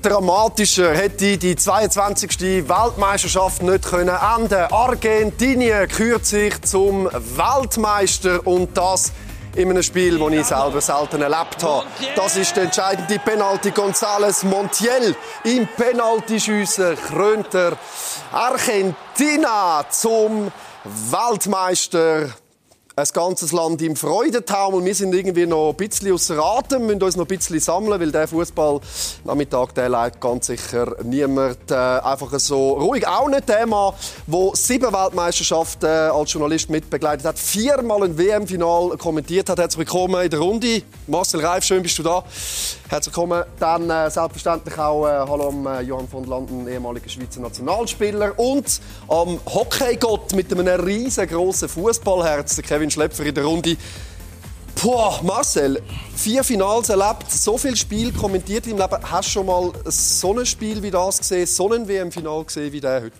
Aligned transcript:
dramatischer 0.00 0.94
hätte 0.94 1.38
die 1.38 1.56
22. 1.56 2.68
Weltmeisterschaft 2.68 3.62
nicht 3.62 3.84
können 3.84 4.16
enden. 4.36 4.72
Argentinien 4.72 5.88
kürt 5.88 6.26
sich 6.26 6.60
zum 6.62 7.06
Weltmeister 7.06 8.46
und 8.46 8.76
das 8.76 9.12
in 9.56 9.70
einem 9.70 9.82
Spiel, 9.82 10.18
das 10.18 10.32
ich 10.32 10.46
selber 10.46 10.80
selten 10.80 11.22
erlebt 11.22 11.62
habe. 11.62 11.86
Das 12.14 12.36
ist 12.36 12.54
der 12.56 12.64
entscheidende 12.64 13.18
Penalty. 13.18 13.70
González 13.70 14.44
Montiel 14.44 15.16
im 15.44 15.66
Penaltyschiessen 15.66 16.96
krönt 16.96 17.54
er 17.54 17.76
Argentina 18.32 19.84
zum 19.90 20.52
Weltmeister 20.84 22.28
ein 22.98 23.06
ganzes 23.12 23.52
Land 23.52 23.80
im 23.80 23.94
Freudentaumel. 23.94 24.84
Wir 24.84 24.94
sind 24.94 25.14
irgendwie 25.14 25.46
noch 25.46 25.70
ein 25.70 25.76
bisschen 25.76 26.12
außer 26.12 26.36
Atem, 26.36 26.86
müssen 26.86 27.00
uns 27.00 27.16
noch 27.16 27.26
ein 27.26 27.28
bisschen 27.28 27.60
sammeln, 27.60 28.00
weil 28.00 28.10
der 28.10 28.26
Fußball-Nachmittag, 28.26 29.74
der 29.74 29.88
leidet 29.88 30.20
ganz 30.20 30.48
sicher 30.48 30.96
niemand 31.04 31.70
äh, 31.70 31.74
einfach 31.74 32.36
so 32.40 32.72
ruhig. 32.72 33.06
Auch 33.06 33.30
der 33.30 33.66
Mann, 33.68 33.94
der 34.26 34.50
sieben 34.54 34.92
Weltmeisterschaften 34.92 35.86
äh, 35.86 36.10
als 36.10 36.32
Journalist 36.32 36.70
mitbegleitet 36.70 37.24
hat, 37.24 37.38
viermal 37.38 38.02
ein 38.02 38.18
WM-Final 38.18 38.96
kommentiert 38.96 39.48
hat. 39.48 39.58
Herzlich 39.58 39.78
willkommen 39.78 40.20
in 40.24 40.30
der 40.30 40.40
Runde. 40.40 40.82
Marcel 41.06 41.44
Reif, 41.46 41.62
schön 41.62 41.84
bist 41.84 41.96
du 42.00 42.02
da. 42.02 42.24
Herzlich 42.90 43.14
willkommen. 43.14 43.44
Dann 43.60 43.90
äh, 43.90 44.10
selbstverständlich 44.10 44.78
auch 44.78 45.06
äh, 45.06 45.10
Hallo 45.10 45.48
am 45.48 45.66
äh, 45.66 45.82
Johann 45.82 46.08
von 46.08 46.24
Landen, 46.24 46.66
ehemaliger 46.66 47.10
Schweizer 47.10 47.40
Nationalspieler 47.40 48.38
und 48.38 48.80
am 49.08 49.38
Hockeygott 49.44 50.32
mit 50.34 50.50
einem 50.50 50.66
riesengroßen 50.66 51.68
Fußballherz, 51.68 52.62
Kevin 52.62 52.90
Schlepfer 52.90 53.26
in 53.26 53.34
der 53.34 53.44
Runde. 53.44 53.76
Boah, 54.82 55.20
Marcel, 55.22 55.82
vier 56.16 56.42
Finals 56.42 56.88
erlebt, 56.88 57.30
so 57.30 57.58
viel 57.58 57.76
Spiel 57.76 58.10
kommentiert 58.10 58.66
im 58.66 58.78
Leben. 58.78 58.98
Hast 59.02 59.28
du 59.28 59.32
schon 59.32 59.46
mal 59.46 59.70
so 59.84 60.38
ein 60.38 60.46
Spiel 60.46 60.82
wie 60.82 60.90
das 60.90 61.18
gesehen, 61.18 61.46
so 61.46 61.70
ein 61.70 61.86
WM-Final 61.86 62.44
gesehen 62.44 62.72
wie 62.72 62.80
der 62.80 63.02
heute? 63.02 63.16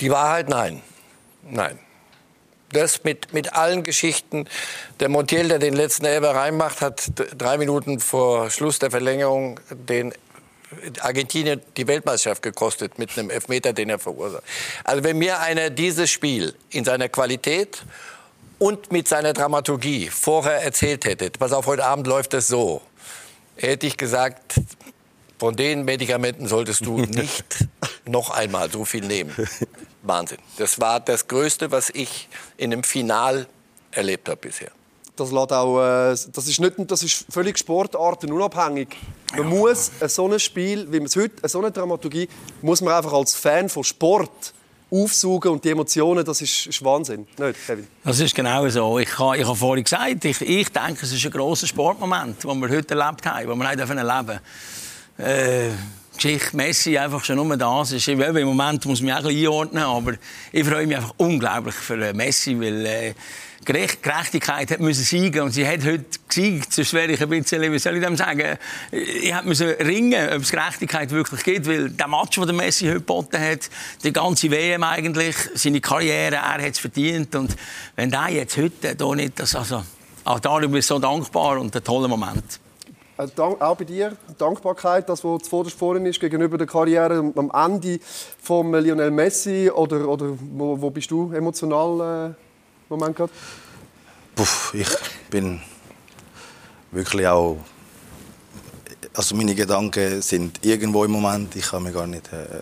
Die 0.00 0.10
Wahrheit, 0.10 0.48
nein. 0.48 0.82
Nein. 1.48 1.78
Das 2.72 3.04
mit, 3.04 3.32
mit 3.32 3.54
allen 3.54 3.82
Geschichten. 3.82 4.46
Der 5.00 5.08
Montiel, 5.08 5.48
der 5.48 5.58
den 5.58 5.74
letzten 5.74 6.04
Elber 6.04 6.34
reinmacht, 6.34 6.80
hat 6.82 7.12
drei 7.36 7.56
Minuten 7.56 7.98
vor 7.98 8.50
Schluss 8.50 8.78
der 8.78 8.90
Verlängerung 8.90 9.58
den 9.70 10.12
Argentinien 11.00 11.62
die 11.76 11.86
Weltmeisterschaft 11.86 12.42
gekostet 12.42 12.98
mit 12.98 13.16
einem 13.16 13.30
Elfmeter, 13.30 13.72
den 13.72 13.88
er 13.88 13.98
verursacht. 13.98 14.42
Also 14.84 15.02
wenn 15.02 15.16
mir 15.18 15.40
einer 15.40 15.70
dieses 15.70 16.10
Spiel 16.10 16.54
in 16.70 16.84
seiner 16.84 17.08
Qualität 17.08 17.82
und 18.58 18.92
mit 18.92 19.08
seiner 19.08 19.32
Dramaturgie 19.32 20.08
vorher 20.10 20.62
erzählt 20.62 21.04
hätte, 21.06 21.30
pass 21.30 21.52
auf, 21.52 21.66
heute 21.66 21.84
Abend 21.84 22.06
läuft 22.06 22.34
es 22.34 22.48
so, 22.48 22.82
hätte 23.56 23.86
ich 23.86 23.96
gesagt, 23.96 24.60
von 25.38 25.56
den 25.56 25.84
Medikamenten 25.84 26.48
solltest 26.48 26.84
du 26.84 26.98
nicht 27.06 27.66
noch 28.04 28.30
einmal 28.30 28.70
so 28.70 28.84
viel 28.84 29.06
nehmen. 29.06 29.34
Wahnsinn. 30.08 30.38
Das 30.56 30.80
war 30.80 31.00
das 31.00 31.28
Größte, 31.28 31.70
was 31.70 31.90
ich 31.90 32.28
in 32.56 32.72
einem 32.72 32.82
Final 32.82 33.46
erlebt 33.90 34.28
habe 34.28 34.38
bisher. 34.38 34.70
Das, 35.16 35.32
auch, 35.32 35.80
äh, 35.80 36.16
das, 36.32 36.48
ist 36.48 36.60
nicht, 36.60 36.74
das 36.78 37.02
ist 37.02 37.26
völlig 37.28 37.58
sportartenunabhängig. 37.58 38.88
Man 39.32 39.42
ja. 39.42 39.44
muss 39.44 39.90
so 40.06 40.28
ein 40.28 40.38
Spiel, 40.38 40.86
wie 40.90 40.98
man 40.98 41.06
es 41.06 41.16
heute, 41.16 41.48
so 41.48 41.58
eine 41.58 41.72
Dramaturgie, 41.72 42.28
muss 42.62 42.80
man 42.80 42.94
einfach 42.94 43.12
als 43.12 43.34
Fan 43.34 43.68
von 43.68 43.82
Sport 43.82 44.54
aufsaugen 44.90 45.52
und 45.52 45.64
die 45.64 45.70
Emotionen, 45.70 46.24
das 46.24 46.40
ist, 46.40 46.66
ist 46.66 46.84
Wahnsinn. 46.84 47.26
Nicht, 47.36 47.66
Kevin? 47.66 47.86
Das 48.04 48.20
ist 48.20 48.34
genau 48.34 48.68
so. 48.68 48.98
Ich, 48.98 49.18
habe, 49.18 49.36
ich 49.36 49.44
habe 49.44 49.56
vorhin 49.56 49.84
gesagt, 49.84 50.24
ich, 50.24 50.40
ich 50.40 50.68
denke, 50.70 51.04
es 51.04 51.12
ist 51.12 51.24
ein 51.24 51.30
grosser 51.30 51.66
Sportmoment, 51.66 52.42
den 52.42 52.60
wir 52.60 52.68
heute 52.68 52.98
erlebt 52.98 53.26
haben, 53.26 53.48
den 53.48 53.58
wir 53.58 53.76
nicht 53.76 53.80
erleben 53.80 54.26
dürfen. 54.26 54.40
Äh, 55.18 55.70
Geschichte 56.18 56.56
Messi 56.56 56.98
einfach 56.98 57.24
schon 57.24 57.36
nur 57.36 57.56
das 57.56 57.92
ist. 57.92 58.08
Im 58.08 58.18
Moment 58.18 58.84
muss 58.86 59.00
mich 59.00 59.12
auch 59.12 59.18
ein 59.18 59.22
bisschen 59.22 59.46
einordnen, 59.46 59.84
aber 59.84 60.14
ich 60.50 60.66
freue 60.66 60.84
mich 60.84 60.96
einfach 60.96 61.14
unglaublich 61.16 61.76
für 61.76 62.12
Messi, 62.12 62.60
weil 62.60 62.86
äh, 62.86 63.14
Gerechtigkeit 63.64 64.70
hat 64.70 64.80
müssen 64.80 65.04
siegen 65.04 65.42
und 65.42 65.52
sie 65.52 65.66
hat 65.66 65.84
heute 65.84 66.04
gesiegt. 66.26 66.72
Sonst 66.72 66.92
wäre 66.92 67.12
ich 67.12 67.22
ein 67.22 67.28
bisschen, 67.28 67.72
wie 67.72 67.78
soll 67.78 67.96
ich 67.96 68.02
dem 68.02 68.16
sagen, 68.16 68.58
ich 68.90 69.32
musste 69.44 69.78
ringen, 69.78 70.28
ob 70.34 70.42
es 70.42 70.50
Gerechtigkeit 70.50 71.10
wirklich 71.12 71.44
gibt, 71.44 71.68
weil 71.68 71.90
der 71.90 72.08
Match, 72.08 72.40
den 72.40 72.56
Messi 72.56 72.86
heute 72.86 72.94
geboten 72.96 73.40
hat, 73.40 73.70
die 74.02 74.12
ganze 74.12 74.50
WM 74.50 74.82
eigentlich, 74.82 75.36
seine 75.54 75.80
Karriere, 75.80 76.36
er 76.36 76.54
hat 76.54 76.72
es 76.72 76.80
verdient 76.80 77.32
und 77.36 77.54
wenn 77.94 78.10
der 78.10 78.28
jetzt 78.30 78.56
heute 78.56 78.96
hier 78.96 79.14
nicht, 79.14 79.38
das, 79.38 79.54
also, 79.54 79.84
auch 80.24 80.40
darüber 80.40 80.68
bin 80.68 80.78
ich 80.78 80.86
so 80.86 80.98
dankbar 80.98 81.60
und 81.60 81.74
ein 81.76 81.84
toller 81.84 82.08
Moment. 82.08 82.58
Äh, 83.18 83.26
auch 83.40 83.76
bei 83.76 83.84
dir 83.84 84.16
Dankbarkeit, 84.38 85.08
das 85.08 85.24
was 85.24 85.42
zuvorderst 85.42 85.76
vorhin 85.76 86.06
ist 86.06 86.20
gegenüber 86.20 86.56
der 86.56 86.66
Karriere 86.66 87.32
am 87.34 87.50
Ende 87.52 87.98
von 88.40 88.72
Lionel 88.72 89.10
Messi 89.10 89.70
oder, 89.70 90.08
oder 90.08 90.30
wo, 90.52 90.80
wo 90.80 90.90
bist 90.90 91.10
du 91.10 91.32
emotional? 91.32 92.30
Äh 92.30 92.48
Moment 92.88 93.16
gehabt? 93.16 93.34
Puh, 94.34 94.44
ich 94.72 94.88
bin 95.30 95.60
wirklich 96.90 97.26
auch. 97.26 97.58
Also 99.14 99.34
meine 99.34 99.54
Gedanken 99.54 100.22
sind 100.22 100.64
irgendwo 100.64 101.04
im 101.04 101.10
Moment. 101.10 101.54
Ich 101.56 101.68
kann 101.68 101.82
mir 101.82 101.92
gar 101.92 102.06
nicht. 102.06 102.32
Äh, 102.32 102.58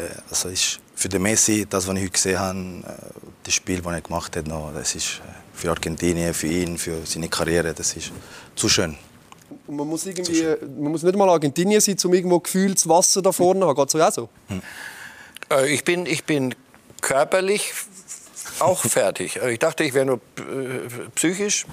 äh, 0.00 0.08
also 0.30 0.48
ist 0.48 0.80
für 0.94 1.08
den 1.08 1.22
Messi, 1.22 1.66
das, 1.68 1.86
was 1.86 1.94
ich 1.96 2.02
heute 2.02 2.12
gesehen 2.12 2.38
habe, 2.38 2.58
äh, 2.58 3.20
das 3.42 3.54
Spiel, 3.54 3.82
das 3.82 3.92
er 3.92 4.00
gemacht 4.00 4.36
hat, 4.36 4.46
noch, 4.46 4.72
das 4.72 4.94
ist 4.94 5.20
äh, 5.20 5.41
für 5.62 5.70
Argentinien, 5.70 6.34
für 6.34 6.48
ihn, 6.48 6.76
für 6.76 7.06
seine 7.06 7.28
Karriere, 7.28 7.72
das 7.72 7.94
ist 7.94 8.10
zu 8.56 8.68
schön. 8.68 8.96
man 9.68 9.86
muss, 9.86 10.04
irgendwie, 10.06 10.44
man 10.76 10.90
muss 10.90 11.04
nicht 11.04 11.16
mal 11.16 11.28
Argentinien 11.28 11.80
sein, 11.80 11.96
um 12.04 12.12
irgendwo 12.12 12.40
gefühltes 12.40 12.88
Wasser 12.88 13.22
da 13.22 13.30
vorne 13.30 13.64
haben. 13.64 13.76
Geht 13.76 13.94
es 13.94 14.00
auch 14.00 14.12
so? 14.12 14.28
Hm. 14.48 14.60
Äh, 15.52 15.72
ich, 15.72 15.84
bin, 15.84 16.06
ich 16.06 16.24
bin 16.24 16.54
körperlich 17.00 17.72
auch 18.58 18.80
fertig. 18.98 19.36
Also 19.36 19.50
ich 19.50 19.60
dachte, 19.60 19.84
ich 19.84 19.94
wäre 19.94 20.04
nur 20.04 20.16
äh, 20.38 20.88
psychisch. 21.14 21.64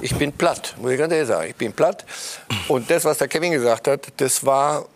Ich 0.00 0.14
bin 0.14 0.32
platt, 0.32 0.74
muss 0.80 0.92
ich 0.92 0.98
ganz 0.98 1.12
ehrlich 1.12 1.28
sagen. 1.28 1.50
Ich 1.50 1.56
bin 1.56 1.74
platt. 1.74 2.06
Und 2.68 2.90
das, 2.90 3.04
was 3.04 3.18
der 3.18 3.28
Kevin 3.28 3.52
gesagt 3.52 3.88
hat, 3.88 4.08
das 4.16 4.46
war 4.46 4.86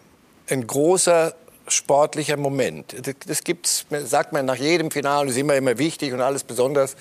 ein 0.48 0.66
großer 0.66 1.34
sportlicher 1.68 2.38
Moment. 2.38 2.94
Das 3.26 3.44
gibt's, 3.44 3.84
sagt 3.90 4.32
man 4.32 4.46
nach 4.46 4.56
jedem 4.56 4.90
Finale, 4.90 5.28
ist 5.28 5.36
immer 5.36 5.54
immer 5.54 5.76
wichtig 5.76 6.12
und 6.14 6.20
alles 6.22 6.44
besonders. 6.44 6.96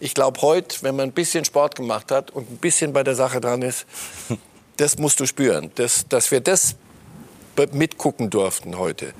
Ich 0.00 0.14
glaube 0.14 0.42
heute, 0.42 0.82
wenn 0.82 0.96
man 0.96 1.08
ein 1.08 1.12
bisschen 1.12 1.44
Sport 1.44 1.76
gemacht 1.76 2.10
hat 2.10 2.30
und 2.30 2.50
ein 2.50 2.56
bisschen 2.56 2.92
bei 2.92 3.02
der 3.02 3.14
Sache 3.14 3.40
dran 3.40 3.62
ist, 3.62 3.86
das 4.76 4.98
musst 4.98 5.20
du 5.20 5.26
spüren. 5.26 5.70
Das, 5.76 6.06
dass 6.08 6.30
wir 6.30 6.40
das 6.40 6.76
mitgucken 7.72 8.30
durften 8.30 8.78
heute, 8.78 9.14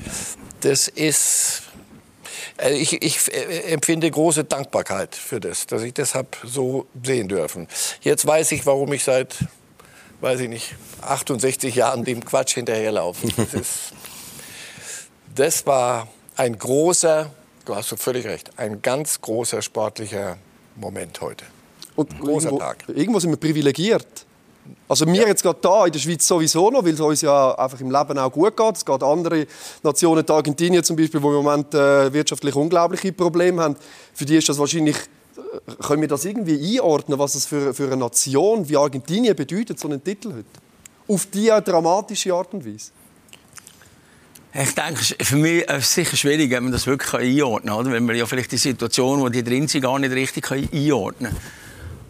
das 0.60 0.88
ist 0.88 1.62
äh, 2.58 2.74
ich, 2.74 3.02
ich 3.02 3.32
äh, 3.32 3.72
empfinde 3.72 4.10
große 4.10 4.44
Dankbarkeit 4.44 5.14
für 5.14 5.40
das, 5.40 5.66
dass 5.66 5.82
ich 5.82 5.94
das 5.94 6.14
habe 6.14 6.28
so 6.44 6.86
sehen 7.02 7.28
dürfen. 7.28 7.68
Jetzt 8.00 8.26
weiß 8.26 8.52
ich, 8.52 8.66
warum 8.66 8.92
ich 8.92 9.04
seit, 9.04 9.36
weiß 10.20 10.40
ich 10.40 10.48
nicht, 10.48 10.74
68 11.02 11.74
Jahren 11.74 12.04
dem 12.04 12.24
Quatsch 12.24 12.54
hinterherlaufe. 12.54 13.26
Das, 13.36 13.54
ist, 13.60 13.92
das 15.34 15.66
war 15.66 16.08
ein 16.36 16.58
großer, 16.58 17.30
du 17.64 17.74
hast 17.74 17.94
völlig 17.98 18.26
recht, 18.26 18.50
ein 18.56 18.82
ganz 18.82 19.20
großer 19.20 19.62
sportlicher 19.62 20.38
Moment 20.76 21.20
heute. 21.20 21.44
Und 21.96 22.18
großer 22.20 22.48
irgendwo, 22.48 22.58
Tag. 22.58 22.84
Irgendwo 22.88 23.20
sind 23.20 23.30
wir 23.30 23.36
privilegiert. 23.36 24.26
Also 24.88 25.06
mir 25.06 25.22
ja. 25.22 25.28
jetzt 25.28 25.42
gerade 25.42 25.58
da 25.60 25.86
in 25.86 25.92
der 25.92 25.98
Schweiz 25.98 26.26
sowieso 26.26 26.70
noch, 26.70 26.84
weil 26.84 26.94
es 26.94 27.00
uns 27.00 27.20
ja 27.20 27.54
einfach 27.54 27.80
im 27.80 27.90
Leben 27.90 28.18
auch 28.18 28.32
gut 28.32 28.56
geht. 28.56 28.76
Es 28.76 28.84
geht 28.84 29.02
andere 29.02 29.46
Nationen, 29.82 30.28
Argentinien 30.28 30.82
zum 30.82 30.96
Beispiel, 30.96 31.20
die 31.20 31.26
im 31.26 31.32
Moment 31.32 31.74
äh, 31.74 32.12
wirtschaftlich 32.12 32.54
unglaubliche 32.54 33.12
Probleme 33.12 33.62
haben. 33.62 33.76
Für 34.12 34.24
die 34.24 34.36
ist 34.36 34.48
das 34.48 34.58
wahrscheinlich 34.58 34.96
äh, 34.96 35.82
können 35.82 36.00
wir 36.00 36.08
das 36.08 36.24
irgendwie 36.24 36.78
einordnen, 36.78 37.18
was 37.18 37.34
es 37.34 37.46
für, 37.46 37.74
für 37.74 37.86
eine 37.86 37.96
Nation 37.96 38.68
wie 38.68 38.76
Argentinien 38.76 39.36
bedeutet, 39.36 39.78
so 39.78 39.88
einen 39.88 40.02
Titel 40.02 40.32
heute? 40.32 40.44
Auf 41.06 41.26
diese 41.26 41.60
dramatische 41.60 42.32
Art 42.32 42.54
und 42.54 42.64
Weise? 42.64 42.90
Ich 44.56 44.72
denke, 44.74 45.02
für 45.02 45.36
mich 45.36 45.62
ist 45.62 45.68
es 45.68 45.94
sicher 45.94 46.16
schwierig, 46.16 46.52
wenn 46.52 46.62
man 46.62 46.72
das 46.72 46.86
wirklich 46.86 47.12
einordnen 47.12 47.74
kann. 47.74 47.90
Wenn 47.90 48.04
man 48.04 48.14
ja 48.14 48.24
vielleicht 48.24 48.52
die 48.52 48.56
Situation, 48.56 49.20
wo 49.20 49.28
die 49.28 49.42
drin 49.42 49.66
sind, 49.66 49.82
gar 49.82 49.98
nicht 49.98 50.12
richtig 50.12 50.48
einordnen 50.48 51.32
kann. 51.32 51.63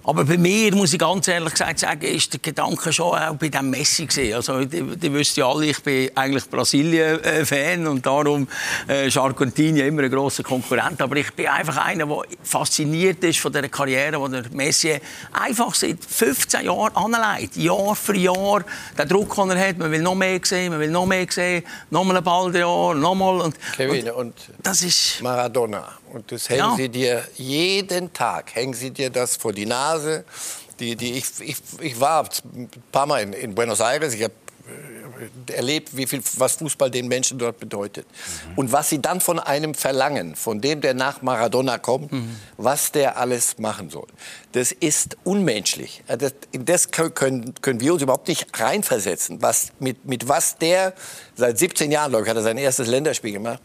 Aber 0.06 0.24
bei 0.24 0.36
mir, 0.36 0.74
muss 0.74 0.92
ich 0.92 0.98
ganz 0.98 1.28
ehrlich 1.28 1.52
gesagt 1.52 1.78
sagen, 1.78 2.02
ist 2.02 2.30
der 2.30 2.40
Gedanke 2.40 2.92
schon 2.92 3.16
auch 3.16 3.34
bei 3.36 3.48
dem 3.48 3.70
Messi 3.70 4.04
gewesen. 4.04 4.34
Also, 4.34 4.62
die, 4.62 4.82
die 4.96 5.12
wissen 5.14 5.40
ja 5.40 5.48
alle, 5.48 5.66
ich 5.66 5.82
bin 5.82 6.10
eigentlich 6.14 6.48
Brasilien-Fan 6.50 7.86
und 7.86 8.04
darum 8.04 8.46
äh, 8.86 9.08
ist 9.08 9.16
Argentinien 9.16 9.86
immer 9.86 10.02
ein 10.02 10.10
grosser 10.10 10.42
Konkurrent. 10.42 11.00
Aber 11.00 11.16
ich 11.16 11.32
bin 11.32 11.46
einfach 11.46 11.78
einer, 11.78 12.04
der 12.04 12.18
fasziniert 12.42 13.24
ist 13.24 13.38
von 13.38 13.50
der 13.50 13.66
Karriere, 13.70 14.22
die 14.22 14.42
der 14.42 14.44
Messi 14.52 15.00
einfach 15.32 15.74
seit 15.74 16.04
15 16.04 16.66
Jahren 16.66 16.94
anlegt. 16.96 17.56
Jahr 17.56 17.96
für 17.96 18.16
Jahr. 18.16 18.62
Der 18.98 19.06
Druck, 19.06 19.34
den 19.36 19.50
er 19.52 19.68
hat, 19.68 19.78
man 19.78 19.90
will 19.90 20.02
noch 20.02 20.14
mehr 20.14 20.38
sehen, 20.42 20.70
man 20.70 20.80
will 20.80 20.90
noch 20.90 21.06
mehr 21.06 21.26
sehen, 21.30 21.64
nochmal 21.88 22.18
ein 22.18 22.24
Ball 22.24 22.54
Jahr, 22.54 22.94
nochmal. 22.94 23.40
Und, 23.40 23.56
Kevin, 23.74 24.10
und, 24.10 24.16
und 24.16 24.34
das 24.62 24.82
ist 24.82 25.22
Maradona. 25.22 26.03
Und 26.14 26.30
das 26.30 26.48
hängen 26.48 26.60
ja. 26.60 26.76
sie 26.76 26.88
dir 26.88 27.26
jeden 27.34 28.12
Tag, 28.12 28.54
hängen 28.54 28.72
sie 28.72 28.90
dir 28.90 29.10
das 29.10 29.36
vor 29.36 29.52
die 29.52 29.66
Nase. 29.66 30.24
Die, 30.78 30.94
die, 30.94 31.14
ich, 31.14 31.24
ich, 31.40 31.56
ich 31.80 32.00
war 32.00 32.28
ein 32.54 32.68
paar 32.92 33.06
Mal 33.06 33.22
in, 33.22 33.32
in 33.32 33.54
Buenos 33.54 33.80
Aires, 33.80 34.14
ich 34.14 34.22
habe 34.22 34.34
erlebt, 35.52 35.96
wie 35.96 36.06
viel, 36.06 36.22
was 36.36 36.56
Fußball 36.56 36.90
den 36.90 37.08
Menschen 37.08 37.38
dort 37.38 37.58
bedeutet. 37.58 38.06
Mhm. 38.06 38.58
Und 38.58 38.72
was 38.72 38.90
sie 38.90 39.00
dann 39.00 39.20
von 39.20 39.38
einem 39.38 39.74
verlangen, 39.74 40.36
von 40.36 40.60
dem, 40.60 40.80
der 40.80 40.94
nach 40.94 41.22
Maradona 41.22 41.78
kommt, 41.78 42.12
mhm. 42.12 42.36
was 42.56 42.92
der 42.92 43.18
alles 43.18 43.58
machen 43.58 43.90
soll. 43.90 44.06
Das 44.52 44.72
ist 44.72 45.16
unmenschlich. 45.24 46.02
Das, 46.06 46.34
das 46.52 46.90
können, 46.90 47.54
können 47.60 47.80
wir 47.80 47.92
uns 47.92 48.02
überhaupt 48.02 48.28
nicht 48.28 48.46
reinversetzen. 48.58 49.42
Was, 49.42 49.72
mit, 49.78 50.04
mit 50.04 50.28
was 50.28 50.58
der, 50.58 50.94
seit 51.34 51.58
17 51.58 51.90
Jahren, 51.90 52.10
glaube 52.10 52.24
ich, 52.24 52.30
hat 52.30 52.36
er 52.36 52.42
sein 52.42 52.58
erstes 52.58 52.88
Länderspiel 52.88 53.32
gemacht, 53.32 53.60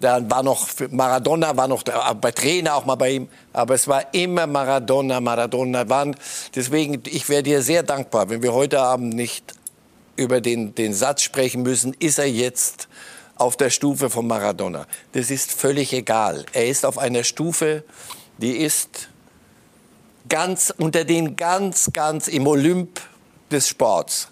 da 0.00 0.28
war 0.30 0.42
noch 0.42 0.68
Maradona 0.90 1.56
war 1.56 1.68
noch 1.68 1.82
bei 2.20 2.30
Trainer 2.32 2.74
auch 2.74 2.84
mal 2.84 2.96
bei 2.96 3.12
ihm, 3.12 3.28
aber 3.52 3.74
es 3.74 3.88
war 3.88 4.12
immer 4.12 4.46
Maradona, 4.46 5.20
Maradona. 5.20 5.88
Waren, 5.88 6.16
deswegen, 6.54 7.02
ich 7.06 7.28
wäre 7.28 7.42
dir 7.42 7.62
sehr 7.62 7.82
dankbar, 7.82 8.28
wenn 8.28 8.42
wir 8.42 8.52
heute 8.52 8.80
Abend 8.80 9.14
nicht 9.14 9.54
über 10.16 10.40
den, 10.40 10.74
den 10.74 10.94
Satz 10.94 11.22
sprechen 11.22 11.62
müssen, 11.62 11.94
ist 11.98 12.18
er 12.18 12.28
jetzt 12.28 12.88
auf 13.36 13.56
der 13.56 13.70
Stufe 13.70 14.10
von 14.10 14.26
Maradona. 14.26 14.86
Das 15.12 15.30
ist 15.30 15.52
völlig 15.52 15.92
egal. 15.92 16.44
Er 16.52 16.66
ist 16.66 16.84
auf 16.84 16.98
einer 16.98 17.24
Stufe, 17.24 17.84
die 18.38 18.58
ist 18.58 19.08
ganz 20.28 20.72
unter 20.76 21.04
den 21.04 21.36
ganz, 21.36 21.90
ganz 21.92 22.28
im 22.28 22.46
Olymp 22.46 23.00
des 23.50 23.68
Sports. 23.68 24.28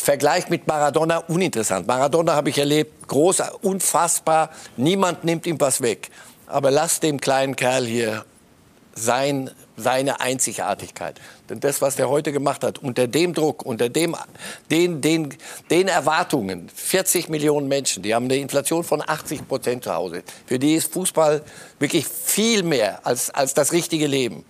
Vergleich 0.00 0.48
mit 0.48 0.66
Maradona 0.66 1.18
uninteressant. 1.18 1.86
Maradona 1.86 2.34
habe 2.34 2.50
ich 2.50 2.58
erlebt, 2.58 3.08
groß, 3.08 3.42
unfassbar. 3.62 4.50
Niemand 4.76 5.24
nimmt 5.24 5.46
ihm 5.46 5.60
was 5.60 5.80
weg. 5.80 6.10
Aber 6.46 6.70
lass 6.70 7.00
dem 7.00 7.20
kleinen 7.20 7.56
Kerl 7.56 7.86
hier 7.86 8.24
sein, 8.94 9.50
seine 9.76 10.20
Einzigartigkeit. 10.20 11.20
Denn 11.48 11.60
das, 11.60 11.80
was 11.80 11.96
der 11.96 12.08
heute 12.08 12.32
gemacht 12.32 12.64
hat, 12.64 12.78
unter 12.78 13.06
dem 13.06 13.34
Druck, 13.34 13.64
unter 13.64 13.88
dem, 13.88 14.16
den, 14.70 15.00
den, 15.00 15.34
den 15.70 15.88
Erwartungen, 15.88 16.68
40 16.74 17.28
Millionen 17.28 17.68
Menschen, 17.68 18.02
die 18.02 18.14
haben 18.14 18.26
eine 18.26 18.36
Inflation 18.36 18.84
von 18.84 19.02
80 19.04 19.48
Prozent 19.48 19.84
zu 19.84 19.94
Hause. 19.94 20.22
Für 20.46 20.58
die 20.58 20.74
ist 20.74 20.92
Fußball 20.92 21.42
wirklich 21.78 22.06
viel 22.06 22.62
mehr 22.62 23.06
als, 23.06 23.30
als 23.30 23.54
das 23.54 23.72
richtige 23.72 24.06
Leben. 24.06 24.44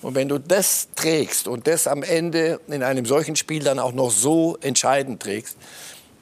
Und 0.00 0.14
wenn 0.14 0.28
du 0.28 0.38
das 0.38 0.88
trägst 0.94 1.48
und 1.48 1.66
das 1.66 1.86
am 1.86 2.02
Ende 2.02 2.60
in 2.68 2.82
einem 2.82 3.04
solchen 3.04 3.36
Spiel 3.36 3.64
dann 3.64 3.78
auch 3.78 3.92
noch 3.92 4.10
so 4.10 4.56
entscheidend 4.60 5.22
trägst, 5.22 5.56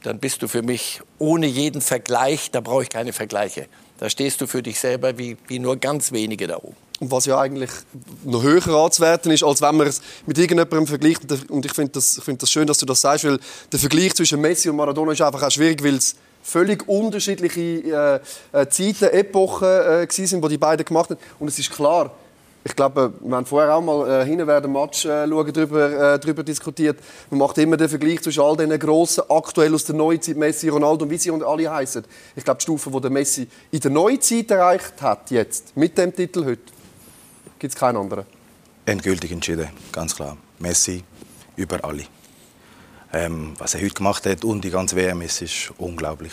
dann 0.02 0.18
bist 0.18 0.42
du 0.42 0.48
für 0.48 0.62
mich 0.62 1.00
ohne 1.18 1.46
jeden 1.46 1.80
Vergleich, 1.80 2.50
da 2.50 2.60
brauche 2.60 2.84
ich 2.84 2.88
keine 2.88 3.12
Vergleiche. 3.12 3.66
Da 3.98 4.08
stehst 4.08 4.40
du 4.40 4.46
für 4.46 4.62
dich 4.62 4.78
selber 4.78 5.18
wie, 5.18 5.36
wie 5.48 5.58
nur 5.58 5.76
ganz 5.76 6.12
wenige 6.12 6.46
da 6.46 6.56
oben. 6.56 6.76
Und 7.00 7.10
was 7.10 7.26
ja 7.26 7.38
eigentlich 7.38 7.70
noch 8.24 8.42
höher 8.42 8.66
anzuwerten 8.68 9.30
ist, 9.30 9.42
als 9.42 9.60
wenn 9.60 9.76
man 9.76 9.86
es 9.86 10.00
mit 10.26 10.38
irgendjemandem 10.38 10.86
vergleicht. 10.86 11.20
Und 11.50 11.66
ich 11.66 11.74
finde 11.74 11.92
das, 11.92 12.20
find 12.24 12.40
das 12.40 12.50
schön, 12.50 12.66
dass 12.66 12.78
du 12.78 12.86
das 12.86 13.00
sagst, 13.00 13.24
weil 13.24 13.38
der 13.70 13.78
Vergleich 13.78 14.14
zwischen 14.14 14.40
Messi 14.40 14.70
und 14.70 14.76
Maradona 14.76 15.12
ist 15.12 15.20
einfach 15.20 15.42
auch 15.42 15.50
schwierig, 15.50 15.82
weil 15.84 15.96
es 15.96 16.16
völlig 16.42 16.88
unterschiedliche 16.88 18.22
äh, 18.52 18.60
äh 18.60 18.68
Zeiten, 18.68 19.12
Epochen 19.12 19.68
äh, 19.68 20.06
sind, 20.08 20.42
die 20.42 20.48
die 20.48 20.58
beiden 20.58 20.86
gemacht 20.86 21.10
haben. 21.10 21.20
Und 21.38 21.48
es 21.48 21.58
ist 21.58 21.70
klar, 21.70 22.12
ich 22.66 22.74
glaube, 22.74 23.12
wir 23.20 23.36
haben 23.36 23.46
vorher 23.46 23.76
auch 23.76 23.80
mal 23.80 24.22
äh, 24.22 24.26
hinten 24.26 24.44
während 24.44 24.72
Match 24.72 25.04
äh, 25.04 25.28
darüber, 25.28 26.14
äh, 26.14 26.18
darüber 26.18 26.42
diskutiert. 26.42 26.98
Man 27.30 27.38
macht 27.38 27.56
immer 27.58 27.76
den 27.76 27.88
Vergleich 27.88 28.20
zwischen 28.20 28.42
all 28.42 28.56
diesen 28.56 28.76
grossen, 28.76 29.22
aktuell 29.28 29.72
aus 29.72 29.84
der 29.84 29.94
Neuzeit, 29.94 30.36
Messi, 30.36 30.68
Ronaldo 30.68 31.04
und 31.04 31.10
wie 31.12 31.16
sie 31.16 31.30
und 31.30 31.44
alle 31.44 31.70
heißen. 31.70 32.04
Ich 32.34 32.42
glaube, 32.42 32.58
die 32.58 32.62
Stufe, 32.64 32.90
die 32.90 33.00
der 33.00 33.10
Messi 33.10 33.46
in 33.70 33.78
der 33.78 33.92
Neuzeit 33.92 34.50
erreicht 34.50 35.00
hat, 35.00 35.30
jetzt, 35.30 35.76
mit 35.76 35.96
dem 35.96 36.12
Titel 36.12 36.44
heute, 36.44 36.72
gibt 37.56 37.72
es 37.72 37.78
keinen 37.78 37.98
anderen. 37.98 38.26
Endgültig 38.84 39.30
entschieden, 39.30 39.68
ganz 39.92 40.16
klar. 40.16 40.36
Messi 40.58 41.04
über 41.54 41.84
alle. 41.84 42.02
Ähm, 43.12 43.52
was 43.58 43.74
er 43.74 43.80
heute 43.80 43.94
gemacht 43.94 44.26
hat 44.26 44.44
und 44.44 44.64
die 44.64 44.70
ganze 44.70 44.96
WM 44.96 45.22
ist, 45.22 45.40
ist 45.40 45.72
unglaublich. 45.78 46.32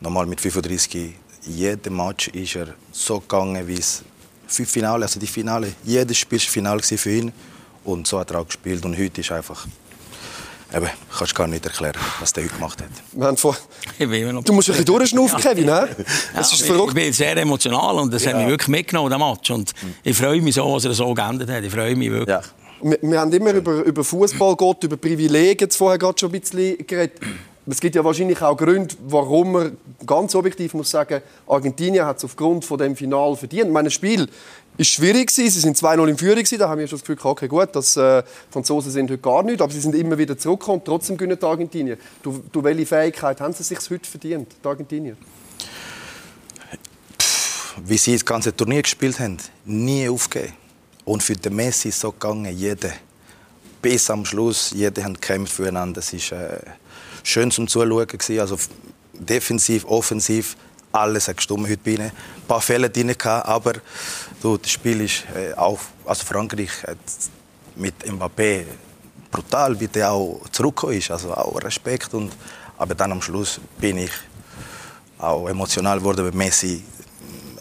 Nochmal 0.00 0.24
mit 0.24 0.40
35, 0.40 1.16
jeden 1.42 1.96
Match 1.96 2.28
ist 2.28 2.56
er 2.56 2.68
so 2.92 3.20
gegangen, 3.20 3.68
wie 3.68 3.74
es 3.74 4.04
fünf 4.50 4.70
Finale, 4.70 5.04
also 5.04 5.18
die 5.18 5.26
Finale, 5.26 5.72
jedes 5.84 6.18
Spiel 6.18 6.38
war 6.38 6.46
Finale 6.46 6.82
für 6.82 7.10
ihn 7.10 7.32
und 7.84 8.06
so 8.06 8.18
hat 8.18 8.30
er 8.30 8.40
auch 8.40 8.46
gespielt 8.46 8.84
und 8.84 8.98
heute 8.98 9.20
ist 9.20 9.32
einfach 9.32 9.66
Eben, 10.72 10.88
kannst 11.18 11.34
gar 11.34 11.48
nicht 11.48 11.64
erklären, 11.64 11.96
was 12.20 12.32
der 12.32 12.44
heute 12.44 12.54
gemacht 12.54 12.80
hat. 12.80 12.88
Wir 13.12 13.26
haben 13.26 13.36
vor... 13.36 13.56
Du 13.98 14.52
musst 14.52 14.68
ein 14.68 14.72
bisschen 14.72 14.84
durchschnaufen, 14.84 15.40
Kevin. 15.40 15.66
Ja. 15.66 15.88
Das 16.34 16.52
ist 16.52 16.62
verrückt. 16.62 16.90
Ich 16.90 16.94
bin 16.94 17.12
sehr 17.12 17.36
emotional 17.36 17.96
und 17.96 18.14
das 18.14 18.24
ja. 18.24 18.30
hat 18.30 18.38
mich 18.38 18.48
wirklich 18.48 18.68
mitgenommen, 18.68 19.10
der 19.10 19.18
Match. 19.18 19.50
Und 19.50 19.72
ich 20.04 20.16
freue 20.16 20.40
mich 20.40 20.54
so, 20.54 20.72
dass 20.74 20.84
er 20.84 20.94
so 20.94 21.12
geendet 21.12 21.50
hat. 21.50 21.64
Ich 21.64 21.72
freue 21.72 21.96
mich 21.96 22.10
wirklich. 22.10 22.28
Ja. 22.28 22.40
Wir, 22.82 22.98
wir, 23.02 23.20
haben 23.20 23.32
immer 23.32 23.52
über, 23.52 23.82
über 23.82 24.04
Fußball 24.04 24.56
gehört, 24.56 24.84
über 24.84 24.96
Privilegien 24.96 25.70
vorher 25.70 25.98
gerade 25.98 26.18
schon 26.18 26.32
ein 26.32 26.40
bisschen 26.40 26.86
geredet. 26.86 27.20
Es 27.70 27.80
gibt 27.80 27.94
ja 27.94 28.04
wahrscheinlich 28.04 28.42
auch 28.42 28.56
Gründe, 28.56 28.94
warum 29.06 29.52
man 29.52 29.76
ganz 30.06 30.34
objektiv 30.34 30.74
muss 30.74 30.90
sagen, 30.90 31.22
Argentinien 31.46 32.04
hat 32.04 32.18
es 32.18 32.24
aufgrund 32.24 32.64
von 32.64 32.78
dem 32.78 32.96
Final 32.96 33.36
verdient. 33.36 33.70
Mein 33.70 33.90
Spiel 33.90 34.28
ist 34.76 34.90
schwierig. 34.90 35.30
Sie 35.30 35.48
sind 35.48 35.76
2-0 35.76 36.08
in 36.08 36.18
Führung. 36.18 36.44
Da 36.58 36.68
haben 36.68 36.78
wir 36.78 36.88
schon 36.88 36.98
das 36.98 37.06
Gefühl, 37.06 37.18
okay, 37.22 37.48
gut, 37.48 37.74
dass 37.76 37.96
äh, 37.96 38.22
Franzosen 38.50 38.90
sind 38.90 39.10
heute 39.10 39.20
gar 39.20 39.42
nicht, 39.42 39.60
aber 39.60 39.72
sie 39.72 39.80
sind 39.80 39.94
immer 39.94 40.18
wieder 40.18 40.36
zurückgekommen. 40.36 40.82
Trotzdem 40.84 41.16
gewinnen 41.16 41.38
die 41.40 41.46
Argentinien. 41.46 41.98
Du, 42.22 42.42
du, 42.50 42.64
welche 42.64 42.86
Fähigkeit 42.86 43.40
haben 43.40 43.52
sie 43.52 43.62
sich 43.62 43.78
heute 43.90 44.08
verdient, 44.08 44.48
die 44.62 44.68
Argentinier? 44.68 45.16
wie 47.84 47.98
sie 47.98 48.12
das 48.12 48.24
ganze 48.24 48.54
Turnier 48.54 48.82
gespielt 48.82 49.18
haben, 49.20 49.38
nie 49.64 50.08
aufgeben. 50.08 50.52
Und 51.04 51.22
für 51.22 51.34
den 51.34 51.56
Messi 51.56 51.90
so 51.90 52.12
gegangen, 52.12 52.56
jeder 52.56 52.90
bis 53.82 54.10
am 54.10 54.24
Schluss, 54.24 54.72
jeder 54.72 55.04
hat 55.04 55.14
gekämpft 55.14 55.54
füreinander. 55.54 56.00
Das 56.00 56.12
ist 56.12 56.32
äh, 56.32 56.58
schön 57.22 57.50
zum 57.50 57.68
Zuschauen 57.68 58.06
gewesen. 58.06 58.40
Also 58.40 58.56
defensiv, 59.12 59.84
offensiv, 59.84 60.56
alles 60.92 61.28
hat 61.28 61.36
gestimmt 61.36 61.68
heute 61.68 61.80
bei 61.84 61.92
ihnen. 61.92 62.10
Ein 62.10 62.46
paar 62.48 62.60
Fälle 62.60 62.90
drin 62.90 63.14
aber 63.22 63.74
du, 64.42 64.56
das 64.56 64.70
Spiel 64.70 65.02
ist 65.02 65.24
äh, 65.34 65.54
auch, 65.54 65.78
also 66.04 66.24
Frankreich 66.24 66.70
hat 66.86 66.98
mit 67.76 67.94
Mbappé 68.04 68.64
brutal, 69.30 69.76
der 69.76 70.10
auch 70.10 70.40
zurückgekommen 70.50 70.98
ist. 70.98 71.10
Also 71.10 71.32
auch 71.32 71.62
Respekt 71.62 72.12
und 72.14 72.32
aber 72.78 72.94
dann 72.94 73.12
am 73.12 73.22
Schluss 73.22 73.60
bin 73.78 73.98
ich 73.98 74.12
auch 75.18 75.48
emotional 75.48 75.98
geworden, 75.98 76.24
weil 76.24 76.32
Messi 76.32 76.82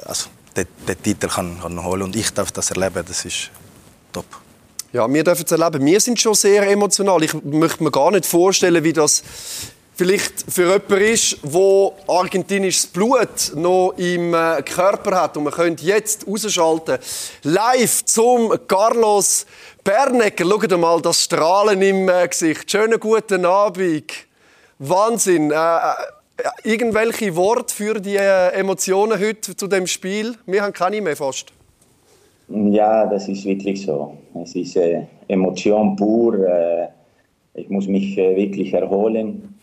also 0.05 0.29
den, 0.55 0.67
den 0.87 1.01
Titel 1.03 1.27
kann, 1.27 1.59
kann 1.61 1.83
holen 1.83 2.03
und 2.03 2.15
ich 2.15 2.33
darf 2.33 2.51
das 2.51 2.71
erleben. 2.71 3.03
Das 3.05 3.25
ist 3.25 3.51
top. 4.11 4.25
Ja, 4.91 5.07
wir 5.07 5.23
dürfen 5.23 5.45
es 5.45 5.51
erleben. 5.51 5.85
Wir 5.85 5.99
sind 5.99 6.19
schon 6.19 6.33
sehr 6.33 6.67
emotional. 6.67 7.23
Ich 7.23 7.33
möchte 7.43 7.83
mir 7.83 7.91
gar 7.91 8.09
nicht 8.09 8.25
vorstellen, 8.25 8.83
wie 8.83 8.91
das 8.93 9.21
vielleicht 9.95 10.51
für 10.51 10.63
jemanden 10.63 10.97
ist, 10.97 11.37
der 11.43 11.91
argentinisches 12.07 12.87
Blut 12.87 13.51
noch 13.53 13.93
im 13.97 14.33
äh, 14.33 14.63
Körper 14.63 15.21
hat. 15.21 15.37
Und 15.37 15.43
man 15.43 15.53
könnte 15.53 15.85
jetzt 15.85 16.25
rausschalten. 16.25 16.97
Live 17.43 18.03
zum 18.05 18.51
Carlos 18.67 19.45
Bernecker. 19.83 20.45
Schaut 20.45 20.79
mal 20.79 20.99
das 21.03 21.23
Strahlen 21.23 21.79
im 21.83 22.09
äh, 22.09 22.27
Gesicht. 22.27 22.71
Schönen 22.71 22.99
guten 22.99 23.45
Abend. 23.45 24.11
Wahnsinn. 24.79 25.51
Äh, 25.51 25.79
irgendwelche 26.63 27.35
Worte 27.35 27.75
für 27.75 27.99
die 27.99 28.15
Emotionen 28.15 29.19
heute 29.19 29.55
zu 29.55 29.67
dem 29.67 29.85
Spiel? 29.85 30.35
Wir 30.47 30.63
haben 30.63 30.73
keine 30.73 30.99
mehr 30.99 31.15
fast. 31.15 31.58
Ja, 32.51 33.05
das 33.05 33.27
ist 33.29 33.45
wirklich 33.45 33.83
so. 33.83 34.17
Es 34.41 34.55
ist 34.55 34.75
äh, 34.75 35.03
Emotion 35.27 35.95
pur. 35.95 36.47
Äh, 36.47 36.87
ich 37.53 37.69
muss 37.69 37.87
mich 37.87 38.17
äh, 38.17 38.35
wirklich 38.35 38.73
erholen. 38.73 39.53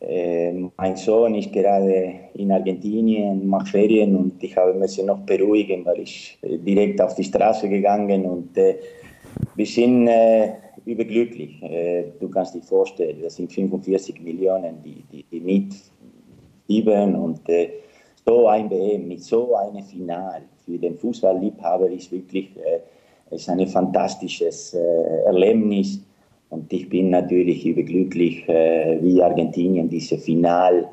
Äh, 0.00 0.52
mein 0.76 0.96
Sohn 0.96 1.36
ist 1.36 1.52
gerade 1.52 2.14
in 2.34 2.50
Argentinien, 2.50 3.46
macht 3.46 3.68
Ferien 3.68 4.16
und 4.16 4.42
ich 4.42 4.56
habe 4.56 4.74
mich 4.74 5.00
noch 5.04 5.20
beruhigen, 5.20 5.84
weil 5.84 6.00
ich 6.00 6.38
äh, 6.42 6.58
direkt 6.58 7.00
auf 7.00 7.14
die 7.14 7.22
Straße 7.22 7.68
gegangen 7.68 8.24
und 8.26 8.56
äh, 8.58 8.76
wir 9.54 9.66
sind 9.66 10.08
überglücklich. 10.84 11.60
du 12.18 12.28
kannst 12.28 12.54
dir 12.54 12.62
vorstellen, 12.62 13.18
das 13.22 13.36
sind 13.36 13.52
45 13.52 14.20
Millionen, 14.22 14.82
die, 14.82 15.04
die, 15.12 15.24
die 15.30 15.40
mitfiebern 15.40 17.14
und 17.14 17.40
so 18.24 18.46
ein 18.46 18.70
WM 18.70 19.06
mit 19.06 19.22
so 19.22 19.54
einem 19.54 19.82
Final 19.82 20.42
für 20.68 20.78
den 20.78 20.96
Fußballliebhaber 20.98 21.90
ist 21.90 22.12
wirklich 22.12 22.50
äh, 22.56 22.80
ist 23.34 23.48
ein 23.48 23.66
fantastisches 23.66 24.74
äh, 24.74 25.24
Erlebnis. 25.26 26.00
Und 26.50 26.72
ich 26.72 26.88
bin 26.88 27.10
natürlich 27.10 27.66
überglücklich, 27.66 28.48
äh, 28.48 28.98
wie 29.02 29.22
Argentinien 29.22 29.88
dieses 29.88 30.24
Final 30.24 30.88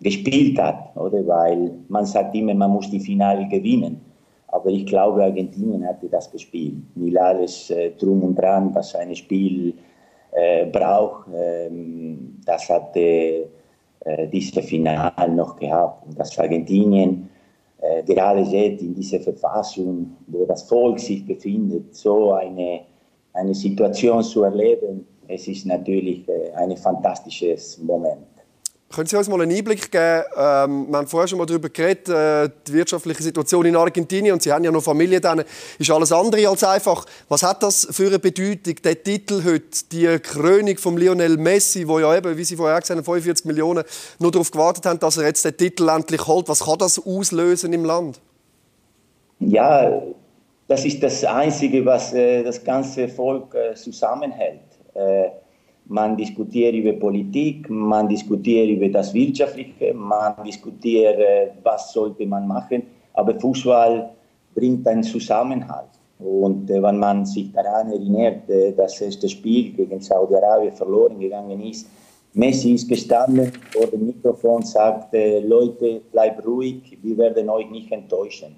gespielt 0.00 0.58
hat, 0.60 0.96
oder? 0.96 1.26
Weil 1.26 1.72
man 1.88 2.06
sagt 2.06 2.34
immer, 2.34 2.54
man 2.54 2.70
muss 2.70 2.90
die 2.90 3.00
Finale 3.00 3.46
gewinnen. 3.48 4.00
Aber 4.48 4.70
ich 4.70 4.86
glaube, 4.86 5.22
Argentinien 5.22 5.86
hatte 5.86 6.08
das 6.08 6.30
gespielt. 6.30 6.74
Mit 6.94 7.16
alles 7.16 7.70
äh, 7.70 7.90
drum 7.98 8.22
und 8.22 8.36
dran, 8.36 8.74
was 8.74 8.94
ein 8.94 9.14
Spiel 9.14 9.74
äh, 10.32 10.66
braucht, 10.66 11.26
ähm, 11.34 12.36
das 12.46 12.68
hatte 12.68 13.48
äh, 14.04 14.28
dieses 14.28 14.64
Finale 14.64 15.28
noch 15.34 15.56
gehabt. 15.56 16.06
Und 16.06 16.18
das 16.18 16.38
Argentinien 16.38 17.29
äh, 17.90 18.02
gerade 18.02 18.40
jetzt 18.40 18.82
in 18.82 18.94
dieser 18.94 19.20
Verfassung, 19.20 20.16
wo 20.28 20.44
das 20.46 20.62
Volk 20.62 20.98
sich 20.98 21.26
befindet, 21.26 21.94
so 21.94 22.32
eine, 22.32 22.80
eine 23.32 23.54
Situation 23.54 24.22
zu 24.22 24.42
erleben, 24.42 25.06
es 25.28 25.46
ist 25.48 25.66
natürlich 25.66 26.28
äh, 26.28 26.52
ein 26.52 26.76
fantastisches 26.76 27.78
Moment. 27.78 28.29
Können 28.92 29.06
Sie 29.06 29.16
uns 29.16 29.28
mal 29.28 29.40
einen 29.40 29.56
Einblick 29.56 29.92
geben? 29.92 30.24
Ähm, 30.36 30.88
wir 30.90 30.98
haben 30.98 31.06
vorher 31.06 31.28
schon 31.28 31.38
mal 31.38 31.46
darüber 31.46 31.68
geredet, 31.68 32.08
äh, 32.08 32.50
die 32.66 32.72
wirtschaftliche 32.72 33.22
Situation 33.22 33.64
in 33.64 33.76
Argentinien 33.76 34.32
und 34.32 34.42
Sie 34.42 34.52
haben 34.52 34.64
ja 34.64 34.72
noch 34.72 34.82
Familie 34.82 35.20
dann, 35.20 35.44
ist 35.78 35.90
alles 35.92 36.10
andere 36.10 36.48
als 36.48 36.64
einfach. 36.64 37.06
Was 37.28 37.44
hat 37.44 37.62
das 37.62 37.86
für 37.92 38.08
eine 38.08 38.18
Bedeutung, 38.18 38.74
der 38.82 39.00
Titel 39.00 39.44
heute, 39.44 39.84
die 39.92 40.18
Krönung 40.18 40.76
von 40.76 40.96
Lionel 40.96 41.36
Messi, 41.36 41.86
wo 41.86 42.00
ja 42.00 42.16
eben, 42.16 42.36
wie 42.36 42.42
Sie 42.42 42.56
vorher 42.56 42.80
gesagt 42.80 42.98
haben, 42.98 43.04
45 43.04 43.46
Millionen 43.46 43.84
nur 44.18 44.32
darauf 44.32 44.50
gewartet 44.50 44.84
haben, 44.86 44.98
dass 44.98 45.18
er 45.18 45.26
jetzt 45.26 45.44
den 45.44 45.56
Titel 45.56 45.88
endlich 45.88 46.26
holt. 46.26 46.48
Was 46.48 46.64
kann 46.64 46.78
das 46.78 46.98
auslösen 46.98 47.72
im 47.72 47.84
Land? 47.84 48.20
Ja, 49.38 50.02
das 50.66 50.84
ist 50.84 51.00
das 51.00 51.24
Einzige, 51.24 51.86
was 51.86 52.12
äh, 52.12 52.42
das 52.42 52.64
ganze 52.64 53.06
Volk 53.06 53.54
äh, 53.54 53.76
zusammenhält. 53.76 54.62
Äh, 55.90 55.92
man 55.92 56.16
diskutiert 56.16 56.74
über 56.74 56.92
Politik, 56.92 57.68
man 57.68 58.08
diskutiert 58.08 58.68
über 58.68 58.88
das 58.88 59.12
Wirtschaftliche, 59.12 59.92
man 59.94 60.34
diskutiert, 60.44 61.18
äh, 61.18 61.50
was 61.62 61.92
sollte 61.92 62.26
man 62.26 62.46
machen. 62.46 62.82
Aber 63.14 63.38
Fußball 63.38 64.10
bringt 64.54 64.86
einen 64.86 65.02
Zusammenhalt. 65.02 65.90
Und 66.18 66.70
äh, 66.70 66.82
wenn 66.82 66.98
man 66.98 67.26
sich 67.26 67.52
daran 67.52 67.92
erinnert, 67.92 68.48
äh, 68.48 68.72
dass 68.72 68.98
das 68.98 69.30
Spiel 69.30 69.72
gegen 69.72 70.00
Saudi-Arabien 70.00 70.72
verloren 70.72 71.18
gegangen 71.18 71.60
ist, 71.62 71.88
Messi 72.32 72.74
ist 72.74 72.88
gestanden 72.88 73.50
vor 73.72 73.88
dem 73.88 74.06
Mikrofon, 74.06 74.62
sagte, 74.62 75.40
Leute, 75.40 76.00
bleibt 76.12 76.46
ruhig, 76.46 76.96
wir 77.02 77.18
werden 77.18 77.48
euch 77.48 77.68
nicht 77.70 77.90
enttäuschen. 77.90 78.54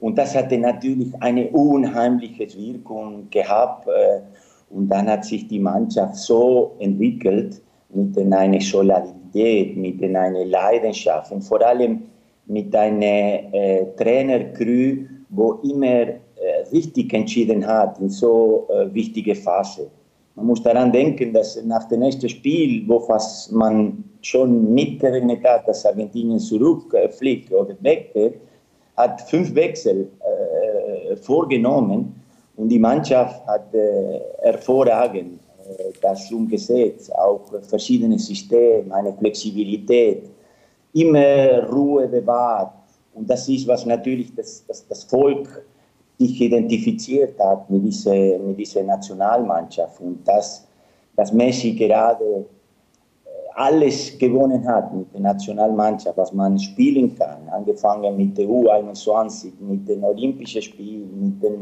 Und 0.00 0.16
das 0.16 0.34
hatte 0.34 0.56
natürlich 0.56 1.08
eine 1.20 1.48
unheimliche 1.48 2.46
Wirkung 2.56 3.28
gehabt. 3.30 3.86
Und 4.70 4.88
dann 4.88 5.08
hat 5.08 5.24
sich 5.24 5.46
die 5.48 5.60
Mannschaft 5.60 6.16
so 6.16 6.76
entwickelt, 6.78 7.62
mit 7.90 8.18
einer 8.18 8.60
Solidarität, 8.60 9.76
mit 9.76 10.02
einer 10.02 10.44
Leidenschaft 10.44 11.32
und 11.32 11.42
vor 11.42 11.64
allem 11.64 12.02
mit 12.46 12.74
einer 12.74 13.54
äh, 13.54 13.86
Trainercrew, 13.96 15.04
wo 15.30 15.52
immer 15.62 15.86
äh, 15.86 16.18
richtig 16.72 17.12
entschieden 17.12 17.66
hat 17.66 17.98
in 18.00 18.08
so 18.08 18.68
äh, 18.70 18.92
wichtige 18.92 19.34
Phase. 19.34 19.90
Man 20.34 20.46
muss 20.46 20.62
daran 20.62 20.92
denken, 20.92 21.32
dass 21.32 21.62
nach 21.64 21.88
dem 21.88 22.00
nächsten 22.00 22.28
Spiel, 22.28 22.86
wo 22.86 23.00
fast 23.00 23.52
man 23.52 24.04
schon 24.20 24.74
mitgerechnet 24.74 25.42
hat, 25.44 25.66
dass 25.66 25.86
Argentinien 25.86 26.38
zurückfliegt 26.38 27.52
oder 27.52 27.74
weggeht, 27.80 28.34
hat 28.96 29.22
fünf 29.22 29.54
Wechsel 29.54 30.08
äh, 30.20 31.16
vorgenommen 31.16 32.15
und 32.56 32.68
die 32.70 32.78
Mannschaft 32.78 33.46
hat 33.46 33.74
äh, 33.74 34.20
hervorragend 34.40 35.40
äh, 35.68 35.92
das 36.00 36.30
umgesetzt, 36.32 37.14
auch 37.14 37.42
verschiedene 37.68 38.18
Systeme, 38.18 38.94
eine 38.94 39.12
Flexibilität, 39.12 40.30
immer 40.94 41.68
Ruhe 41.70 42.08
bewahrt. 42.08 42.72
Und 43.14 43.28
das 43.28 43.48
ist, 43.48 43.66
was 43.66 43.84
natürlich 43.84 44.34
das, 44.34 44.64
das, 44.66 44.86
das 44.88 45.04
Volk 45.04 45.64
sich 46.18 46.40
identifiziert 46.40 47.38
hat 47.38 47.68
mit 47.68 47.84
dieser, 47.84 48.38
mit 48.38 48.58
dieser 48.58 48.82
Nationalmannschaft. 48.82 50.00
Und 50.00 50.26
dass, 50.26 50.66
dass 51.14 51.32
Messi 51.34 51.72
gerade 51.72 52.24
äh, 52.24 53.28
alles 53.54 54.16
gewonnen 54.18 54.66
hat 54.66 54.94
mit 54.94 55.12
der 55.12 55.20
Nationalmannschaft, 55.20 56.16
was 56.16 56.32
man 56.32 56.58
spielen 56.58 57.14
kann, 57.18 57.46
angefangen 57.50 58.16
mit 58.16 58.38
der 58.38 58.46
U21, 58.46 59.52
mit 59.60 59.86
den 59.86 60.02
Olympischen 60.04 60.62
Spielen, 60.62 61.20
mit 61.20 61.42
den 61.42 61.60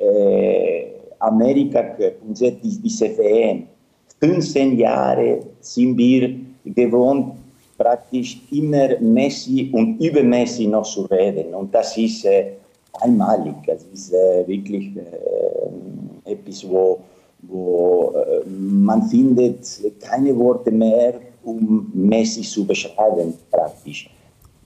äh, 0.00 0.78
äh, 0.78 0.86
Amerika 1.20 1.84
und 2.26 2.38
diese 2.38 3.18
WM. 3.18 3.64
15 4.20 4.78
Jahre 4.78 5.40
sind 5.60 5.96
wir 5.96 6.30
gewohnt, 6.64 7.34
praktisch 7.76 8.40
immer 8.50 8.88
Messi 9.00 9.70
und 9.72 10.00
über 10.00 10.22
Messi 10.22 10.66
noch 10.66 10.84
zu 10.84 11.02
reden. 11.02 11.54
Und 11.54 11.74
das 11.74 11.96
ist 11.96 12.24
äh, 12.24 12.52
einmalig. 13.00 13.54
Das 13.66 13.84
ist 13.92 14.12
äh, 14.12 14.46
wirklich 14.46 14.96
äh, 14.96 16.32
etwas, 16.32 16.68
wo, 16.68 17.00
wo 17.42 18.14
man 18.46 19.02
findet 19.08 19.64
keine 20.00 20.36
Worte 20.36 20.70
mehr, 20.70 21.14
um 21.44 21.90
Messi 21.94 22.42
zu 22.42 22.66
beschreiben, 22.66 23.34
praktisch. 23.50 24.10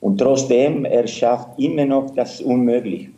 Und 0.01 0.19
trotzdem, 0.19 0.85
er 0.85 1.07
schafft 1.07 1.59
immer 1.59 1.85
noch 1.85 2.11
das 2.11 2.41
Unmögliche. 2.41 3.11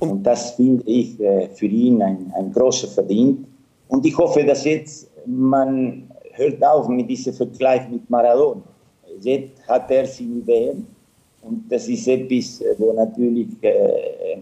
Und, 0.00 0.10
und 0.10 0.22
das 0.22 0.52
finde 0.52 0.82
ich 0.86 1.20
äh, 1.20 1.48
für 1.48 1.66
ihn 1.66 2.02
ein, 2.02 2.32
ein 2.36 2.52
großer 2.52 2.88
Verdienst. 2.88 3.44
Und 3.88 4.04
ich 4.04 4.16
hoffe, 4.16 4.44
dass 4.44 4.64
jetzt 4.64 5.10
man 5.26 6.08
hört 6.32 6.64
auf 6.64 6.88
mit 6.88 7.08
diesem 7.10 7.34
Vergleich 7.34 7.88
mit 7.90 8.08
Maradona. 8.08 8.62
Jetzt 9.20 9.66
hat 9.68 9.90
er 9.90 10.06
seine 10.06 10.46
WM 10.46 10.86
und 11.42 11.64
das 11.70 11.88
ist 11.88 12.06
etwas, 12.06 12.60
äh, 12.60 12.74
wo 12.78 12.92
natürlich 12.92 13.48
äh, 13.62 14.38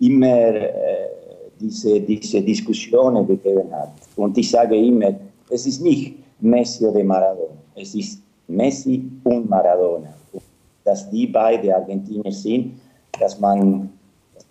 immer 0.00 0.54
äh, 0.54 1.08
diese, 1.58 2.00
diese 2.00 2.42
Diskussionen 2.42 3.26
gegeben 3.26 3.70
hat. 3.72 3.92
Und 4.16 4.36
ich 4.36 4.50
sage 4.50 4.76
immer, 4.76 5.14
es 5.50 5.66
ist 5.66 5.80
nicht 5.80 6.16
Messi 6.40 6.86
oder 6.86 7.02
Maradona, 7.02 7.56
es 7.74 7.94
ist 7.94 8.20
Messi 8.46 9.04
und 9.24 9.48
Maradona. 9.48 10.14
Dass 10.84 11.08
die 11.10 11.26
beide 11.26 11.74
Argentinier 11.74 12.32
sind, 12.32 12.74
dass 13.18 13.38
man 13.40 13.90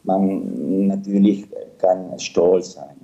man 0.07 0.87
natürlich 0.87 1.45
kann 1.77 2.17
stolz 2.17 2.73
sein. 2.73 2.97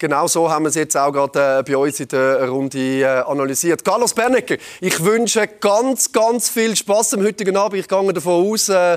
Genau 0.00 0.26
so 0.26 0.50
haben 0.50 0.64
wir 0.64 0.70
es 0.70 0.76
jetzt 0.76 0.96
auch 0.96 1.12
gerade 1.12 1.58
äh, 1.58 1.62
bei 1.62 1.76
uns 1.76 2.00
in 2.00 2.08
der 2.08 2.48
Runde 2.48 2.78
äh, 2.78 3.04
analysiert. 3.04 3.84
Carlos 3.84 4.14
Bernecker, 4.14 4.56
ich 4.80 5.04
wünsche 5.04 5.46
ganz, 5.46 6.10
ganz 6.10 6.48
viel 6.48 6.74
Spaß 6.74 7.12
am 7.14 7.22
heutigen 7.22 7.54
Abend. 7.54 7.80
Ich 7.80 7.86
gehe 7.86 8.12
davon 8.14 8.50
aus, 8.50 8.70
äh, 8.70 8.96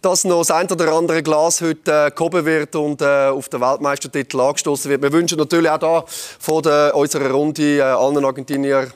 dass 0.00 0.24
noch 0.24 0.38
das 0.38 0.50
ein 0.50 0.66
oder 0.72 0.90
andere 0.90 1.22
Glas 1.22 1.60
heute 1.60 2.10
gehoben 2.16 2.46
wird 2.46 2.74
und 2.76 3.02
auf 3.02 3.50
den 3.50 3.60
Weltmeistertitel 3.60 4.40
angestoßen 4.40 4.90
wird. 4.90 5.02
Wir 5.02 5.12
wünschen 5.12 5.36
natürlich 5.36 5.70
auch 5.70 5.78
da 5.78 6.04
von 6.06 6.64
unserer 6.94 7.30
Runde 7.30 7.84
allen 7.84 8.24
Argentinier 8.24 8.88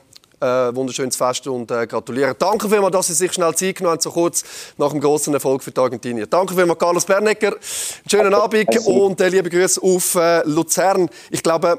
äh, 0.43 0.75
wunderschönes 0.75 1.17
Fest 1.17 1.47
und 1.47 1.71
äh, 1.71 1.87
gratulieren. 1.87 2.35
Danke 2.39 2.69
vielmals, 2.69 2.93
dass 2.93 3.07
Sie 3.07 3.15
sich 3.15 3.33
schnell 3.33 3.55
Zeit 3.55 3.77
genommen 3.77 3.95
haben, 3.95 4.01
so 4.01 4.11
kurz 4.11 4.45
nach 4.77 4.91
dem 4.91 5.01
großen 5.01 5.33
Erfolg 5.33 5.63
für 5.63 5.71
die 5.71 5.81
Argentinier. 5.81 6.27
Danke 6.27 6.55
vielmals, 6.55 6.79
Carlos 6.79 7.05
Bernecker. 7.05 7.53
Einen 7.53 8.11
schönen 8.11 8.35
Abend 8.35 8.87
und 8.87 9.21
äh, 9.21 9.29
liebe 9.29 9.49
Grüße 9.49 9.81
auf 9.83 10.15
äh, 10.17 10.43
Luzern. 10.47 11.09
Ich 11.31 11.43
glaube, 11.43 11.79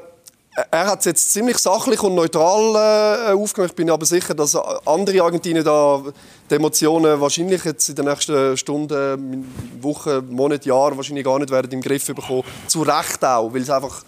er 0.70 0.86
hat 0.86 1.00
es 1.00 1.04
jetzt 1.06 1.32
ziemlich 1.32 1.58
sachlich 1.58 2.00
und 2.02 2.14
neutral 2.14 3.30
äh, 3.30 3.32
aufgenommen. 3.32 3.70
Ich 3.70 3.76
bin 3.76 3.90
aber 3.90 4.06
sicher, 4.06 4.34
dass 4.34 4.54
andere 4.86 5.22
Argentinier 5.22 5.64
da 5.64 6.02
die 6.48 6.54
Emotionen 6.54 7.20
wahrscheinlich 7.20 7.64
jetzt 7.64 7.88
in 7.88 7.96
den 7.96 8.04
nächsten 8.04 8.56
Stunden, 8.56 9.46
Wochen, 9.80 10.30
Monaten, 10.30 10.68
Jahren 10.68 10.96
wahrscheinlich 10.96 11.24
gar 11.24 11.38
nicht 11.38 11.50
werden 11.50 11.72
im 11.72 11.80
Griff 11.80 12.06
bekommen. 12.06 12.44
Zu 12.68 12.82
Recht 12.82 13.24
auch, 13.24 13.52
weil 13.52 13.62
es 13.62 13.70
einfach 13.70 14.04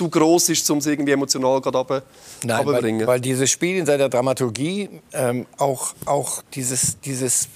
zu 0.00 0.08
groß 0.08 0.48
ist, 0.48 0.70
um 0.70 0.78
es 0.78 0.86
irgendwie 0.86 1.12
emotional 1.12 1.60
gerade 1.60 2.02
Nein, 2.42 2.66
weil, 2.66 3.06
weil, 3.06 3.20
dieses 3.20 3.50
Spiel 3.50 3.76
in 3.76 3.84
seiner 3.84 4.08
Dramaturgie 4.08 4.88
ähm, 5.12 5.44
auch, 5.58 5.92
auch 6.06 6.42
dieses, 6.54 6.98
dieses 7.00 7.48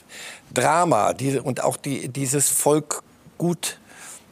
Drama 0.53 1.15
diese, 1.15 1.43
und 1.43 1.63
auch 1.63 1.79
die, 1.79 2.09
dieses 2.09 2.51
Volk 2.51 3.03
gut 3.39 3.79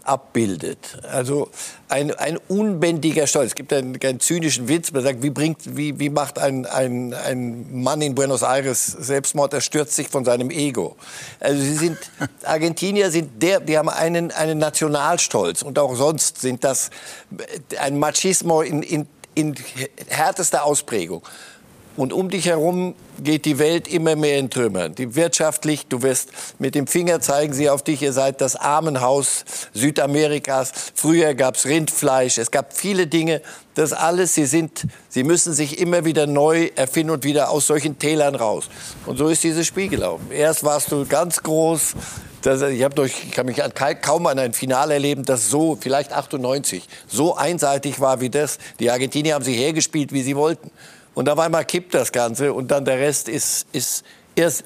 abbildet. 0.05 0.99
Also 1.11 1.51
ein, 1.89 2.13
ein 2.15 2.39
unbändiger 2.49 3.27
Stolz. 3.27 3.49
Es 3.49 3.55
gibt 3.55 3.73
einen, 3.73 3.99
einen 4.03 4.21
zynischen 4.21 4.69
Witz, 4.69 4.93
man 4.93 5.03
sagt, 5.03 5.23
wie, 5.23 5.31
bringt, 5.31 5.77
wie, 5.77 5.99
wie 5.99 6.11
macht 6.11 6.39
ein, 6.39 6.67
ein, 6.67 7.15
ein 7.15 7.83
Mann 7.83 8.03
in 8.03 8.15
Buenos 8.15 8.43
Aires 8.43 8.87
Selbstmord, 8.87 9.53
er 9.55 9.61
stürzt 9.61 9.95
sich 9.95 10.09
von 10.09 10.25
seinem 10.25 10.51
Ego. 10.51 10.97
Also 11.41 11.63
sie 11.63 11.77
sind, 11.77 11.99
Argentinier 12.45 13.11
sind 13.11 13.43
der, 13.43 13.61
die 13.61 13.79
haben 13.79 13.89
einen, 13.89 14.31
einen 14.31 14.59
Nationalstolz 14.59 15.63
und 15.63 15.79
auch 15.79 15.95
sonst 15.95 16.41
sind 16.41 16.65
das 16.65 16.91
ein 17.79 17.99
Machismo 17.99 18.63
in, 18.63 18.83
in, 18.83 19.07
in 19.35 19.55
härtester 20.09 20.65
Ausprägung. 20.65 21.23
Und 21.97 22.13
um 22.13 22.31
dich 22.31 22.47
herum 22.47 22.95
geht 23.23 23.45
die 23.45 23.59
Welt 23.59 23.87
immer 23.87 24.17
mehr 24.17 24.39
in 24.39 24.49
Trümmer. 24.49 24.89
Die 24.89 25.15
wirtschaftlich, 25.15 25.87
du 25.87 26.03
wirst 26.03 26.31
mit 26.59 26.75
dem 26.75 26.87
Finger 26.87 27.21
zeigen 27.21 27.53
sie 27.53 27.69
auf 27.69 27.83
dich, 27.83 28.01
ihr 28.01 28.15
seid 28.15 28.41
das 28.41 28.57
Armenhaus 28.57 29.45
Südamerikas. 29.75 30.73
Früher 30.95 31.35
gab 31.35 31.57
es 31.57 31.67
Rindfleisch, 31.67 32.39
es 32.39 32.51
gab 32.51 32.75
viele 32.75 33.07
Dinge. 33.07 33.43
Das 33.75 33.93
alles, 33.93 34.35
sie 34.35 34.47
sind, 34.47 34.87
sie 35.09 35.23
müssen 35.23 35.53
sich 35.53 35.79
immer 35.79 36.05
wieder 36.05 36.27
neu 36.27 36.71
erfinden 36.77 37.11
und 37.11 37.25
wieder 37.25 37.51
aus 37.51 37.67
solchen 37.67 37.99
Tälern 37.99 38.35
raus. 38.35 38.69
Und 39.07 39.19
so 39.19 39.29
ist 39.29 39.45
dieses 39.45 39.67
Spiel 39.67 39.89
gelaufen. 39.89 40.31
Erst 40.31 40.65
warst 40.65 40.93
du 40.93 41.07
ganz 41.07 41.43
groß. 41.43 41.95
Das, 42.41 42.61
ich, 42.63 42.85
durch, 42.89 43.13
ich 43.25 43.31
kann 43.33 43.47
mich 43.47 43.61
kaum 44.03 44.27
an 44.27 44.39
ein 44.39 44.53
Finale 44.53 44.95
erleben, 44.95 45.25
das 45.25 45.49
so, 45.49 45.79
vielleicht 45.81 46.13
98, 46.13 46.89
so 47.07 47.37
einseitig 47.37 48.01
war 48.01 48.21
wie 48.21 48.31
das. 48.31 48.59
Die 48.81 48.91
Argentinier 48.91 49.35
haben 49.35 49.45
sich 49.45 49.57
hergespielt, 49.57 50.13
wie 50.13 50.23
sie 50.23 50.35
wollten. 50.35 50.71
Und 51.15 51.29
auf 51.29 51.39
einmal 51.39 51.65
kippt 51.65 51.95
das 51.95 52.11
Ganze 52.13 52.53
und 52.53 52.71
dann 52.71 52.85
der 52.85 52.99
Rest 52.99 53.29
ist, 53.29 53.67
ist, 53.73 54.05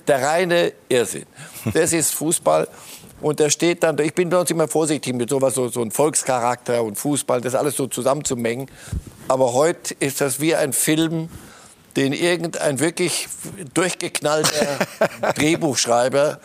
der 0.07 0.23
reine 0.23 0.73
Irrsinn. 0.89 1.27
Das 1.75 1.93
ist 1.93 2.15
Fußball. 2.15 2.69
Und 3.21 3.41
da 3.41 3.49
steht 3.51 3.83
dann, 3.83 3.99
ich 3.99 4.15
bin 4.15 4.31
sonst 4.31 4.51
immer 4.51 4.69
vorsichtig 4.69 5.15
mit 5.15 5.31
sowas, 5.31 5.55
so, 5.55 5.69
so 5.69 5.83
ein 5.83 5.91
Volkscharakter 5.91 6.83
und 6.85 6.97
Fußball, 6.97 7.41
das 7.41 7.55
alles 7.55 7.77
so 7.77 7.87
zusammenzumengen. 7.87 8.71
Aber 9.27 9.55
heute 9.55 9.95
ist 9.99 10.21
das 10.21 10.39
wie 10.39 10.55
ein 10.55 10.73
Film, 10.73 11.29
den 11.97 12.13
irgendein 12.13 12.79
wirklich 12.79 13.27
durchgeknallter 13.75 14.79
Drehbuchschreiber 15.35 16.41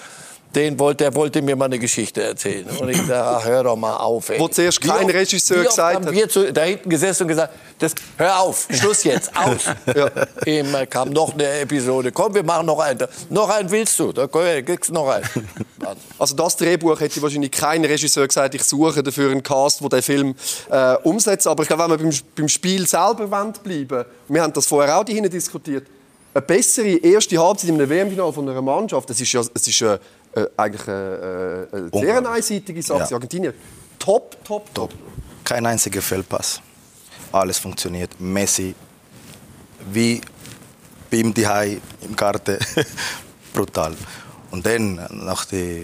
den 0.55 0.77
wollte, 0.79 1.05
der 1.05 1.15
wollte 1.15 1.41
mir 1.41 1.55
mal 1.55 1.65
eine 1.65 1.79
Geschichte 1.79 2.21
erzählen. 2.23 2.67
Und 2.79 2.89
ich 2.89 2.97
dachte, 2.97 3.23
ach, 3.23 3.45
hör 3.45 3.63
doch 3.63 3.75
mal 3.75 3.95
auf. 3.95 4.29
Ey. 4.29 4.39
Wo 4.39 4.47
zuerst 4.47 4.81
kein 4.81 5.07
wie 5.07 5.11
Regisseur 5.11 5.63
gesagt 5.63 5.95
haben 5.95 6.05
hat. 6.05 6.13
wir 6.13 6.27
zu, 6.27 6.51
da 6.51 6.63
hinten 6.63 6.89
gesessen 6.89 7.23
und 7.23 7.29
gesagt, 7.29 7.53
das, 7.79 7.95
hör 8.17 8.39
auf, 8.39 8.67
Schluss 8.69 9.03
jetzt, 9.03 9.31
aus. 9.35 9.65
ja. 9.95 10.09
Immer 10.45 10.85
kam 10.85 11.09
noch 11.09 11.33
eine 11.33 11.61
Episode. 11.61 12.11
Komm, 12.11 12.35
wir 12.35 12.43
machen 12.43 12.65
noch 12.65 12.79
einen. 12.79 13.07
Noch 13.29 13.49
einen 13.49 13.71
willst 13.71 13.97
du? 13.99 14.11
Da 14.11 14.27
kriegst 14.27 14.89
du 14.89 14.93
noch 14.93 15.07
einen. 15.09 15.25
Also 16.19 16.35
das 16.35 16.57
Drehbuch 16.57 16.99
hätte 16.99 17.21
wahrscheinlich 17.21 17.51
kein 17.51 17.83
Regisseur 17.85 18.27
gesagt, 18.27 18.53
ich 18.53 18.63
suche 18.63 19.01
dafür 19.01 19.31
einen 19.31 19.43
Cast, 19.43 19.81
der 19.81 19.89
den 19.89 20.01
Film 20.01 20.35
äh, 20.69 20.95
umsetzt. 21.03 21.47
Aber 21.47 21.63
ich 21.63 21.69
glaube, 21.69 21.83
wenn 21.83 21.99
wir 21.99 22.09
beim, 22.09 22.19
beim 22.35 22.49
Spiel 22.49 22.87
selber 22.87 23.27
bleiben 23.63 24.05
wir 24.27 24.41
haben 24.41 24.53
das 24.53 24.65
vorher 24.65 24.99
auch 24.99 25.05
hier 25.07 25.27
diskutiert, 25.29 25.87
eine 26.33 26.41
bessere 26.41 26.95
erste 26.97 27.37
Halbzeit 27.37 27.69
in 27.69 27.75
einem 27.75 27.89
WM-Final 27.89 28.31
von 28.31 28.47
einer 28.47 28.61
Mannschaft, 28.61 29.09
das 29.09 29.19
ist 29.19 29.33
ja 29.33 29.41
es 29.41 29.67
ist, 29.67 29.81
äh, 29.81 29.99
äh, 30.35 30.45
eigentlich 30.57 30.87
eine, 30.87 31.67
äh, 31.71 31.75
eine 31.77 31.89
sehr 31.91 32.31
einseitige 32.31 32.81
Sache. 32.81 33.07
Ja. 33.09 33.15
Argentinien, 33.15 33.53
top, 33.99 34.37
top, 34.43 34.73
top. 34.73 34.93
Kein 35.43 35.65
einziger 35.65 36.01
Fehlpass. 36.01 36.61
Alles 37.31 37.57
funktioniert. 37.57 38.19
Messi, 38.19 38.75
wie 39.91 40.21
bei 41.09 41.17
ihm 41.17 41.33
daheim 41.33 41.81
im 42.01 42.15
Garten. 42.15 42.57
Brutal. 43.53 43.95
Und 44.51 44.65
dann, 44.65 44.95
nach 45.11 45.45
der 45.45 45.83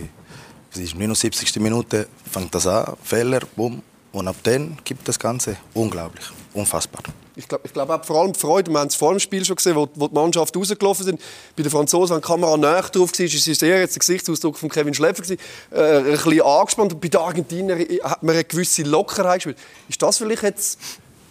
was 0.72 0.84
ist, 0.84 0.96
79. 0.96 1.60
Minute, 1.60 2.08
fängt 2.32 2.54
das 2.54 2.68
an. 2.68 2.96
Fehler, 3.04 3.42
bumm. 3.56 3.82
Und 4.12 4.27
ab 4.27 4.36
dann 4.44 4.77
gibt 4.84 5.08
das 5.08 5.18
Ganze 5.18 5.58
unglaublich. 5.74 6.25
Unfassbar. 6.54 7.04
Ich 7.38 7.48
glaube 7.48 7.67
ich 7.67 7.72
glaub 7.74 7.88
auch 7.91 8.03
vor 8.03 8.22
allem 8.22 8.34
die 8.34 8.39
Freude, 8.39 8.72
wir 8.72 8.79
haben 8.79 8.88
es 8.88 8.96
vor 8.96 9.12
dem 9.12 9.20
Spiel 9.20 9.46
schon 9.46 9.58
gesehen, 9.58 9.75
wo, 9.75 9.88
wo 9.94 10.08
die 10.08 10.15
Mannschaft 10.15 10.58
rausgelaufen 10.58 11.06
sind. 11.06 11.22
Bei 11.56 11.62
den 11.62 11.72
Franzosen, 11.72 12.15
wenn 12.15 12.22
die 12.22 12.27
Kamera 12.27 12.58
näher 12.58 12.82
drauf 12.82 13.12
war, 13.12 13.25
ist 13.25 13.48
es 13.48 13.60
sehr 13.60 13.79
jetzt 13.79 13.96
der 13.96 14.00
Gesichtsausdruck 14.00 14.58
von 14.58 14.70
Kevin 14.70 14.96
Schläfer 14.96 15.24
äh, 15.72 15.98
ein 15.98 16.03
bisschen 16.06 16.41
angespannt. 16.41 17.00
Bei 17.00 17.08
den 17.08 17.22
Argentiniern 17.22 17.79
hat 18.03 18.24
man 18.24 18.34
eine 18.34 18.44
gewisse 18.44 18.82
Lockerheit 18.82 19.44
gespielt. 19.44 19.58
Ist 19.88 20.01
das 20.01 20.17
vielleicht 20.17 20.41
jetzt 20.41 20.79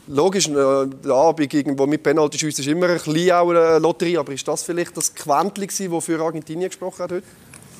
logisch, 0.06 0.46
äh, 0.46 0.52
der 0.52 1.12
Abend 1.12 1.52
irgendwo 1.52 1.86
mit 1.86 2.04
Penalty-Schüssen 2.04 2.60
ist 2.60 2.70
immer 2.70 2.88
ein 2.88 2.94
bisschen 2.98 3.32
auch 3.32 3.50
eine 3.50 3.78
Lotterie, 3.80 4.16
aber 4.16 4.32
ist 4.32 4.46
das 4.46 4.62
vielleicht 4.62 4.96
das 4.96 5.12
Quäntchen 5.12 5.90
das 5.90 6.04
für 6.04 6.20
Argentinien 6.20 6.68
gesprochen 6.68 7.02
hat 7.02 7.10
heute? 7.10 7.26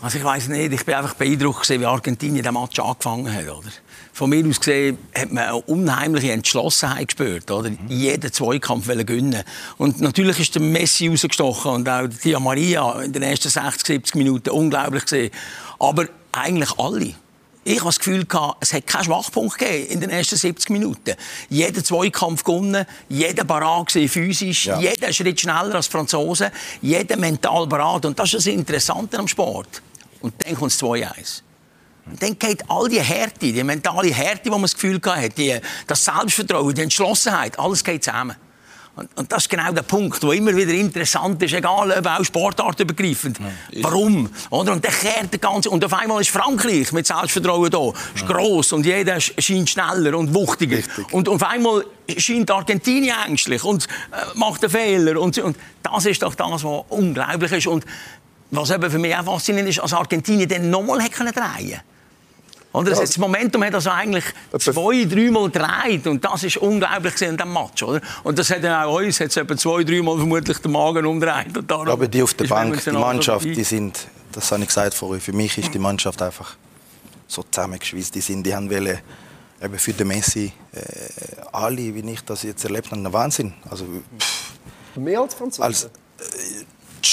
Also 0.07 0.19
ich 0.19 0.25
weiß 0.25 0.47
nicht, 0.51 0.73
ich 0.73 0.85
bin 0.87 0.95
einfach 0.95 1.15
beeindruckt, 1.15 1.63
gewesen, 1.63 1.81
wie 1.81 1.85
Argentinien 1.87 2.45
den 2.45 2.55
Match 2.55 2.79
angefangen 2.79 3.35
hat. 3.35 3.49
Oder? 3.49 3.67
Von 4.13 4.31
mir 4.31 4.47
aus 4.47 4.61
gesehen 4.61 4.99
hat 5.13 5.33
man 5.33 5.43
eine 5.43 5.57
unheimliche 5.57 6.31
Entschlossenheit 6.31 7.09
gespürt. 7.09 7.51
Oder? 7.51 7.73
Jeden 7.89 8.33
Zweikampf 8.33 8.87
wollen 8.87 9.05
gewinnen. 9.05 9.43
Und 9.79 10.01
natürlich 10.01 10.39
ist 10.39 10.55
der 10.55 10.63
Messi 10.63 11.09
rausgestochen 11.09 11.73
und 11.73 11.89
auch 11.89 12.07
die 12.07 12.35
Di 12.35 12.39
Maria 12.39 13.03
in 13.03 13.13
den 13.13 13.25
ersten 13.25 13.49
60, 13.49 13.85
70 13.85 14.15
Minuten 14.15 14.51
unglaublich 14.51 15.03
gesehen. 15.03 15.33
Aber 15.81 16.07
eigentlich 16.31 16.79
alle. 16.79 17.13
Ich 17.65 17.81
habe 17.81 17.87
das 17.87 17.99
Gefühl, 17.99 18.25
gehabt, 18.27 18.59
es 18.61 18.73
hat 18.75 18.87
keinen 18.87 19.07
Schwachpunkt 19.07 19.59
gegeben 19.59 19.89
in 19.89 20.01
den 20.01 20.11
ersten 20.11 20.37
70 20.37 20.71
Minuten. 20.71 21.17
Jeder 21.49 21.83
Zweikampf 21.83 22.45
gewonnen, 22.45 22.87
jeder 23.09 23.43
parat 23.43 23.91
physisch, 23.91 24.67
Ja. 24.67 24.79
jeder 24.79 25.13
Schritt 25.13 25.41
schneller 25.41 25.75
als 25.75 25.89
Franzosen, 25.89 26.51
jeder 26.81 27.17
mental 27.17 27.67
parat. 27.67 28.05
Und 28.05 28.17
das 28.17 28.27
ist 28.27 28.35
das 28.35 28.47
Interessante 28.47 29.19
am 29.19 29.27
Sport. 29.27 29.83
Und 30.27 30.35
dann 30.45 30.55
kommt 30.57 30.73
das 30.73 30.81
2-1. 30.83 31.43
Und 32.07 32.21
dann 32.23 32.39
geht 32.39 32.69
all 32.69 32.89
die 32.89 33.01
Härte, 33.01 33.53
die 33.53 33.63
mentale 33.65 34.13
Härte, 34.13 34.43
die 34.45 34.51
man 34.51 34.63
das 34.63 34.75
Gefühl 34.75 35.01
hat, 35.05 35.39
die, 35.39 35.57
das 35.87 36.05
Selbstvertrauen, 36.05 36.75
die 36.75 36.83
Entschlossenheit, 36.83 37.59
alles 37.59 37.83
geht 37.85 38.03
zusammen. 38.05 38.37
Und, 38.97 39.11
und 39.19 39.31
das 39.31 39.43
ist 39.43 39.51
genau 39.51 39.71
der 39.73 39.83
Punkt, 39.83 40.23
der 40.23 40.31
immer 40.33 40.57
wieder 40.57 40.73
interessant 40.73 41.43
ist, 41.43 41.53
egal 41.53 41.91
ob 41.93 42.07
auch 42.07 42.25
sportartübergreifend. 42.25 43.39
Warum? 43.83 44.31
Oder? 44.49 44.73
Und 44.73 44.85
dann 44.85 44.93
kehrt 44.93 45.33
der 45.33 45.39
ganze 45.39 45.69
und 45.69 45.85
auf 45.85 45.93
einmal 45.93 46.23
ist 46.23 46.31
Frankreich 46.31 46.93
mit 46.93 47.07
Selbstvertrauen 47.07 47.71
da, 47.71 47.93
ist 48.15 48.27
gross 48.27 48.73
und 48.73 48.87
jeder 48.87 49.17
sch- 49.17 49.39
scheint 49.39 49.69
schneller 49.69 50.17
und 50.17 50.33
wuchtiger. 50.33 50.79
Und 51.11 51.29
auf 51.29 51.43
einmal 51.43 51.85
scheint 52.17 52.51
Argentinien 52.51 53.17
ängstlich 53.27 53.63
und 53.65 53.85
äh, 53.85 54.39
macht 54.39 54.63
einen 54.65 54.71
Fehler 54.73 55.21
und, 55.21 55.37
und 55.41 55.59
das 55.83 56.07
ist 56.07 56.23
doch 56.23 56.35
das, 56.35 56.65
was 56.65 56.85
unglaublich 56.89 57.53
ist 57.53 57.67
und 57.67 57.85
was 58.57 58.71
eben 58.71 58.91
für 58.91 58.99
mich 58.99 59.15
auch 59.17 59.25
faszinierend 59.25 59.71
ist, 59.71 59.81
als 59.81 59.93
Argentinien 59.93 60.49
dann 60.49 60.71
nochmal 60.71 60.99
drehen 60.99 61.81
oder? 62.77 62.91
Das, 62.91 63.01
das 63.01 63.17
Momentum 63.17 63.65
hat 63.65 63.75
also 63.75 63.91
eigentlich 63.91 64.25
zwei, 64.59 65.05
dreimal 65.05 65.51
gedreht. 65.51 66.07
Und 66.07 66.23
das 66.23 66.45
ist 66.45 66.59
unglaublich 66.59 67.21
in 67.23 67.37
diesem 67.37 67.53
Match. 67.53 67.83
Oder? 67.83 68.03
Und 68.23 68.39
das 68.39 68.51
hat 68.51 68.63
dann 68.63 68.85
auch 68.85 68.99
uns 68.99 69.19
hat's 69.19 69.37
etwa 69.37 69.57
zwei, 69.57 69.83
dreimal 69.83 70.19
vermutlich 70.19 70.59
den 70.59 70.73
Magen 70.73 71.07
umgedreht. 71.07 71.57
Und 71.57 71.71
darum 71.71 71.89
Aber 71.89 72.07
die 72.07 72.23
auf 72.23 72.35
der 72.35 72.47
Bank, 72.47 72.83
die 72.85 72.91
Mannschaft, 72.91 73.47
die 73.47 73.65
sind, 73.65 74.07
das 74.33 74.53
habe 74.53 74.61
ich 74.63 74.69
gesagt 74.69 74.93
vorhin, 74.93 75.23
für 75.23 75.33
mich 75.33 75.57
ist 75.57 75.73
die 75.73 75.79
Mannschaft 75.79 76.21
einfach 76.21 76.57
so 77.27 77.43
zusammengeschweißt. 77.43 78.15
Die, 78.15 78.21
sind, 78.21 78.43
die 78.43 78.55
haben 78.55 78.71
wollen, 78.71 78.99
eben 79.63 79.79
für 79.79 79.95
den 79.95 80.09
Messi, 80.09 80.53
äh, 80.73 80.81
alle, 81.53 81.95
wie 81.95 82.13
ich 82.13 82.21
das 82.25 82.43
jetzt 82.43 82.63
erlebt 82.65 82.91
habe, 82.91 83.01
ein 83.01 83.11
Wahnsinn. 83.11 83.55
Also, 83.71 83.87
pff, 84.19 84.53
Mehr 84.97 85.21
als 85.21 85.35
Franzosen? 85.35 85.65
als, 85.65 85.89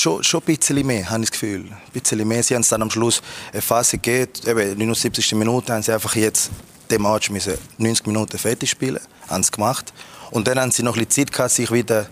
schon, 0.04 0.24
schon 0.24 0.42
ein 0.42 0.58
bisschen 0.58 0.86
mehr, 0.86 1.10
habe 1.10 1.24
ich 1.24 1.30
das 1.30 1.40
Gefühl. 1.40 1.62
Ein 1.62 1.78
bisschen 1.94 2.28
mehr. 2.28 2.44
Sie 2.44 2.54
haben 2.54 2.62
es 2.62 2.68
dann 2.68 2.82
am 2.82 2.92
Schluss 2.92 3.22
eine 3.52 3.62
Phase 3.62 3.98
gegeben, 3.98 4.32
eben 4.46 4.78
79. 4.78 5.34
Minute 5.36 5.74
haben 5.74 5.82
sie 5.82 5.94
einfach 5.94 6.16
jetzt 6.16 6.52
den 6.92 7.02
Match 7.02 7.30
müssen 7.30 7.58
90 7.78 8.06
Minuten 8.08 8.38
fertig 8.38 8.70
spielen, 8.70 9.00
haben 9.30 9.42
es 9.42 9.52
gemacht. 9.52 9.94
Und 10.32 10.48
dann 10.48 10.60
haben 10.60 10.72
sie 10.72 10.84
noch 10.84 10.96
ein 10.98 11.06
bisschen 11.06 11.28
Zeit 11.28 11.32
gehabt, 11.32 11.52
sich 11.52 11.72
wieder 11.72 12.08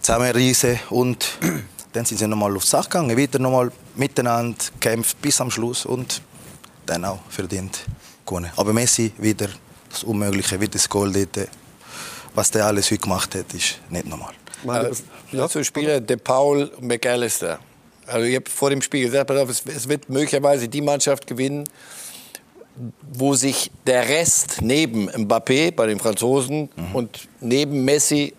zusammenreißen 0.00 0.78
und 0.90 1.38
dann 1.92 2.04
sind 2.04 2.18
sie 2.18 2.28
nochmal 2.28 2.54
aufs 2.56 2.70
Sach 2.70 2.84
gegangen, 2.84 3.16
wieder 3.16 3.40
nochmal 3.40 3.72
miteinander 3.96 4.56
gekämpft 4.74 5.20
bis 5.20 5.40
am 5.40 5.50
Schluss 5.50 5.84
und 5.84 6.22
dann 6.86 7.04
auch 7.04 7.18
verdient 7.28 7.80
gewonnen. 8.24 8.50
Aber 8.56 8.72
Messi 8.72 9.12
wieder 9.18 9.48
das 9.90 10.04
Unmögliche, 10.04 10.60
wieder 10.60 10.72
das 10.72 10.88
Goal 10.88 11.12
dort. 11.12 11.48
Was 12.34 12.52
der 12.52 12.66
alles 12.66 12.90
heute 12.92 13.00
gemacht 13.00 13.34
hat, 13.34 13.52
ist 13.52 13.80
nicht 13.90 14.06
normal. 14.06 14.37
Meine, 14.64 14.88
das- 14.88 15.02
Ja. 15.32 15.48
So 15.48 15.62
Spieler 15.62 16.00
De 16.00 16.16
Paul 16.16 16.64
und 16.76 16.82
McAllister. 16.88 17.58
Also 18.06 18.24
ich 18.26 18.36
habe 18.36 18.48
vor 18.50 18.70
dem 18.70 18.80
Spiel 18.82 19.04
gesagt, 19.06 19.26
pass 19.28 19.36
auf, 19.38 19.50
es, 19.50 19.62
es 19.66 19.88
wird 19.88 20.08
möglicherweise 20.08 20.68
die 20.68 20.80
Mannschaft 20.80 21.26
gewinnen, 21.26 21.64
wo 23.12 23.34
sich 23.34 23.70
der 23.86 24.08
Rest 24.08 24.58
neben 24.62 25.10
Mbappé 25.10 25.72
bei 25.74 25.86
den 25.86 25.98
Franzosen 25.98 26.68
und 26.92 27.28
neben 27.40 27.84
Messi 27.84 28.34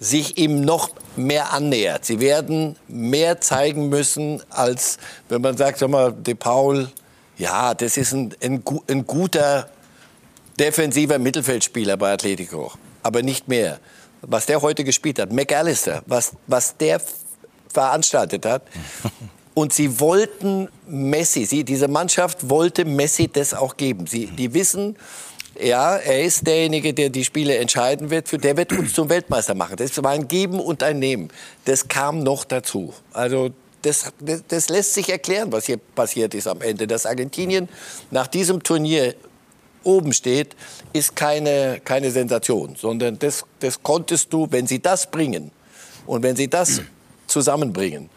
sich 0.00 0.38
ihm 0.38 0.62
noch 0.62 0.90
mehr 1.16 1.52
annähert. 1.52 2.06
Sie 2.06 2.20
werden 2.20 2.76
mehr 2.88 3.40
zeigen 3.40 3.88
müssen, 3.90 4.42
als 4.48 4.96
wenn 5.28 5.42
man 5.42 5.56
sagt, 5.58 5.78
sag 5.78 5.90
mal, 5.90 6.12
De 6.12 6.34
Paul, 6.34 6.88
ja, 7.36 7.74
das 7.74 7.96
ist 7.98 8.12
ein, 8.12 8.34
ein, 8.42 8.62
ein 8.88 9.06
guter 9.06 9.68
defensiver 10.58 11.18
Mittelfeldspieler 11.18 11.96
bei 11.98 12.12
Atletico, 12.12 12.72
aber 13.02 13.22
nicht 13.22 13.46
mehr. 13.48 13.78
Was 14.22 14.46
der 14.46 14.60
heute 14.60 14.84
gespielt 14.84 15.18
hat, 15.18 15.32
McAllister, 15.32 16.02
was, 16.06 16.32
was 16.46 16.76
der 16.76 17.00
veranstaltet 17.72 18.46
hat. 18.46 18.62
Und 19.54 19.72
sie 19.72 19.98
wollten 19.98 20.68
Messi, 20.86 21.44
sie, 21.44 21.64
diese 21.64 21.88
Mannschaft 21.88 22.48
wollte 22.48 22.84
Messi 22.84 23.28
das 23.28 23.52
auch 23.52 23.76
geben. 23.76 24.06
Sie, 24.06 24.26
die 24.26 24.54
wissen, 24.54 24.96
ja, 25.60 25.96
er 25.96 26.22
ist 26.22 26.46
derjenige, 26.46 26.94
der 26.94 27.10
die 27.10 27.24
Spiele 27.24 27.56
entscheiden 27.58 28.10
wird, 28.10 28.28
für 28.28 28.38
der 28.38 28.56
wird 28.56 28.72
uns 28.72 28.94
zum 28.94 29.08
Weltmeister 29.08 29.54
machen. 29.54 29.76
Das 29.76 30.02
war 30.02 30.12
ein 30.12 30.28
Geben 30.28 30.60
und 30.60 30.82
ein 30.82 30.98
Nehmen. 30.98 31.30
Das 31.64 31.88
kam 31.88 32.22
noch 32.22 32.44
dazu. 32.44 32.94
Also 33.12 33.50
das, 33.82 34.12
das, 34.20 34.44
das 34.46 34.68
lässt 34.68 34.94
sich 34.94 35.10
erklären, 35.10 35.52
was 35.52 35.66
hier 35.66 35.78
passiert 35.78 36.34
ist 36.34 36.46
am 36.46 36.60
Ende. 36.60 36.86
Dass 36.86 37.04
Argentinien 37.04 37.68
nach 38.10 38.26
diesem 38.26 38.62
Turnier 38.62 39.14
oben 39.84 40.12
steht, 40.12 40.56
ist 40.92 41.16
keine, 41.16 41.80
keine 41.84 42.10
Sensation, 42.10 42.76
sondern 42.76 43.18
das, 43.18 43.44
das 43.60 43.82
konntest 43.82 44.32
du, 44.32 44.48
wenn 44.50 44.66
sie 44.66 44.80
das 44.80 45.10
bringen 45.10 45.50
und 46.06 46.22
wenn 46.22 46.36
sie 46.36 46.48
das 46.48 46.82
zusammenbringen, 47.26 48.10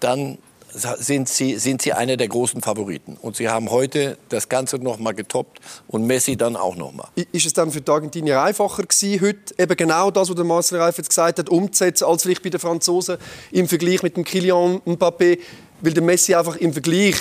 dann 0.00 0.38
sind 0.76 1.28
sie, 1.28 1.58
sind 1.58 1.80
sie 1.80 1.92
einer 1.92 2.16
der 2.16 2.28
großen 2.28 2.60
Favoriten. 2.60 3.16
Und 3.20 3.36
sie 3.36 3.48
haben 3.48 3.70
heute 3.70 4.18
das 4.28 4.48
Ganze 4.48 4.76
noch 4.76 4.98
mal 4.98 5.12
getoppt 5.12 5.60
und 5.88 6.06
Messi 6.06 6.36
dann 6.36 6.54
auch 6.56 6.76
noch 6.76 6.92
mal. 6.92 7.08
Ist 7.32 7.46
es 7.46 7.52
dann 7.52 7.70
für 7.70 7.80
die 7.80 7.90
Argentinier 7.90 8.42
einfacher 8.42 8.82
gewesen, 8.82 9.20
heute 9.22 9.54
eben 9.58 9.76
genau 9.76 10.10
das, 10.10 10.28
was 10.28 10.36
der 10.36 10.44
Marcel 10.44 10.78
Reif 10.78 10.98
jetzt 10.98 11.08
gesagt 11.08 11.38
hat, 11.38 11.48
umzusetzen, 11.48 12.04
als 12.04 12.22
vielleicht 12.22 12.42
bei 12.42 12.50
den 12.50 12.60
Franzosen 12.60 13.16
im 13.52 13.68
Vergleich 13.68 14.02
mit 14.02 14.16
dem 14.16 14.24
Kylian 14.24 14.80
Mbappé, 14.80 15.38
weil 15.80 15.94
der 15.94 16.02
Messi 16.02 16.34
einfach 16.34 16.56
im 16.56 16.72
Vergleich 16.72 17.16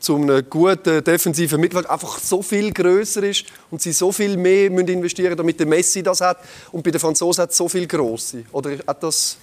zu 0.00 0.16
einem 0.16 0.48
guten 0.48 1.04
defensiven 1.04 1.60
Mittelfeld 1.60 1.88
einfach 1.88 2.18
so 2.18 2.42
viel 2.42 2.72
größer 2.72 3.22
ist 3.22 3.44
und 3.70 3.80
sie 3.80 3.92
so 3.92 4.10
viel 4.10 4.36
mehr 4.36 4.70
müssen 4.70 4.88
investieren, 4.88 5.36
damit 5.36 5.60
der 5.60 5.66
Messi 5.66 6.02
das 6.02 6.20
hat 6.20 6.38
und 6.72 6.82
bei 6.82 6.90
den 6.90 7.00
Franzosen 7.00 7.42
hat 7.42 7.50
es 7.50 7.56
so 7.56 7.68
viel 7.68 7.86
große. 7.86 8.44
Oder 8.52 8.78
hat 8.86 9.02
das 9.02 9.36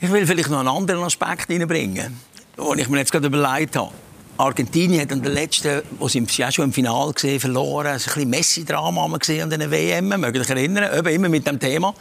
Ich 0.00 0.10
will 0.10 0.26
vielleicht 0.26 0.50
noch 0.50 0.60
einen 0.60 0.68
anderen 0.68 1.02
Aspekt 1.04 1.50
reinbringen, 1.50 2.18
den 2.58 2.78
ich 2.78 2.88
mir 2.88 2.98
jetzt 2.98 3.12
gerade 3.12 3.26
überlegt 3.26 3.76
habe. 3.76 3.92
Argentinien 4.36 5.02
hat 5.02 5.12
an 5.12 5.22
der 5.22 5.30
letzten, 5.30 5.82
wo 5.98 6.08
sie 6.08 6.26
ja 6.28 6.50
schon 6.50 6.66
im 6.66 6.72
Finale 6.72 7.12
gesehen 7.12 7.38
verloren, 7.38 7.86
ein 7.86 7.94
bisschen 7.94 8.28
Messi-Drama 8.28 9.04
an 9.04 9.50
den 9.50 9.70
WM, 9.70 10.10
ihr 10.10 10.40
euch 10.40 10.50
erinnern, 10.50 10.98
eben 10.98 11.08
immer 11.08 11.28
mit 11.28 11.46
dem 11.46 11.60
Thema. 11.60 11.94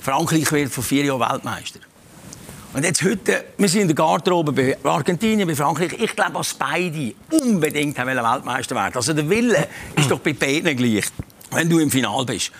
Frankreich 0.00 0.50
wird 0.52 0.72
vor 0.72 0.84
vier 0.84 1.04
Jahren 1.04 1.20
Weltmeister. 1.20 1.80
Und 2.76 2.84
jetzt 2.84 3.02
heute, 3.02 3.42
wir 3.56 3.70
sind 3.70 3.80
in 3.80 3.88
der 3.88 3.94
Garderobe 3.94 4.52
bei 4.52 4.76
Argentinien, 4.82 5.48
bei 5.48 5.56
Frankreich. 5.56 5.94
Ich 5.98 6.14
glaube, 6.14 6.34
dass 6.34 6.52
beide 6.52 7.14
unbedingt 7.30 7.96
Weltmeister 7.96 8.74
werden. 8.74 8.92
Also 8.96 9.14
der 9.14 9.26
Wille 9.30 9.66
ist 9.96 10.10
doch 10.10 10.18
bei 10.18 10.34
beiden 10.34 10.76
gleich, 10.76 11.06
wenn 11.52 11.70
du 11.70 11.78
im 11.78 11.90
Finale 11.90 12.26
bist. 12.26 12.52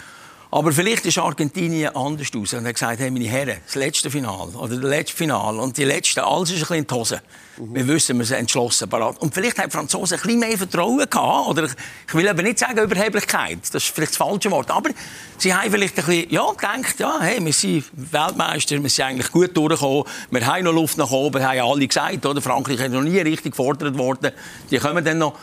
Aber 0.50 0.72
vielleicht 0.72 1.05
ist 1.05 1.18
Argentinien 1.18 1.94
anders 1.94 2.29
aus 2.35 2.55
und 2.55 2.66
hat 2.66 2.72
gesagt, 2.72 2.98
hey, 2.98 3.11
meine 3.11 3.26
Herren, 3.26 3.59
das 3.66 3.74
letzte 3.74 4.11
Final 4.11 4.48
oder 4.55 4.76
das 4.76 4.90
letzte 4.90 5.16
Final 5.18 5.59
und 5.59 5.76
die 5.76 5.85
letzten, 5.85 6.20
alles 6.20 6.48
ist 6.48 6.57
ein 6.57 6.61
bisschen 6.61 6.76
in 6.76 6.87
die 6.87 6.94
Hose. 6.94 7.20
Wir 7.59 7.88
wissen, 7.88 8.19
wir 8.19 8.27
sind 8.27 8.38
entschlossen, 8.38 8.88
parat. 8.88 9.19
Und 9.19 9.33
vielleicht 9.33 9.59
haben 9.59 9.71
die 9.71 9.77
Franzosen 9.77 10.19
ein 10.19 10.23
bisschen 10.23 10.40
mehr 10.40 10.59
Vertrauen 10.59 11.09
gehabt, 11.09 11.49
oder 11.49 11.64
ich 11.64 12.14
will 12.14 12.29
aber 12.29 12.42
nicht 12.42 12.59
sagen 12.59 12.79
Überheblichkeit, 12.79 13.59
das 13.73 13.85
ist 13.85 13.95
vielleicht 13.95 14.12
das 14.12 14.19
falsche 14.19 14.51
Wort, 14.51 14.71
aber 14.71 14.90
sie 15.38 15.55
haben 15.55 15.71
vielleicht 15.71 15.99
ein 15.99 16.05
bisschen, 16.05 16.31
ja, 16.31 16.51
gedacht, 16.51 16.99
ja, 16.99 17.19
hey, 17.21 17.42
wir 17.45 17.53
sind 17.53 17.85
Weltmeister, 17.92 18.83
wir 18.83 18.90
sind 18.90 19.05
eigentlich 19.07 19.33
gut 19.33 19.57
durchgekommen, 19.57 20.05
wir 20.31 20.47
haben 20.47 20.64
noch 20.64 20.73
Luft 20.73 20.99
nach 20.99 21.11
oben, 21.11 21.42
haben 21.42 21.61
alle 21.61 21.87
gesagt, 21.87 22.27
oder? 22.27 22.42
Frankreich 22.42 22.79
ist 22.79 22.90
noch 22.90 23.03
nie 23.03 23.19
richtig 23.21 23.53
gefordert 23.53 23.97
worden, 23.97 24.33
die 24.71 24.79
kommen 24.79 25.05
dann 25.05 25.19
noch. 25.19 25.38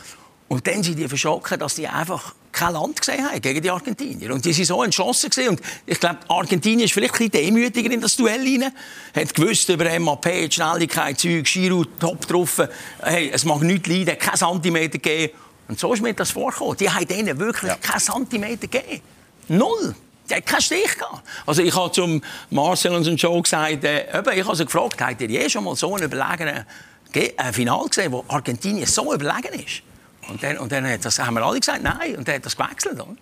Und 0.47 0.67
dann 0.67 0.83
sind 0.83 0.99
die 0.99 1.07
verschockt, 1.07 1.59
dass 1.61 1.75
die 1.75 1.87
einfach 1.87 2.35
kein 2.51 2.73
Land 2.73 2.99
gesehen 2.99 3.25
haben 3.25 3.41
gegen 3.41 3.61
die 3.61 3.71
Argentinier. 3.71 4.31
Und 4.33 4.45
die 4.45 4.53
sind 4.53 4.65
so 4.65 4.83
entschlossen 4.83 5.29
gewesen. 5.29 5.49
Und 5.49 5.61
ich 5.85 5.99
glaube, 5.99 6.19
Argentinien 6.27 6.85
ist 6.85 6.93
vielleicht 6.93 7.15
ein 7.15 7.29
bisschen 7.29 7.45
demütiger 7.45 7.91
in 7.91 7.99
das 7.99 8.15
Duell 8.15 8.45
hinein. 8.45 8.71
Hat 9.15 9.33
gewusst 9.33 9.67
über 9.69 9.99
MAP, 9.99 10.53
Schnelligkeit, 10.53 11.19
Zeug, 11.19 11.45
Giro, 11.45 11.83
top 11.99 12.27
drauf. 12.27 12.61
Hey, 13.01 13.31
es 13.33 13.43
mag 13.45 13.61
nichts 13.61 13.87
leiden, 13.87 14.17
kein 14.19 14.37
Zentimeter 14.37 14.99
geben. 14.99 15.33
Und 15.67 15.79
so 15.79 15.93
ist 15.93 16.01
mir 16.01 16.13
das 16.13 16.31
vorgekommen. 16.31 16.77
Die 16.77 16.89
haben 16.89 17.07
denen 17.07 17.39
wirklich 17.39 17.71
ja. 17.71 17.77
keinen 17.77 17.99
Zentimeter 17.99 18.67
gegeben. 18.67 19.01
Null. 19.47 19.95
Die 20.29 20.35
hat 20.35 20.45
keinen 20.45 20.61
Stich 20.61 20.97
gehabt. 20.97 21.21
Also 21.45 21.63
ich 21.63 21.75
habe 21.75 21.91
zum 21.91 22.21
Marcel 22.49 22.93
und 22.93 23.03
zum 23.03 23.15
Joe 23.15 23.41
gesagt, 23.41 23.83
äh, 23.83 24.05
ich 24.35 24.45
habe 24.45 24.55
sie 24.55 24.65
gefragt, 24.65 25.01
habt 25.01 25.19
ihr 25.21 25.29
je 25.29 25.49
schon 25.49 25.63
mal 25.63 25.75
so 25.75 25.95
ein 25.95 26.03
überlegenen 26.03 26.65
äh, 27.13 27.51
Final 27.51 27.87
gesehen, 27.87 28.11
wo 28.11 28.23
Argentinien 28.27 28.85
so 28.85 29.13
überlegen 29.13 29.59
ist? 29.59 29.81
Und 30.29 30.43
dann, 30.43 30.57
und 30.57 30.71
dann 30.71 30.87
hat 30.87 31.03
das, 31.03 31.19
haben 31.19 31.35
wir 31.35 31.43
alle 31.43 31.59
gesagt, 31.59 31.83
nein. 31.83 32.15
Und 32.17 32.27
dann 32.27 32.35
hat 32.35 32.45
das 32.45 32.55
gewechselt. 32.55 32.95
Oder? 32.95 33.15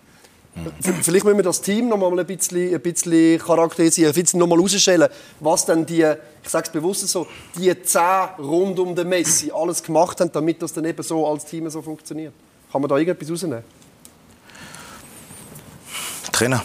Vielleicht 1.02 1.24
müssen 1.24 1.38
wir 1.38 1.42
das 1.42 1.62
Team 1.62 1.88
noch 1.88 1.96
mal 1.96 2.18
ein 2.18 2.26
bisschen, 2.26 2.74
ein 2.74 2.80
bisschen 2.80 3.38
charakterisieren, 3.38 4.12
ein 4.12 4.22
bisschen 4.22 4.38
noch 4.38 4.46
mal 4.46 4.58
herausstellen, 4.58 5.08
was 5.40 5.64
dann 5.64 5.86
die, 5.86 6.06
ich 6.42 6.48
sage 6.48 6.66
es 6.66 6.72
bewusst 6.72 7.08
so, 7.08 7.26
die 7.56 7.82
zehn 7.82 8.28
rund 8.38 8.78
um 8.78 8.94
den 8.94 9.08
Messi 9.08 9.50
alles 9.50 9.82
gemacht 9.82 10.20
haben, 10.20 10.30
damit 10.30 10.60
das 10.60 10.72
dann 10.74 10.84
eben 10.84 11.02
so 11.02 11.26
als 11.26 11.46
Team 11.46 11.70
so 11.70 11.80
funktioniert. 11.80 12.34
Kann 12.70 12.82
man 12.82 12.88
da 12.88 12.98
irgendetwas 12.98 13.30
rausnehmen? 13.30 13.64
Trainer. 16.30 16.62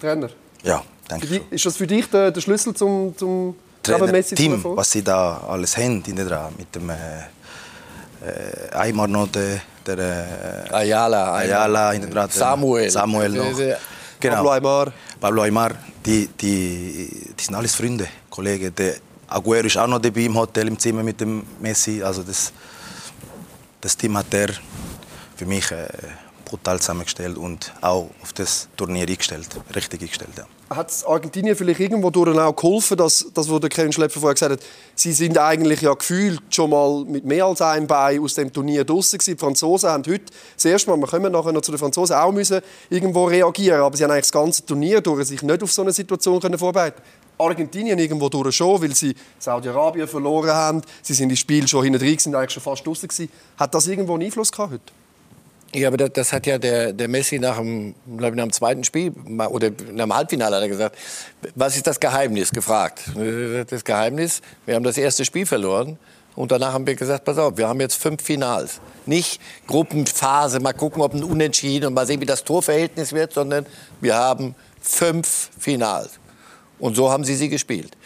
Trainer? 0.00 0.30
Ja, 0.64 0.82
denke 1.08 1.26
ich. 1.26 1.42
Ist 1.52 1.66
das 1.66 1.76
für 1.76 1.86
dich 1.86 2.10
der, 2.10 2.32
der 2.32 2.40
Schlüssel 2.40 2.74
zum, 2.74 3.16
zum 3.16 3.54
Trainer, 3.82 4.10
Messi 4.10 4.34
Team, 4.34 4.60
was 4.64 4.90
sie 4.90 5.04
da 5.04 5.38
alles 5.48 5.76
haben, 5.76 6.02
mit 6.58 6.74
dem... 6.74 6.90
Äh 6.90 6.94
äh, 8.24 8.74
einmal 8.74 9.08
noch 9.08 9.28
der, 9.28 9.60
der 9.86 9.98
äh, 9.98 10.74
Ayala, 10.74 11.34
Ayala 11.34 11.92
in 11.92 12.10
der 12.10 12.28
Samuel. 12.28 12.90
Samuel 12.90 13.30
noch. 13.30 13.58
Genau. 14.20 14.34
Pablo 14.34 14.50
Aymar. 14.50 14.92
Pablo 15.20 15.42
Aymar, 15.42 15.72
die, 16.04 16.28
die, 16.28 17.32
die 17.38 17.42
sind 17.42 17.54
alles 17.54 17.74
Freunde, 17.74 18.08
Kollegen. 18.30 18.74
Der 18.74 18.96
Aguero 19.28 19.66
ist 19.66 19.76
auch 19.76 19.86
noch 19.86 20.00
dabei 20.00 20.22
im 20.22 20.36
Hotel 20.36 20.68
im 20.68 20.78
Zimmer 20.78 21.02
mit 21.02 21.20
dem 21.20 21.44
Messi. 21.60 22.02
Also 22.02 22.22
das, 22.22 22.52
das 23.80 23.96
Team 23.96 24.16
hat 24.16 24.32
er 24.34 24.48
für 25.36 25.46
mich 25.46 25.70
äh, 25.70 25.86
brutal 26.44 26.80
zusammengestellt 26.80 27.36
und 27.36 27.72
auch 27.80 28.10
auf 28.22 28.32
das 28.32 28.68
Turnier 28.76 29.06
eingestellt, 29.06 29.48
richtig 29.74 30.00
eingestellt. 30.00 30.32
Ja. 30.36 30.44
Hat 30.70 30.92
Argentinien 31.06 31.56
vielleicht 31.56 31.80
irgendwo 31.80 32.10
durch 32.10 32.38
auch 32.38 32.54
geholfen, 32.54 32.98
dass, 32.98 33.26
das, 33.32 33.50
was 33.50 33.60
Kevin 33.70 33.90
Schlepper 33.90 34.20
vorher 34.20 34.34
gesagt 34.34 34.52
hat, 34.52 34.60
sie 34.94 35.12
sind 35.12 35.38
eigentlich 35.38 35.80
ja 35.80 35.94
gefühlt 35.94 36.42
schon 36.50 36.68
mal 36.68 37.04
mit 37.06 37.24
mehr 37.24 37.46
als 37.46 37.62
einem 37.62 37.86
Bein 37.86 38.20
aus 38.20 38.34
dem 38.34 38.52
Turnier 38.52 38.84
draußen 38.84 39.18
gewesen. 39.18 39.36
Die 39.36 39.40
Franzosen 39.40 39.88
haben 39.88 40.04
heute 40.06 40.24
das 40.54 40.64
erste 40.66 40.90
Mal, 40.90 40.98
wir 40.98 41.06
kommen 41.06 41.32
nachher 41.32 41.52
noch 41.52 41.62
zu 41.62 41.72
den 41.72 41.78
Franzosen, 41.78 42.16
auch 42.16 42.32
müssen 42.32 42.60
irgendwo 42.90 43.24
reagieren, 43.24 43.80
aber 43.80 43.96
sie 43.96 44.04
haben 44.04 44.10
eigentlich 44.10 44.24
das 44.24 44.32
ganze 44.32 44.66
Turnier 44.66 45.00
durch 45.00 45.26
sich 45.28 45.40
nicht 45.40 45.62
auf 45.62 45.72
so 45.72 45.80
eine 45.80 45.92
Situation 45.92 46.38
können 46.38 46.58
vorbereiten 46.58 47.00
Argentinien 47.38 47.98
irgendwo 47.98 48.28
durch 48.28 48.54
schon, 48.54 48.82
weil 48.82 48.94
sie 48.94 49.14
Saudi-Arabien 49.38 50.08
verloren 50.08 50.50
haben. 50.50 50.82
Sie 51.02 51.14
sind 51.14 51.30
ins 51.30 51.38
Spiel 51.38 51.66
schon 51.68 51.84
hinten 51.84 52.00
drin, 52.00 52.18
sind 52.18 52.34
eigentlich 52.34 52.50
schon 52.50 52.62
fast 52.62 52.86
draußen 52.86 53.08
gewesen. 53.08 53.30
Hat 53.56 53.74
das 53.74 53.86
irgendwo 53.86 54.14
einen 54.14 54.24
Einfluss 54.24 54.52
gehabt 54.52 54.72
heute? 54.72 54.97
Ja, 55.74 55.88
aber 55.88 55.98
das, 55.98 56.10
das, 56.14 56.32
hat 56.32 56.46
ja 56.46 56.56
der, 56.56 56.94
der 56.94 57.08
Messi 57.08 57.38
nach 57.38 57.58
dem, 57.58 57.90
ich, 57.90 58.20
nach 58.20 58.30
dem 58.30 58.52
zweiten 58.52 58.84
Spiel 58.84 59.12
oder 59.50 59.70
nach 59.92 60.04
dem 60.04 60.14
Halbfinale 60.14 60.56
hat 60.56 60.62
er 60.62 60.68
gesagt, 60.68 60.96
was 61.54 61.76
ist 61.76 61.86
das 61.86 62.00
Geheimnis? 62.00 62.50
Gefragt. 62.50 63.10
Das 63.68 63.84
Geheimnis, 63.84 64.40
wir 64.64 64.76
haben 64.76 64.84
das 64.84 64.96
erste 64.96 65.26
Spiel 65.26 65.44
verloren 65.44 65.98
und 66.34 66.52
danach 66.52 66.72
haben 66.72 66.86
wir 66.86 66.94
gesagt, 66.94 67.24
pass 67.24 67.36
auf, 67.36 67.58
wir 67.58 67.68
haben 67.68 67.80
jetzt 67.80 67.96
fünf 67.96 68.22
Finals. 68.22 68.80
Nicht 69.04 69.40
Gruppenphase, 69.66 70.60
mal 70.60 70.72
gucken, 70.72 71.02
ob 71.02 71.12
ein 71.12 71.22
Unentschieden 71.22 71.86
und 71.86 71.94
mal 71.94 72.06
sehen, 72.06 72.20
wie 72.20 72.26
das 72.26 72.44
Torverhältnis 72.44 73.12
wird, 73.12 73.34
sondern 73.34 73.66
wir 74.00 74.14
haben 74.14 74.54
fünf 74.80 75.50
Finals. 75.58 76.12
Und 76.78 76.94
so 76.94 77.10
haben 77.10 77.24
sie 77.24 77.34
sie 77.34 77.48
gespielt. 77.48 77.96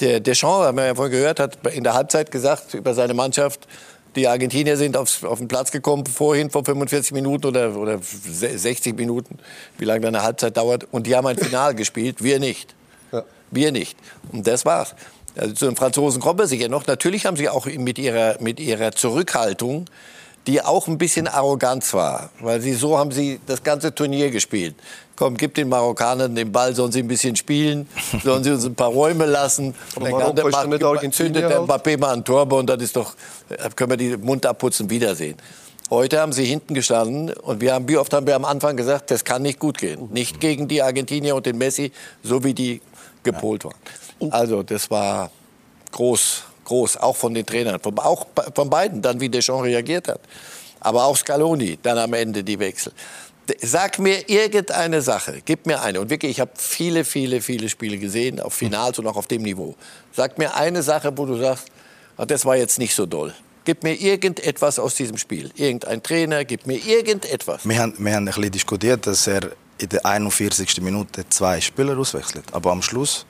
Der 0.00 0.18
Deschamps, 0.18 0.66
haben 0.66 0.78
wir 0.78 0.86
ja 0.86 0.94
vorhin 0.94 1.12
gehört, 1.12 1.38
hat 1.38 1.58
in 1.68 1.84
der 1.84 1.94
Halbzeit 1.94 2.32
gesagt 2.32 2.74
über 2.74 2.94
seine 2.94 3.14
Mannschaft, 3.14 3.68
die 4.16 4.28
Argentinier 4.28 4.76
sind 4.76 4.96
aufs, 4.96 5.24
auf 5.24 5.38
den 5.38 5.48
Platz 5.48 5.70
gekommen, 5.70 6.06
vorhin 6.06 6.50
vor 6.50 6.64
45 6.64 7.12
Minuten 7.12 7.46
oder, 7.46 7.76
oder 7.76 7.98
60 8.00 8.96
Minuten, 8.96 9.38
wie 9.78 9.84
lange 9.84 10.06
eine 10.06 10.22
Halbzeit 10.22 10.56
dauert. 10.56 10.86
Und 10.90 11.06
die 11.06 11.16
haben 11.16 11.26
ein 11.26 11.38
Final 11.38 11.74
gespielt, 11.76 12.22
wir 12.22 12.38
nicht. 12.38 12.74
Ja. 13.12 13.24
Wir 13.50 13.72
nicht. 13.72 13.96
Und 14.32 14.46
das 14.46 14.64
war's. 14.64 14.94
Also 15.36 15.54
zu 15.54 15.66
den 15.66 15.76
Franzosen 15.76 16.20
kommen 16.20 16.38
wir 16.38 16.46
sicher 16.46 16.68
noch. 16.68 16.86
Natürlich 16.86 17.26
haben 17.26 17.36
sie 17.36 17.48
auch 17.48 17.66
mit 17.66 17.98
ihrer, 17.98 18.36
mit 18.40 18.60
ihrer 18.60 18.92
Zurückhaltung 18.92 19.86
die 20.46 20.62
auch 20.62 20.88
ein 20.88 20.98
bisschen 20.98 21.26
Arroganz 21.26 21.94
war, 21.94 22.30
weil 22.40 22.60
sie 22.60 22.74
so 22.74 22.98
haben 22.98 23.12
sie 23.12 23.40
das 23.46 23.62
ganze 23.62 23.94
Turnier 23.94 24.30
gespielt. 24.30 24.74
Komm, 25.16 25.36
gib 25.36 25.54
den 25.54 25.68
Marokkanern 25.68 26.34
den 26.34 26.50
Ball, 26.50 26.74
sollen 26.74 26.90
sie 26.90 26.98
ein 27.00 27.08
bisschen 27.08 27.36
spielen, 27.36 27.88
sollen 28.24 28.42
sie 28.42 28.50
uns 28.50 28.64
ein 28.64 28.74
paar 28.74 28.88
Räume 28.88 29.26
lassen. 29.26 29.74
Aber 29.94 30.10
dann 30.10 30.34
der 30.34 30.48
macht, 30.48 31.14
zündet 31.14 31.48
der 31.48 31.60
Mbappé 31.60 31.98
mal 31.98 32.14
ein 32.14 32.24
Tor 32.24 32.50
und 32.52 32.66
dann 32.66 32.80
ist 32.80 32.96
doch, 32.96 33.14
äh, 33.48 33.68
können 33.76 33.90
wir 33.90 33.96
die 33.96 34.16
Mund 34.16 34.44
abputzen, 34.44 34.90
Wiedersehen. 34.90 35.36
Heute 35.90 36.18
haben 36.18 36.32
sie 36.32 36.44
hinten 36.44 36.74
gestanden 36.74 37.32
und 37.32 37.60
wir 37.60 37.74
haben, 37.74 37.86
wie 37.88 37.98
oft 37.98 38.12
haben 38.12 38.26
wir 38.26 38.34
am 38.34 38.44
Anfang 38.44 38.76
gesagt, 38.76 39.10
das 39.10 39.24
kann 39.24 39.42
nicht 39.42 39.60
gut 39.60 39.78
gehen. 39.78 40.08
Nicht 40.12 40.40
gegen 40.40 40.66
die 40.66 40.82
Argentinier 40.82 41.36
und 41.36 41.46
den 41.46 41.58
Messi, 41.58 41.92
so 42.22 42.42
wie 42.42 42.54
die 42.54 42.80
gepolt 43.22 43.64
waren. 43.64 43.74
Also 44.30 44.62
das 44.62 44.90
war 44.90 45.30
groß, 45.92 46.42
groß, 46.64 46.96
auch 46.96 47.14
von 47.14 47.34
den 47.34 47.44
Trainern, 47.44 47.78
von, 47.80 47.98
auch 47.98 48.26
von 48.54 48.70
beiden, 48.70 49.02
dann 49.02 49.20
wie 49.20 49.28
Deschamps 49.28 49.64
reagiert 49.64 50.08
hat. 50.08 50.20
Aber 50.80 51.04
auch 51.04 51.16
Scaloni, 51.16 51.78
dann 51.82 51.98
am 51.98 52.12
Ende 52.14 52.42
die 52.42 52.58
Wechsel. 52.58 52.92
Sag 53.60 53.98
mir 53.98 54.28
irgendeine 54.28 55.02
Sache, 55.02 55.42
gib 55.44 55.66
mir 55.66 55.82
eine. 55.82 56.00
Und 56.00 56.08
wirklich, 56.10 56.32
ich 56.32 56.40
habe 56.40 56.52
viele, 56.56 57.04
viele, 57.04 57.40
viele 57.42 57.68
Spiele 57.68 57.98
gesehen, 57.98 58.40
auf 58.40 58.54
Finals 58.54 58.98
und 58.98 59.06
auch 59.06 59.16
auf 59.16 59.26
dem 59.26 59.42
Niveau. 59.42 59.74
Sag 60.12 60.38
mir 60.38 60.54
eine 60.54 60.82
Sache, 60.82 61.12
wo 61.16 61.26
du 61.26 61.36
sagst, 61.36 61.68
das 62.16 62.44
war 62.44 62.56
jetzt 62.56 62.78
nicht 62.78 62.94
so 62.94 63.04
doll. 63.06 63.34
Gib 63.64 63.82
mir 63.82 63.94
irgendetwas 63.94 64.78
aus 64.78 64.94
diesem 64.94 65.18
Spiel. 65.18 65.50
Irgendein 65.56 66.02
Trainer, 66.02 66.44
gib 66.44 66.66
mir 66.66 66.76
irgendetwas. 66.76 67.66
Wir 67.68 67.78
haben, 67.78 67.94
wir 67.98 68.14
haben 68.14 68.24
ein 68.24 68.34
bisschen 68.34 68.50
diskutiert, 68.50 69.06
dass 69.06 69.26
er 69.26 69.50
in 69.78 69.88
der 69.88 70.04
41. 70.04 70.80
Minute 70.80 71.28
zwei 71.28 71.60
Spieler 71.60 71.98
auswechselt. 71.98 72.44
Aber 72.52 72.72
am 72.72 72.82
Schluss 72.82 73.26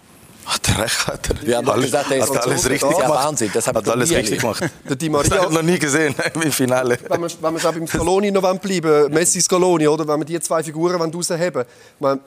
hat 0.46 0.68
er 0.68 0.78
recht. 0.82 1.06
Hat 1.06 1.30
er 1.30 1.46
Wir 1.46 1.56
haben 1.56 1.68
alles, 1.68 1.86
gesagt, 1.86 2.10
er 2.10 2.18
ist 2.18 2.34
hat 2.34 2.46
alles 2.46 2.68
richtig 2.68 2.90
gemacht. 2.90 3.02
Ja, 3.02 3.24
Wahnsinn, 3.26 3.50
das 3.52 3.66
hat 3.66 3.88
alles 3.88 4.10
richtig 4.10 4.40
gemacht. 4.40 4.64
Der 4.88 4.96
Di 4.96 5.08
Maria, 5.08 5.28
das 5.28 5.38
habe 5.38 5.48
ich 5.48 5.54
noch 5.54 5.62
nie 5.62 5.78
gesehen 5.78 6.14
im 6.42 6.52
Finale. 6.52 6.98
Wenn 7.08 7.20
wir, 7.20 7.28
wenn 7.40 7.54
wir 7.54 7.72
beim 7.72 7.86
Scaloni 7.86 8.30
noch 8.30 8.58
bleiben 8.58 9.12
Messi 9.12 9.40
Scaloni, 9.40 9.88
oder? 9.88 10.06
wenn 10.06 10.20
wir 10.20 10.24
die 10.24 10.40
zwei 10.40 10.62
Figuren 10.62 11.00
rausheben 11.00 11.64
wollen. 11.98 12.20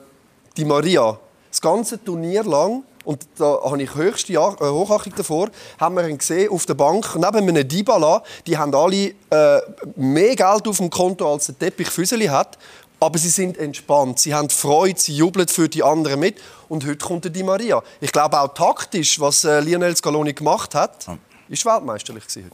Die 0.56 0.64
Maria, 0.64 1.18
das 1.50 1.60
ganze 1.60 2.02
Turnier 2.02 2.44
lang, 2.44 2.82
und 3.04 3.26
da 3.38 3.58
habe 3.64 3.82
ich 3.82 3.94
höchste 3.94 4.34
äh, 4.34 4.36
Hochachtung 4.36 5.14
davor, 5.16 5.48
haben 5.80 5.96
wir 5.96 6.06
ihn 6.08 6.18
gesehen 6.18 6.50
auf 6.50 6.66
der 6.66 6.74
Bank 6.74 7.14
neben 7.14 7.48
einem 7.48 7.66
Dybala. 7.66 8.22
Die 8.46 8.58
haben 8.58 8.74
alle 8.74 9.14
äh, 9.30 9.60
mehr 9.96 10.36
Geld 10.36 10.68
auf 10.68 10.76
dem 10.76 10.90
Konto, 10.90 11.32
als 11.32 11.46
der 11.46 11.58
Teppich 11.58 11.88
Füseli 11.88 12.26
hat 12.26 12.58
aber 13.00 13.18
sie 13.18 13.28
sind 13.28 13.56
entspannt, 13.56 14.18
sie 14.18 14.34
haben 14.34 14.50
Freude, 14.50 14.98
sie 14.98 15.14
jubeln 15.14 15.46
für 15.48 15.68
die 15.68 15.82
anderen 15.82 16.20
mit. 16.20 16.40
Und 16.68 16.84
heute 16.84 16.98
kommt 16.98 17.34
die 17.34 17.42
Maria. 17.42 17.82
Ich 18.00 18.12
glaube 18.12 18.40
auch 18.40 18.52
taktisch, 18.54 19.20
was 19.20 19.44
äh, 19.44 19.60
Lionel 19.60 19.96
Scaloni 19.96 20.32
gemacht 20.32 20.74
hat, 20.74 21.06
ja. 21.06 21.18
ist 21.48 21.64
weltmeisterlich 21.64 22.24
heute. 22.24 22.50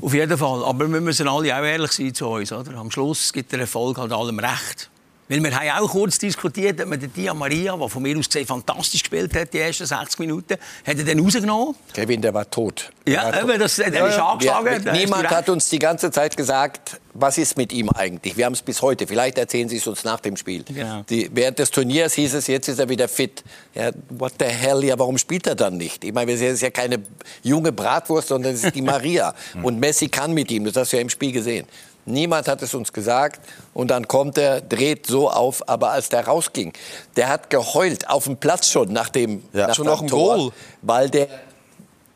Auf 0.00 0.12
jeden 0.12 0.36
Fall. 0.36 0.64
Aber 0.64 0.90
wir 0.90 1.00
müssen 1.00 1.28
alle 1.28 1.56
auch 1.56 1.62
ehrlich 1.62 1.92
sein 1.92 2.14
zu 2.14 2.26
uns. 2.28 2.52
Oder? 2.52 2.76
Am 2.76 2.90
Schluss 2.90 3.32
gibt 3.32 3.52
der 3.52 3.60
Erfolg 3.60 3.98
halt 3.98 4.12
allem 4.12 4.38
recht. 4.38 4.90
Weil 5.28 5.42
wir 5.42 5.58
haben 5.58 5.84
auch 5.84 5.90
kurz 5.90 6.18
diskutiert, 6.18 6.80
ob 6.80 6.88
man 6.88 7.00
den 7.00 7.12
Dia 7.12 7.34
Maria, 7.34 7.76
der 7.76 7.88
von 7.88 8.02
mir 8.02 8.16
aus 8.16 8.26
gesehen 8.26 8.46
fantastisch 8.46 9.02
gespielt 9.02 9.34
hat, 9.34 9.52
die 9.52 9.58
ersten 9.58 9.84
60 9.84 10.20
Minuten, 10.20 10.54
hat 10.54 10.96
er 10.98 11.04
den 11.04 11.18
rausgenommen? 11.18 11.74
Kevin, 11.92 12.22
der 12.22 12.32
war 12.32 12.48
tot. 12.48 12.92
Ja, 13.08 13.32
der, 13.32 13.40
tot. 13.40 13.60
Das, 13.60 13.76
der 13.76 13.92
ja, 13.92 14.06
ist 14.06 14.18
angeschlagen. 14.18 14.84
Wir, 14.84 14.92
niemand 14.92 15.28
hat 15.28 15.48
uns 15.48 15.68
die 15.68 15.80
ganze 15.80 16.12
Zeit 16.12 16.36
gesagt, 16.36 17.00
was 17.14 17.38
ist 17.38 17.56
mit 17.56 17.72
ihm 17.72 17.90
eigentlich? 17.90 18.36
Wir 18.36 18.44
haben 18.44 18.52
es 18.52 18.62
bis 18.62 18.82
heute. 18.82 19.06
Vielleicht 19.08 19.38
erzählen 19.38 19.68
Sie 19.68 19.78
es 19.78 19.86
uns 19.86 20.04
nach 20.04 20.20
dem 20.20 20.36
Spiel. 20.36 20.62
Genau. 20.62 21.02
Die, 21.08 21.28
während 21.32 21.58
des 21.58 21.70
Turniers 21.72 22.14
hieß 22.14 22.34
es, 22.34 22.46
jetzt 22.46 22.68
ist 22.68 22.78
er 22.78 22.88
wieder 22.88 23.08
fit. 23.08 23.42
Ja, 23.74 23.90
what 24.10 24.34
the 24.38 24.46
hell? 24.46 24.84
Ja, 24.84 24.96
warum 24.96 25.18
spielt 25.18 25.46
er 25.48 25.56
dann 25.56 25.76
nicht? 25.76 26.04
Ich 26.04 26.12
meine, 26.12 26.32
es 26.32 26.40
ist 26.40 26.62
ja 26.62 26.70
keine 26.70 27.02
junge 27.42 27.72
Bratwurst, 27.72 28.28
sondern 28.28 28.54
es 28.54 28.62
ist 28.62 28.76
die 28.76 28.82
Maria. 28.82 29.34
Und 29.62 29.80
Messi 29.80 30.08
kann 30.08 30.32
mit 30.32 30.52
ihm. 30.52 30.64
Das 30.66 30.76
hast 30.76 30.92
du 30.92 30.96
ja 30.96 31.02
im 31.02 31.10
Spiel 31.10 31.32
gesehen. 31.32 31.66
Niemand 32.06 32.48
hat 32.48 32.62
es 32.62 32.72
uns 32.72 32.92
gesagt. 32.92 33.40
Und 33.74 33.90
dann 33.90 34.08
kommt 34.08 34.38
er, 34.38 34.60
dreht 34.60 35.06
so 35.06 35.28
auf. 35.30 35.68
Aber 35.68 35.90
als 35.90 36.08
der 36.08 36.26
rausging, 36.26 36.72
der 37.16 37.28
hat 37.28 37.50
geheult 37.50 38.08
auf 38.08 38.24
dem 38.24 38.36
Platz 38.36 38.70
schon 38.70 38.92
nach 38.92 39.08
dem, 39.08 39.42
ja. 39.52 39.66
nach 39.66 39.74
schon 39.74 39.86
nach 39.86 39.98
dem 39.98 40.08
Tor, 40.08 40.36
Goal. 40.36 40.52
Weil 40.82 41.10
der, 41.10 41.28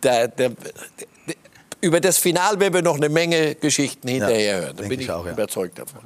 der, 0.03 0.29
der, 0.29 0.51
der, 0.51 1.37
über 1.81 2.01
das 2.01 2.19
Finale 2.19 2.59
werden 2.61 2.75
wir 2.75 2.83
noch 2.83 2.97
eine 2.97 3.09
Menge 3.09 3.57
Geschichten 3.57 4.09
hinterher 4.09 4.41
ja, 4.41 4.61
hören. 4.61 4.77
Da 4.77 4.85
bin 4.85 5.01
ich, 5.01 5.11
auch, 5.11 5.27
ja. 5.27 5.33
überzeugt 5.33 5.79
davon. 5.79 6.01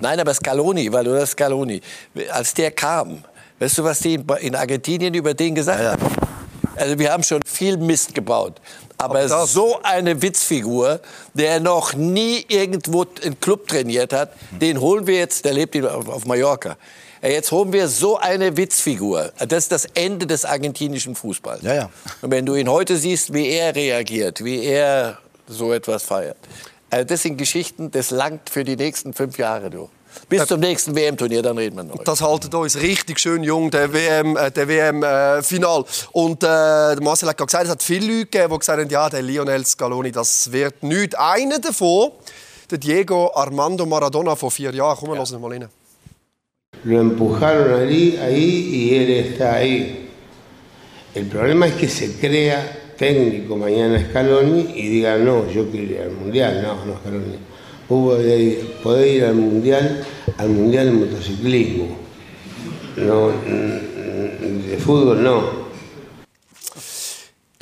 Nein, 0.00 0.20
aber 0.20 0.32
Scaloni, 0.32 0.92
weil 0.92 1.04
du 1.04 1.12
das 1.12 1.32
Scaloni, 1.32 1.80
als 2.30 2.54
der 2.54 2.70
kam, 2.70 3.24
weißt 3.58 3.78
du, 3.78 3.84
was 3.84 3.98
die 4.00 4.20
in 4.40 4.54
Argentinien 4.54 5.12
über 5.14 5.34
den 5.34 5.54
gesagt 5.54 5.82
ja, 5.82 5.92
haben? 5.92 6.06
Also 6.76 6.98
wir 6.98 7.12
haben 7.12 7.22
schon 7.22 7.40
viel 7.44 7.76
Mist 7.76 8.14
gebaut. 8.14 8.60
Aber 9.00 9.46
so 9.46 9.80
eine 9.82 10.20
Witzfigur, 10.20 11.00
der 11.34 11.58
noch 11.58 11.94
nie 11.94 12.44
irgendwo 12.48 13.06
einen 13.24 13.40
Club 13.40 13.66
trainiert 13.66 14.12
hat, 14.12 14.32
den 14.50 14.80
holen 14.80 15.06
wir 15.06 15.16
jetzt, 15.16 15.44
der 15.44 15.54
lebt 15.54 15.74
auf 15.82 16.26
Mallorca. 16.26 16.76
Jetzt 17.22 17.50
holen 17.52 17.72
wir 17.72 17.88
so 17.88 18.18
eine 18.18 18.56
Witzfigur. 18.56 19.32
Das 19.38 19.64
ist 19.64 19.72
das 19.72 19.84
Ende 19.94 20.26
des 20.26 20.44
argentinischen 20.44 21.14
Fußballs. 21.14 21.62
Ja, 21.62 21.74
ja. 21.74 21.90
Und 22.22 22.30
wenn 22.30 22.46
du 22.46 22.54
ihn 22.54 22.68
heute 22.68 22.96
siehst, 22.96 23.32
wie 23.32 23.48
er 23.48 23.74
reagiert, 23.74 24.44
wie 24.44 24.64
er 24.64 25.18
so 25.46 25.72
etwas 25.72 26.02
feiert. 26.02 26.38
Also 26.90 27.04
das 27.04 27.22
sind 27.22 27.36
Geschichten, 27.36 27.90
das 27.90 28.10
langt 28.10 28.50
für 28.50 28.64
die 28.64 28.76
nächsten 28.76 29.12
fünf 29.12 29.38
Jahre, 29.38 29.70
du. 29.70 29.88
Bis 30.28 30.46
zum 30.46 30.60
nächsten 30.60 30.94
WM-Turnier, 30.94 31.42
dann 31.42 31.58
reden 31.58 31.76
wir 31.76 31.84
noch. 31.84 32.04
Das 32.04 32.20
haltet 32.20 32.54
uns 32.54 32.80
richtig 32.80 33.18
schön 33.18 33.42
jung, 33.42 33.70
der 33.70 33.92
WM, 33.92 34.36
äh, 34.36 34.50
der 34.50 34.68
WM-Final. 34.68 35.80
Äh, 35.80 35.84
und 36.12 36.42
äh, 36.42 36.96
Marcel 37.02 37.28
hat 37.28 37.36
gerade 37.36 37.46
gesagt, 37.46 37.64
es 37.64 37.70
hat 37.70 37.82
viele 37.82 38.06
Leute 38.06 38.26
gegeben, 38.26 38.52
die 38.52 38.58
gesagt 38.58 38.80
haben, 38.80 38.88
ja, 38.88 39.10
der 39.10 39.22
Lionel 39.22 39.66
Scaloni, 39.66 40.12
das 40.12 40.52
wird 40.52 40.82
nicht. 40.82 41.18
Einer 41.18 41.58
davon, 41.58 42.12
der 42.70 42.78
Diego 42.78 43.32
Armando 43.34 43.86
Maradona 43.86 44.36
vor 44.36 44.50
vier 44.50 44.72
Jahren. 44.72 44.96
Komm, 44.98 45.10
wir 45.10 45.16
ja. 45.16 45.24
hören 45.24 45.40
mal 45.40 45.50
rein. 45.50 45.68
Lo 46.84 47.00
empujaron 47.00 47.74
ahí, 47.74 48.16
ahí 48.16 48.68
y 48.72 48.94
él 48.94 49.10
está 49.10 49.56
ahí. 49.56 50.08
El 51.14 51.26
problema 51.26 51.66
es 51.66 51.74
que 51.74 51.88
se 51.88 52.18
crea 52.18 52.94
técnico 52.96 53.56
mañana 53.56 54.00
Scaloni 54.08 54.72
y 54.74 54.88
diga, 54.88 55.18
no, 55.18 55.50
yo 55.50 55.68
quiero 55.70 55.92
ir 55.92 56.00
al 56.00 56.12
Mundial. 56.12 56.62
No, 56.62 56.84
no, 56.86 56.98
Scaloni 57.00 57.49
hubo 57.90 58.14
de 58.14 58.64
poder 58.82 59.06
ir 59.06 59.24
al 59.26 59.34
mundial, 59.34 60.06
al 60.38 60.48
mundial 60.48 60.86
de 60.86 60.92
motociclismo. 60.92 61.96
No, 62.96 63.32
de 64.68 64.78
Fútbol 64.78 65.22
no. 65.22 65.60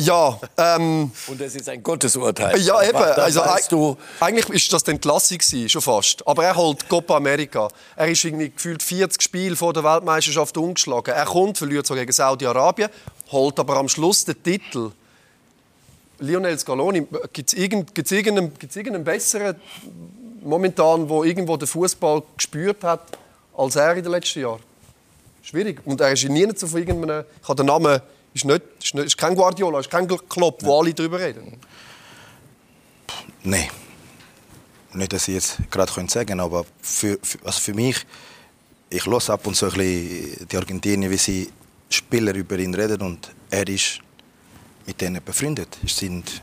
Ja, 0.01 0.39
ähm, 0.57 1.11
Und 1.27 1.41
es 1.41 1.57
ist 1.57 1.69
ein 1.69 1.83
Gottesurteil. 1.83 2.61
Ja, 2.61 2.81
eben. 2.83 2.97
Also, 2.97 3.43
du 3.69 3.97
eigentlich 4.21 4.49
ist 4.51 4.73
das 4.73 4.85
die 4.85 4.93
Entlassung 4.93 5.41
schon 5.41 5.83
fast. 5.83 6.25
Aber 6.25 6.45
er 6.45 6.55
holt 6.55 6.89
Copa 6.89 7.17
America. 7.17 7.67
Er 7.97 8.09
ist 8.09 8.25
irgendwie 8.25 8.51
gefühlt 8.51 8.81
40 8.81 9.21
Spiele 9.21 9.57
vor 9.57 9.73
der 9.73 9.83
Weltmeisterschaft 9.83 10.57
umgeschlagen. 10.57 11.13
Er 11.13 11.25
kommt, 11.25 11.59
verliert 11.59 11.85
so 11.85 11.95
gegen 11.95 12.13
Saudi-Arabien, 12.13 12.91
holt 13.33 13.59
aber 13.59 13.77
am 13.77 13.89
Schluss 13.89 14.25
den 14.25 14.41
Titel. 14.41 14.93
Lionel 16.21 16.59
Scaloni, 16.59 17.07
gibt 17.33 17.53
es 17.53 17.59
irgendeinen, 17.59 18.53
irgendeinen 18.61 19.05
besseren 19.05 19.57
momentan, 20.43 21.09
wo 21.09 21.25
irgendwo 21.25 21.57
der 21.57 21.69
Fußball 21.69 22.23
gespürt 22.37 22.83
hat, 22.85 23.03
als 23.57 23.77
er 23.77 23.97
in 23.97 24.03
den 24.03 24.13
letzten 24.13 24.41
Jahren. 24.41 24.61
Schwierig. 25.43 25.81
Und 25.85 26.01
er 26.01 26.13
ist 26.13 26.29
nie 26.29 26.47
zu 26.55 26.67
von 26.67 26.81
irgendeinem. 26.81 27.25
Ich 27.43 27.49
habe 27.49 27.57
den 27.57 27.67
Namen. 27.67 28.01
Ist, 28.35 28.45
nicht, 28.45 28.63
ist, 28.83 28.95
nicht, 28.95 29.07
ist 29.07 29.19
kein 29.19 29.35
Guardiola, 29.35 29.81
ist 29.81 29.91
kein 29.91 30.07
Klopp, 30.07 30.63
wo 30.63 30.81
alle 30.81 30.93
darüber 30.93 31.19
reden. 31.19 31.59
Nein. 33.43 33.69
Nicht, 34.93 35.13
dass 35.13 35.29
ich 35.29 35.35
jetzt 35.35 35.59
gerade 35.71 35.91
sagen 35.91 36.27
könnte, 36.27 36.43
aber 36.43 36.65
für, 36.81 37.19
für, 37.23 37.39
also 37.45 37.61
für 37.61 37.75
mich, 37.75 38.07
ich 38.91 39.07
höre 39.07 39.31
ab 39.31 39.47
und 39.47 39.55
zu 39.55 39.67
ein 39.67 39.73
bisschen 39.73 40.47
die 40.49 40.57
Argentinier, 40.57 41.11
wie 41.11 41.17
sie 41.17 41.51
Spieler 41.89 42.35
über 42.35 42.59
ihn 42.59 42.75
reden 42.75 43.01
und 43.03 43.31
er 43.51 43.67
ist 43.69 44.01
mit 44.87 45.01
denen 45.01 45.23
befreundet. 45.23 45.79
Es 45.85 45.97
sind, 45.97 46.43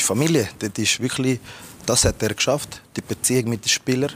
ist 0.00 0.06
Familie. 0.06 0.48
Das 0.58 0.70
ist 0.76 1.00
wirklich 1.00 1.40
das 1.86 2.04
hat 2.04 2.22
er 2.22 2.34
geschafft, 2.34 2.80
die 2.96 3.02
Beziehung 3.02 3.50
mit 3.50 3.64
den 3.64 3.68
Spielern. 3.68 4.12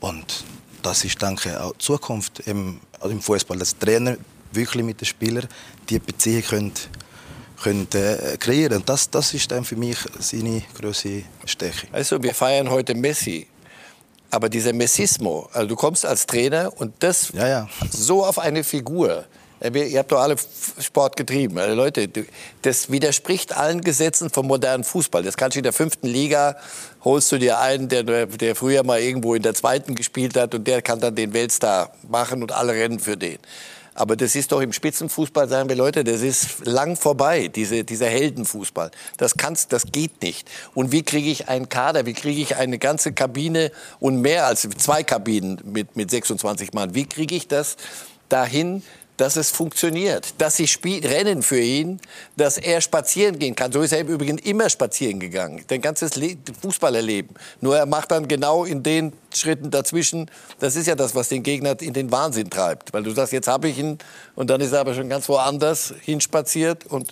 Und 0.00 0.44
das 0.82 1.04
ist, 1.04 1.20
denke 1.20 1.50
ich, 1.50 1.56
auch 1.56 1.72
die 1.72 1.78
Zukunft 1.78 2.40
im, 2.40 2.80
also 3.00 3.10
im 3.10 3.20
Fußball. 3.20 3.58
Dass 3.58 3.76
Trainer 3.76 4.16
wirklich 4.52 4.84
mit 4.84 5.00
den 5.00 5.06
Spielern 5.06 5.48
die 5.88 5.98
Beziehung 5.98 6.42
können, 6.42 6.72
können 7.62 7.88
äh, 7.94 8.36
kreieren 8.38 8.78
Und 8.78 8.88
das, 8.88 9.10
das 9.10 9.34
ist 9.34 9.50
dann 9.50 9.64
für 9.64 9.76
mich 9.76 9.98
seine 10.18 10.62
große 10.80 11.22
Stärke. 11.44 11.88
Also, 11.92 12.22
wir 12.22 12.34
feiern 12.34 12.70
heute 12.70 12.94
Messi. 12.94 13.46
Aber 14.30 14.50
dieser 14.50 14.74
Messismo, 14.74 15.48
also 15.54 15.68
du 15.68 15.74
kommst 15.74 16.04
als 16.04 16.26
Trainer 16.26 16.70
und 16.76 16.92
das 16.98 17.32
ja, 17.32 17.48
ja. 17.48 17.68
so 17.90 18.26
auf 18.26 18.38
eine 18.38 18.62
Figur, 18.62 19.24
Ihr 19.60 19.98
habt 19.98 20.12
doch 20.12 20.20
alle 20.20 20.36
Sport 20.78 21.16
getrieben. 21.16 21.58
Also 21.58 21.74
Leute, 21.74 22.08
das 22.62 22.90
widerspricht 22.90 23.56
allen 23.56 23.80
Gesetzen 23.80 24.30
vom 24.30 24.46
modernen 24.46 24.84
Fußball. 24.84 25.22
Das 25.22 25.36
kannst 25.36 25.56
du 25.56 25.60
in 25.60 25.64
der 25.64 25.72
fünften 25.72 26.06
Liga, 26.06 26.56
holst 27.02 27.32
du 27.32 27.38
dir 27.38 27.58
einen, 27.58 27.88
der, 27.88 28.26
der 28.26 28.54
früher 28.54 28.84
mal 28.84 29.00
irgendwo 29.00 29.34
in 29.34 29.42
der 29.42 29.54
zweiten 29.54 29.96
gespielt 29.96 30.36
hat 30.36 30.54
und 30.54 30.66
der 30.66 30.80
kann 30.80 31.00
dann 31.00 31.16
den 31.16 31.32
Weltstar 31.32 31.92
machen 32.08 32.42
und 32.42 32.52
alle 32.52 32.72
rennen 32.72 33.00
für 33.00 33.16
den. 33.16 33.38
Aber 33.98 34.14
das 34.14 34.36
ist 34.36 34.52
doch 34.52 34.60
im 34.60 34.72
Spitzenfußball, 34.72 35.48
sagen 35.48 35.68
wir 35.68 35.74
Leute, 35.74 36.04
das 36.04 36.20
ist 36.20 36.64
lang 36.64 36.94
vorbei, 36.94 37.48
diese, 37.48 37.82
dieser 37.82 38.06
Heldenfußball. 38.06 38.92
Das 39.16 39.36
kannst, 39.36 39.72
das 39.72 39.90
geht 39.90 40.22
nicht. 40.22 40.48
Und 40.72 40.92
wie 40.92 41.02
kriege 41.02 41.28
ich 41.28 41.48
einen 41.48 41.68
Kader, 41.68 42.06
wie 42.06 42.12
kriege 42.12 42.40
ich 42.40 42.54
eine 42.54 42.78
ganze 42.78 43.12
Kabine 43.12 43.72
und 43.98 44.20
mehr 44.20 44.46
als 44.46 44.68
zwei 44.78 45.02
Kabinen 45.02 45.60
mit, 45.64 45.96
mit 45.96 46.12
26 46.12 46.74
Mann? 46.74 46.94
Wie 46.94 47.06
kriege 47.06 47.34
ich 47.34 47.48
das 47.48 47.76
dahin, 48.28 48.84
dass 49.18 49.36
es 49.36 49.50
funktioniert, 49.50 50.34
dass 50.38 50.56
sie 50.56 50.66
spiel 50.66 51.06
rennen 51.06 51.42
für 51.42 51.60
ihn, 51.60 52.00
dass 52.36 52.56
er 52.56 52.80
spazieren 52.80 53.38
gehen 53.38 53.54
kann. 53.54 53.72
So 53.72 53.82
ist 53.82 53.92
er 53.92 53.98
im 53.98 54.08
Übrigen 54.08 54.38
immer 54.38 54.70
spazieren 54.70 55.20
gegangen, 55.20 55.64
dein 55.66 55.82
ganzes 55.82 56.16
Le 56.16 56.36
Fußballerleben. 56.62 57.36
Nur 57.60 57.76
er 57.76 57.84
macht 57.86 58.12
dann 58.12 58.28
genau 58.28 58.64
in 58.64 58.82
den 58.82 59.12
Schritten 59.34 59.70
dazwischen, 59.70 60.30
das 60.60 60.76
ist 60.76 60.86
ja 60.86 60.94
das, 60.94 61.14
was 61.14 61.28
den 61.28 61.42
Gegner 61.42 61.80
in 61.82 61.92
den 61.92 62.10
Wahnsinn 62.10 62.48
treibt. 62.48 62.92
Weil 62.94 63.02
du 63.02 63.10
sagst, 63.10 63.32
jetzt 63.32 63.48
habe 63.48 63.68
ich 63.68 63.78
ihn 63.78 63.98
und 64.36 64.48
dann 64.50 64.60
ist 64.60 64.72
er 64.72 64.80
aber 64.80 64.94
schon 64.94 65.08
ganz 65.08 65.28
woanders 65.28 65.92
hinspaziert 66.00 66.86
und 66.86 67.08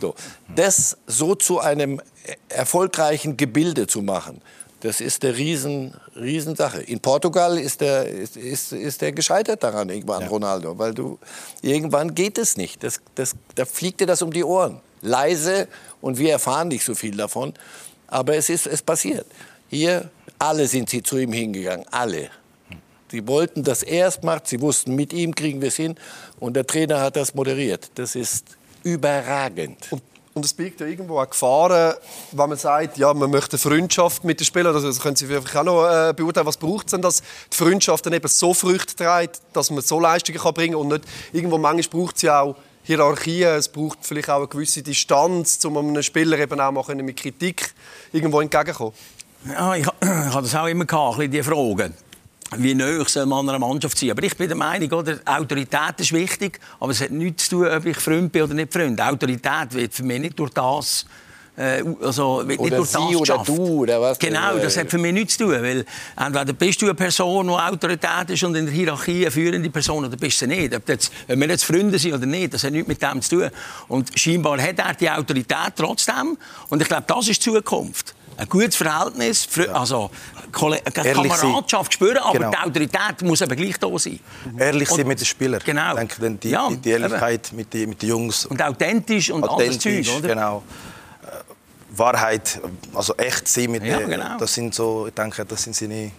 so. 0.00 0.14
Das 0.54 0.96
so 1.06 1.34
zu 1.34 1.58
einem 1.58 2.00
erfolgreichen 2.48 3.36
Gebilde 3.36 3.88
zu 3.88 4.00
machen, 4.00 4.40
das 4.82 5.00
ist 5.00 5.24
eine 5.24 5.36
riesen, 5.36 5.94
Riesensache. 6.16 6.82
In 6.82 6.98
Portugal 6.98 7.56
ist 7.56 7.80
der, 7.80 8.08
ist, 8.08 8.36
ist, 8.36 8.72
ist 8.72 9.00
der 9.00 9.12
gescheitert 9.12 9.62
daran, 9.62 9.88
irgendwann, 9.88 10.22
ja. 10.22 10.26
Ronaldo. 10.26 10.76
Weil 10.76 10.92
du, 10.92 11.20
irgendwann 11.62 12.16
geht 12.16 12.36
es 12.36 12.56
nicht. 12.56 12.82
Das, 12.82 13.00
das, 13.14 13.34
da 13.54 13.64
fliegt 13.64 14.00
dir 14.00 14.08
das 14.08 14.22
um 14.22 14.32
die 14.32 14.42
Ohren. 14.42 14.80
Leise 15.00 15.68
und 16.00 16.18
wir 16.18 16.32
erfahren 16.32 16.66
nicht 16.66 16.84
so 16.84 16.96
viel 16.96 17.16
davon. 17.16 17.54
Aber 18.08 18.34
es 18.34 18.48
ist 18.48 18.66
es 18.66 18.82
passiert. 18.82 19.24
Hier, 19.70 20.10
alle 20.40 20.66
sind 20.66 20.90
sie 20.90 21.02
zu 21.02 21.16
ihm 21.16 21.32
hingegangen. 21.32 21.86
Alle. 21.92 22.30
Sie 23.08 23.26
wollten, 23.28 23.62
dass 23.62 23.84
er 23.84 24.08
es 24.08 24.20
macht. 24.22 24.48
Sie 24.48 24.60
wussten, 24.60 24.96
mit 24.96 25.12
ihm 25.12 25.32
kriegen 25.32 25.60
wir 25.60 25.68
es 25.68 25.76
hin. 25.76 25.94
Und 26.40 26.54
der 26.54 26.66
Trainer 26.66 27.00
hat 27.00 27.14
das 27.14 27.34
moderiert. 27.34 27.92
Das 27.94 28.16
ist 28.16 28.46
überragend. 28.82 29.78
Und 29.92 30.02
und 30.34 30.44
es 30.44 30.54
birgt 30.54 30.80
ja 30.80 30.86
irgendwo 30.86 31.18
auch 31.18 31.28
Gefahren, 31.28 31.94
wenn 32.32 32.48
man 32.48 32.58
sagt, 32.58 32.96
ja, 32.96 33.12
man 33.12 33.30
möchte 33.30 33.58
Freundschaft 33.58 34.24
mit 34.24 34.40
den 34.40 34.44
Spielern. 34.44 34.74
Also, 34.74 34.88
das 34.88 35.00
können 35.00 35.16
Sie 35.16 35.26
vielleicht 35.26 35.54
auch 35.56 35.64
noch 35.64 35.84
äh, 35.84 36.14
beurteilen. 36.14 36.46
Was 36.46 36.56
braucht 36.56 36.86
es 36.86 36.92
denn, 36.92 37.02
dass 37.02 37.22
die 37.52 37.56
Freundschaft 37.56 38.06
dann 38.06 38.14
eben 38.14 38.28
so 38.28 38.54
Früchte 38.54 38.96
trägt, 38.96 39.42
dass 39.52 39.70
man 39.70 39.82
so 39.82 40.00
Leistungen 40.00 40.38
kann 40.38 40.54
bringen 40.54 40.74
kann 40.74 40.82
und 40.82 40.88
nicht 40.88 41.04
irgendwo 41.32 41.58
manchmal 41.58 42.02
braucht 42.02 42.16
es 42.16 42.22
ja 42.22 42.40
auch 42.40 42.56
Hierarchien, 42.84 43.56
es 43.56 43.68
braucht 43.68 43.98
vielleicht 44.02 44.30
auch 44.30 44.38
eine 44.38 44.48
gewisse 44.48 44.82
Distanz, 44.82 45.64
um 45.64 45.76
einem 45.76 46.02
Spieler 46.02 46.38
eben 46.38 46.58
auch 46.60 46.72
mal 46.72 46.94
mit 46.96 47.16
Kritik 47.16 47.74
irgendwo 48.12 48.40
entgegenzukommen. 48.40 48.94
Ja, 49.48 49.74
ich, 49.74 49.86
ich 50.00 50.08
habe 50.08 50.42
das 50.42 50.54
auch 50.54 50.66
immer 50.66 50.84
gehabt, 50.84 51.20
diese 51.20 51.44
Fragen 51.44 51.94
wie 52.58 52.74
nöch 52.74 53.08
soll 53.08 53.26
man 53.26 53.48
einer 53.48 53.58
Mannschaft 53.58 53.98
sein. 53.98 54.10
Aber 54.10 54.22
ich 54.22 54.36
bin 54.36 54.48
der 54.48 54.56
Meinung, 54.56 54.90
oder, 54.92 55.18
Autorität 55.24 55.98
ist 55.98 56.12
wichtig, 56.12 56.60
aber 56.80 56.92
es 56.92 57.00
hat 57.00 57.10
nichts 57.10 57.48
zu 57.48 57.56
tun, 57.56 57.68
ob 57.68 57.86
ich 57.86 57.96
Freund 57.96 58.32
bin 58.32 58.42
oder 58.42 58.54
nicht 58.54 58.72
Freund. 58.72 59.00
Autorität 59.00 59.72
wird 59.72 59.94
für 59.94 60.02
mich 60.02 60.20
nicht 60.20 60.38
durch 60.38 60.50
das 60.50 61.06
Äh, 61.54 61.82
also, 62.00 62.42
nicht 62.42 62.58
Oder 62.58 62.78
durch 62.78 62.88
sie 62.88 62.94
das 62.94 63.06
oder 63.08 63.18
geschafft. 63.18 63.48
du, 63.48 63.82
oder 63.82 64.00
was? 64.00 64.18
Genau, 64.18 64.56
das 64.56 64.76
hat 64.78 64.90
für 64.90 64.96
mich 64.96 65.12
nichts 65.12 65.36
zu 65.36 65.44
tun. 65.44 65.62
Weil 65.62 65.84
entweder 66.16 66.52
bist 66.54 66.80
du 66.80 66.86
eine 66.86 66.94
Person, 66.94 67.46
die 67.46 67.52
Autorität 67.52 68.30
ist 68.30 68.42
und 68.42 68.54
in 68.54 68.64
der 68.64 68.74
Hierarchie 68.74 69.22
eine 69.22 69.30
führende 69.30 69.68
Person, 69.68 70.04
oder 70.06 70.16
bist 70.16 70.40
du 70.40 70.46
nicht. 70.46 70.74
Ob, 70.74 70.88
jetzt, 70.88 71.12
ob 71.28 71.36
wir 71.36 71.48
jetzt 71.48 71.64
Freunde 71.64 71.98
sind 71.98 72.14
oder 72.14 72.24
nicht, 72.24 72.54
das 72.54 72.64
hat 72.64 72.72
nichts 72.72 72.88
mit 72.88 73.02
dem 73.02 73.20
zu 73.20 73.36
tun. 73.36 73.50
Und 73.88 74.18
scheinbar 74.18 74.62
hat 74.62 74.78
er 74.78 74.94
die 74.94 75.10
Autorität 75.10 75.74
trotzdem. 75.76 76.38
Und 76.70 76.80
ich 76.80 76.88
glaube, 76.88 77.04
das 77.06 77.28
ist 77.28 77.44
die 77.44 77.52
Zukunft. 77.52 78.14
Ein 78.38 78.48
gutes 78.48 78.76
Verhältnis, 78.76 79.46
also 79.74 80.10
Sein. 80.52 80.80
Kameradschaft 80.92 81.94
spüren, 81.94 82.18
aber 82.18 82.32
Genau. 82.38 82.50
die 82.50 82.56
Autorität 82.58 83.22
muss 83.22 83.40
eben 83.40 83.56
gleich 83.56 83.78
da 83.78 83.98
sein. 83.98 84.20
Ehrlich 84.58 84.88
sein 84.88 85.00
Und- 85.00 85.08
mit 85.08 85.20
den 85.20 85.24
Spielern. 85.26 85.60
Genau. 85.64 85.90
Ich 85.92 85.98
denke, 85.98 86.20
dann 86.20 86.40
die, 86.40 86.50
Ja, 86.50 86.68
die, 86.68 86.76
die 86.76 86.90
Ehrlichkeit 86.90 87.52
mit 87.52 87.72
den 87.72 87.88
mit 87.90 88.02
die 88.02 88.06
Jungs. 88.08 88.46
Und 88.46 88.62
authentisch 88.62 89.30
und 89.30 89.42
alles 89.44 89.52
authentisch, 89.76 90.06
Zeug, 90.08 90.18
oder? 90.18 90.28
genau. 90.28 90.62
Äh, 91.22 91.96
Wahrheit, 91.98 92.60
also 92.94 93.14
echt 93.16 93.48
sein 93.48 93.70
mit 93.70 93.82
Ja, 93.84 93.98
den, 93.98 94.10
genau. 94.10 94.38
das 94.38 94.54
sind 94.54 94.74
so, 94.74 95.06
ich 95.08 95.14
denke, 95.14 95.44
das 95.44 95.62
sind 95.62 95.74
seine, 95.76 96.10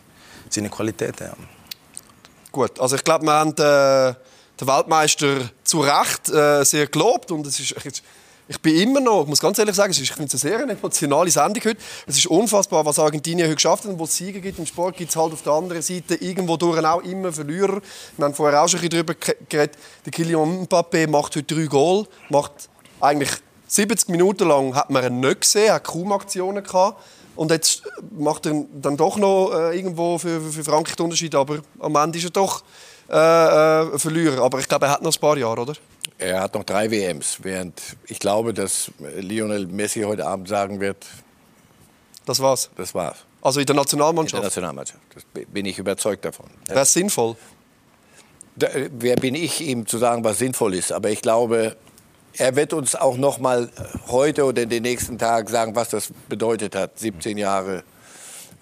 seine 0.49 0.69
Qualitäten. 0.69 1.23
Ja. 1.25 1.33
Gut, 2.51 2.79
also 2.79 2.95
ich 2.95 3.03
glaube, 3.03 3.25
wir 3.25 3.33
haben 3.33 3.49
äh, 3.51 4.13
den 4.59 4.67
Weltmeister 4.67 5.49
zu 5.63 5.79
Recht 5.81 6.29
äh, 6.29 6.63
sehr 6.63 6.87
gelobt 6.87 7.31
und 7.31 7.47
es 7.47 7.59
ist, 7.59 7.75
ich, 8.47 8.59
bin 8.61 8.75
immer 8.75 8.99
noch, 8.99 9.23
ich 9.23 9.27
muss 9.27 9.39
ganz 9.39 9.57
ehrlich 9.57 9.75
sagen, 9.75 9.91
ich 9.91 10.11
finde 10.11 10.35
es 10.35 10.43
eine 10.45 10.57
sehr 10.57 10.69
emotionale 10.69 11.31
Sendung 11.31 11.63
heute. 11.63 11.77
Es 12.05 12.17
ist 12.17 12.27
unfassbar, 12.27 12.85
was 12.85 12.99
Argentinien 12.99 13.45
heute 13.47 13.55
geschafft 13.55 13.83
hat 13.85 13.91
und 13.91 13.99
wo 13.99 14.03
es 14.03 14.15
Siege 14.15 14.41
gibt 14.41 14.59
im 14.59 14.65
Sport, 14.65 14.97
gibt 14.97 15.09
es 15.09 15.15
halt 15.15 15.33
auf 15.33 15.41
der 15.41 15.53
anderen 15.53 15.81
Seite 15.81 16.15
irgendwo 16.15 16.57
durch 16.57 16.83
auch 16.85 17.01
immer 17.01 17.31
Verlierer. 17.31 17.81
Wir 18.17 18.25
haben 18.25 18.33
vorher 18.33 18.61
auch 18.63 18.67
schon 18.67 18.79
ein 18.81 18.89
bisschen 18.89 19.05
darüber 19.05 19.13
ge- 19.15 19.35
geredet, 19.49 19.77
der 20.05 20.11
Kylian 20.11 20.65
Mbappé 20.67 21.07
macht 21.09 21.35
heute 21.35 21.55
drei 21.55 21.65
Goal, 21.65 22.05
macht 22.29 22.51
eigentlich 22.99 23.29
70 23.67 24.09
Minuten 24.09 24.47
lang 24.47 24.75
hat 24.75 24.89
man 24.91 25.03
ihn 25.03 25.19
nicht 25.19 25.41
gesehen, 25.41 25.71
hat 25.73 25.83
kaum 25.85 26.11
Aktionen 26.11 26.63
gehabt. 26.63 27.01
Und 27.35 27.49
jetzt 27.49 27.81
macht 28.15 28.45
er 28.45 28.63
dann 28.73 28.95
doch 28.95 29.17
noch 29.17 29.51
äh, 29.51 29.75
irgendwo 29.75 30.19
für, 30.19 30.39
für- 30.39 30.51
für 30.51 30.63
Frankreich 30.63 30.95
den 30.95 31.05
Unterschied. 31.05 31.33
Aber 31.33 31.57
am 31.79 31.95
Ende 31.95 32.19
ist 32.19 32.25
er 32.25 32.29
doch 32.29 32.63
äh, 33.09 33.15
äh, 33.15 33.97
Verlierer. 33.97 34.43
Aber 34.43 34.59
ich 34.59 34.67
glaube, 34.67 34.85
er 34.85 34.91
hat 34.91 35.01
noch 35.01 35.11
ein 35.11 35.19
paar 35.19 35.35
Jahre, 35.37 35.59
oder? 35.61 35.73
Er 36.23 36.39
hat 36.39 36.53
noch 36.53 36.63
drei 36.63 36.89
WMs, 36.89 37.39
während 37.41 37.81
ich 38.07 38.17
glaube, 38.17 38.53
dass 38.53 38.89
Lionel 39.17 39.67
Messi 39.67 40.03
heute 40.03 40.25
Abend 40.25 40.47
sagen 40.47 40.79
wird, 40.79 41.05
Das 42.25 42.39
war's. 42.39 42.69
das 42.77 42.95
war's. 42.95 43.25
Also 43.41 43.59
in 43.59 43.65
der 43.65 43.73
In 43.73 43.75
der 43.75 43.83
Nationalmannschaft. 43.83 44.41
Nationalmannschaft. 44.41 45.01
Das 45.13 45.23
bin 45.49 45.65
ich 45.65 45.77
überzeugt 45.79 46.23
davon. 46.23 46.45
Wäre 46.67 46.79
es 46.79 46.93
sinnvoll? 46.93 47.35
Da, 48.55 48.67
äh, 48.67 48.89
wer 48.93 49.17
bin 49.17 49.35
ich, 49.35 49.59
ihm 49.59 49.85
zu 49.85 49.97
sagen, 49.97 50.23
was 50.23 50.37
sinnvoll 50.37 50.75
ist? 50.75 50.93
Aber 50.93 51.09
ich 51.09 51.21
glaube, 51.21 51.75
er 52.37 52.55
wird 52.55 52.71
uns 52.71 52.95
auch 52.95 53.17
noch 53.17 53.39
mal 53.39 53.69
heute 54.07 54.45
oder 54.45 54.61
in 54.61 54.69
den 54.69 54.83
nächsten 54.83 55.17
Tagen 55.17 55.49
sagen, 55.49 55.75
was 55.75 55.89
das 55.89 56.09
bedeutet 56.29 56.73
hat, 56.73 56.97
17 56.99 57.37
Jahre 57.37 57.83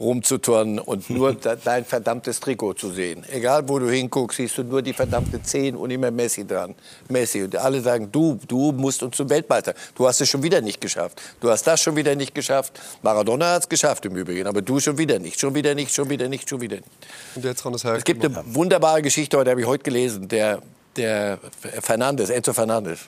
rumzuturnen 0.01 0.79
und 0.79 1.09
nur 1.09 1.33
de- 1.35 1.57
dein 1.63 1.85
verdammtes 1.85 2.39
Trikot 2.39 2.73
zu 2.73 2.89
sehen. 2.91 3.23
Egal, 3.31 3.69
wo 3.69 3.79
du 3.79 3.89
hinguckst, 3.89 4.37
siehst 4.37 4.57
du 4.57 4.63
nur 4.63 4.81
die 4.81 4.93
verdammte 4.93 5.41
10 5.41 5.75
und 5.75 5.91
immer 5.91 6.11
Messi 6.11 6.45
dran. 6.45 6.75
Messi. 7.09 7.43
Und 7.43 7.55
alle 7.55 7.81
sagen, 7.81 8.11
du, 8.11 8.39
du 8.47 8.71
musst 8.71 9.03
uns 9.03 9.15
zum 9.15 9.29
Weltmeister. 9.29 9.73
Du 9.95 10.07
hast 10.07 10.19
es 10.21 10.29
schon 10.29 10.43
wieder 10.43 10.61
nicht 10.61 10.81
geschafft. 10.81 11.21
Du 11.39 11.49
hast 11.49 11.65
das 11.67 11.81
schon 11.81 11.95
wieder 11.95 12.15
nicht 12.15 12.33
geschafft. 12.35 12.79
Maradona 13.03 13.53
hat 13.53 13.63
es 13.63 13.69
geschafft 13.69 14.05
im 14.05 14.15
Übrigen, 14.15 14.47
aber 14.47 14.61
du 14.61 14.79
schon 14.79 14.97
wieder 14.97 15.19
nicht. 15.19 15.39
Schon 15.39 15.55
wieder 15.55 15.75
nicht, 15.75 15.93
schon 15.93 16.09
wieder 16.09 16.27
nicht, 16.27 16.49
schon 16.49 16.59
wieder 16.61 16.77
nicht. 16.77 16.87
Und 17.35 17.45
jetzt 17.45 17.63
her. 17.63 17.93
Es 17.95 18.03
gibt 18.03 18.25
eine 18.25 18.43
wunderbare 18.47 19.01
Geschichte, 19.01 19.37
heute 19.37 19.51
habe 19.51 19.61
ich 19.61 19.67
heute 19.67 19.83
gelesen, 19.83 20.27
der, 20.27 20.61
der 20.97 21.39
Fernandes, 21.81 22.29
Enzo 22.29 22.53
Fernandes. 22.53 23.01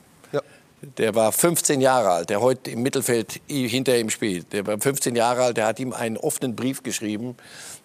Ja. 0.84 0.89
Der 0.98 1.15
war 1.15 1.32
15 1.32 1.82
Jahre 1.82 2.10
alt, 2.12 2.30
der 2.30 2.41
heute 2.41 2.72
im 2.72 2.82
Mittelfeld 2.82 3.41
hinter 3.48 3.98
ihm 3.98 4.10
spielt. 4.10 4.54
Der 4.54 4.65
war 4.67 4.80
15 4.80 5.15
Jahre 5.15 5.43
alt, 5.43 5.58
der 5.58 5.65
hat 5.67 5.80
ihm 5.80 5.93
einen 5.93 6.17
offenen 6.17 6.56
Brief 6.56 6.84
geschrieben. 6.84 7.36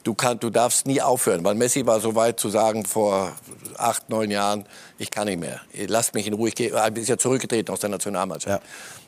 Du, 0.04 0.14
kann, 0.14 0.38
du 0.40 0.50
darfst 0.50 0.86
nie 0.86 1.00
aufhören. 1.02 1.44
Weil 1.44 1.54
Messi 1.54 1.84
war 1.86 2.00
so 2.00 2.14
weit 2.14 2.40
zu 2.40 2.48
sagen 2.48 2.84
vor 2.84 3.32
acht, 3.76 4.08
neun 4.10 4.30
Jahren, 4.30 4.64
ich 4.98 5.10
kann 5.10 5.26
nicht 5.26 5.40
mehr. 5.40 5.60
Lasst 5.86 6.14
mich 6.14 6.26
in 6.26 6.34
Ruhe. 6.34 6.48
Ich 6.48 6.54
gehe, 6.54 6.70
er 6.70 6.96
ist 6.96 7.08
ja 7.08 7.18
zurückgetreten 7.18 7.72
aus 7.72 7.80
der 7.80 7.90
Nationalmannschaft. 7.90 8.62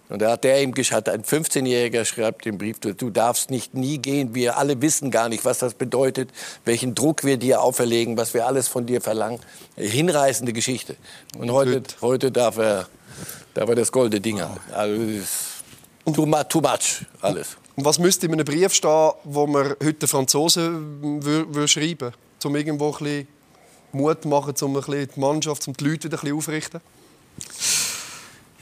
Und 0.09 0.21
da 0.21 0.33
hat 0.33 0.43
der 0.43 0.61
ihm 0.61 0.73
gesch- 0.73 0.93
hat 0.93 1.09
ein 1.09 1.23
15-Jähriger 1.23 2.05
schreibt 2.05 2.45
den 2.45 2.59
Brief, 2.59 2.81
du, 2.81 2.93
du 2.95 3.11
darfst 3.11 3.49
nicht 3.49 3.75
nie 3.75 3.99
gehen. 3.99 4.35
Wir 4.35 4.59
alle 4.59 4.83
wissen 4.83 5.13
gar 5.13 5.29
nicht, 5.29 5.45
was 5.45 5.59
das 5.61 5.75
bedeutet, 5.75 6.31
welchen 6.65 6.97
Druck 6.97 7.23
wir 7.23 7.37
dir 7.37 7.63
auferlegen, 7.63 8.17
was 8.17 8.35
wir 8.35 8.45
alles 8.47 8.67
von 8.67 8.87
dir 8.87 9.01
verlangen. 9.01 9.39
Hinreißende 9.77 10.53
Geschichte. 10.53 10.97
Und 11.39 11.53
heute, 11.53 11.83
heute 12.01 12.33
darf 12.33 12.59
er, 12.59 12.89
darf 13.55 13.69
er 13.69 13.75
das 13.75 13.91
goldene 13.93 14.21
Ding. 14.21 14.41
Also, 14.73 15.23
too 16.13 16.27
much, 16.27 16.45
too 16.49 16.61
much 16.61 17.05
alles. 17.21 17.57
Und 17.77 17.85
was 17.85 17.99
müsste 17.99 18.27
in 18.27 18.33
einem 18.33 18.45
Brief 18.45 18.75
stehen, 18.75 19.13
wo 19.25 19.47
man 19.47 19.75
heute 19.83 20.07
Franzosen 20.07 21.23
wür 21.23 21.69
schreiben 21.69 22.13
um 22.45 22.57
irgendwo 22.57 22.87
ein 22.87 22.99
bisschen 22.99 23.29
Mut 23.93 24.25
machen, 24.25 24.55
um 24.63 24.77
ein 24.77 24.83
bisschen 24.83 25.09
die 25.15 25.21
Mannschaft, 25.21 25.69
um 25.69 25.75
die 25.75 25.85
Leute 25.85 26.05
wieder 26.05 26.17
ein 26.17 26.21
bisschen 26.21 26.37
aufrichten? 26.37 26.81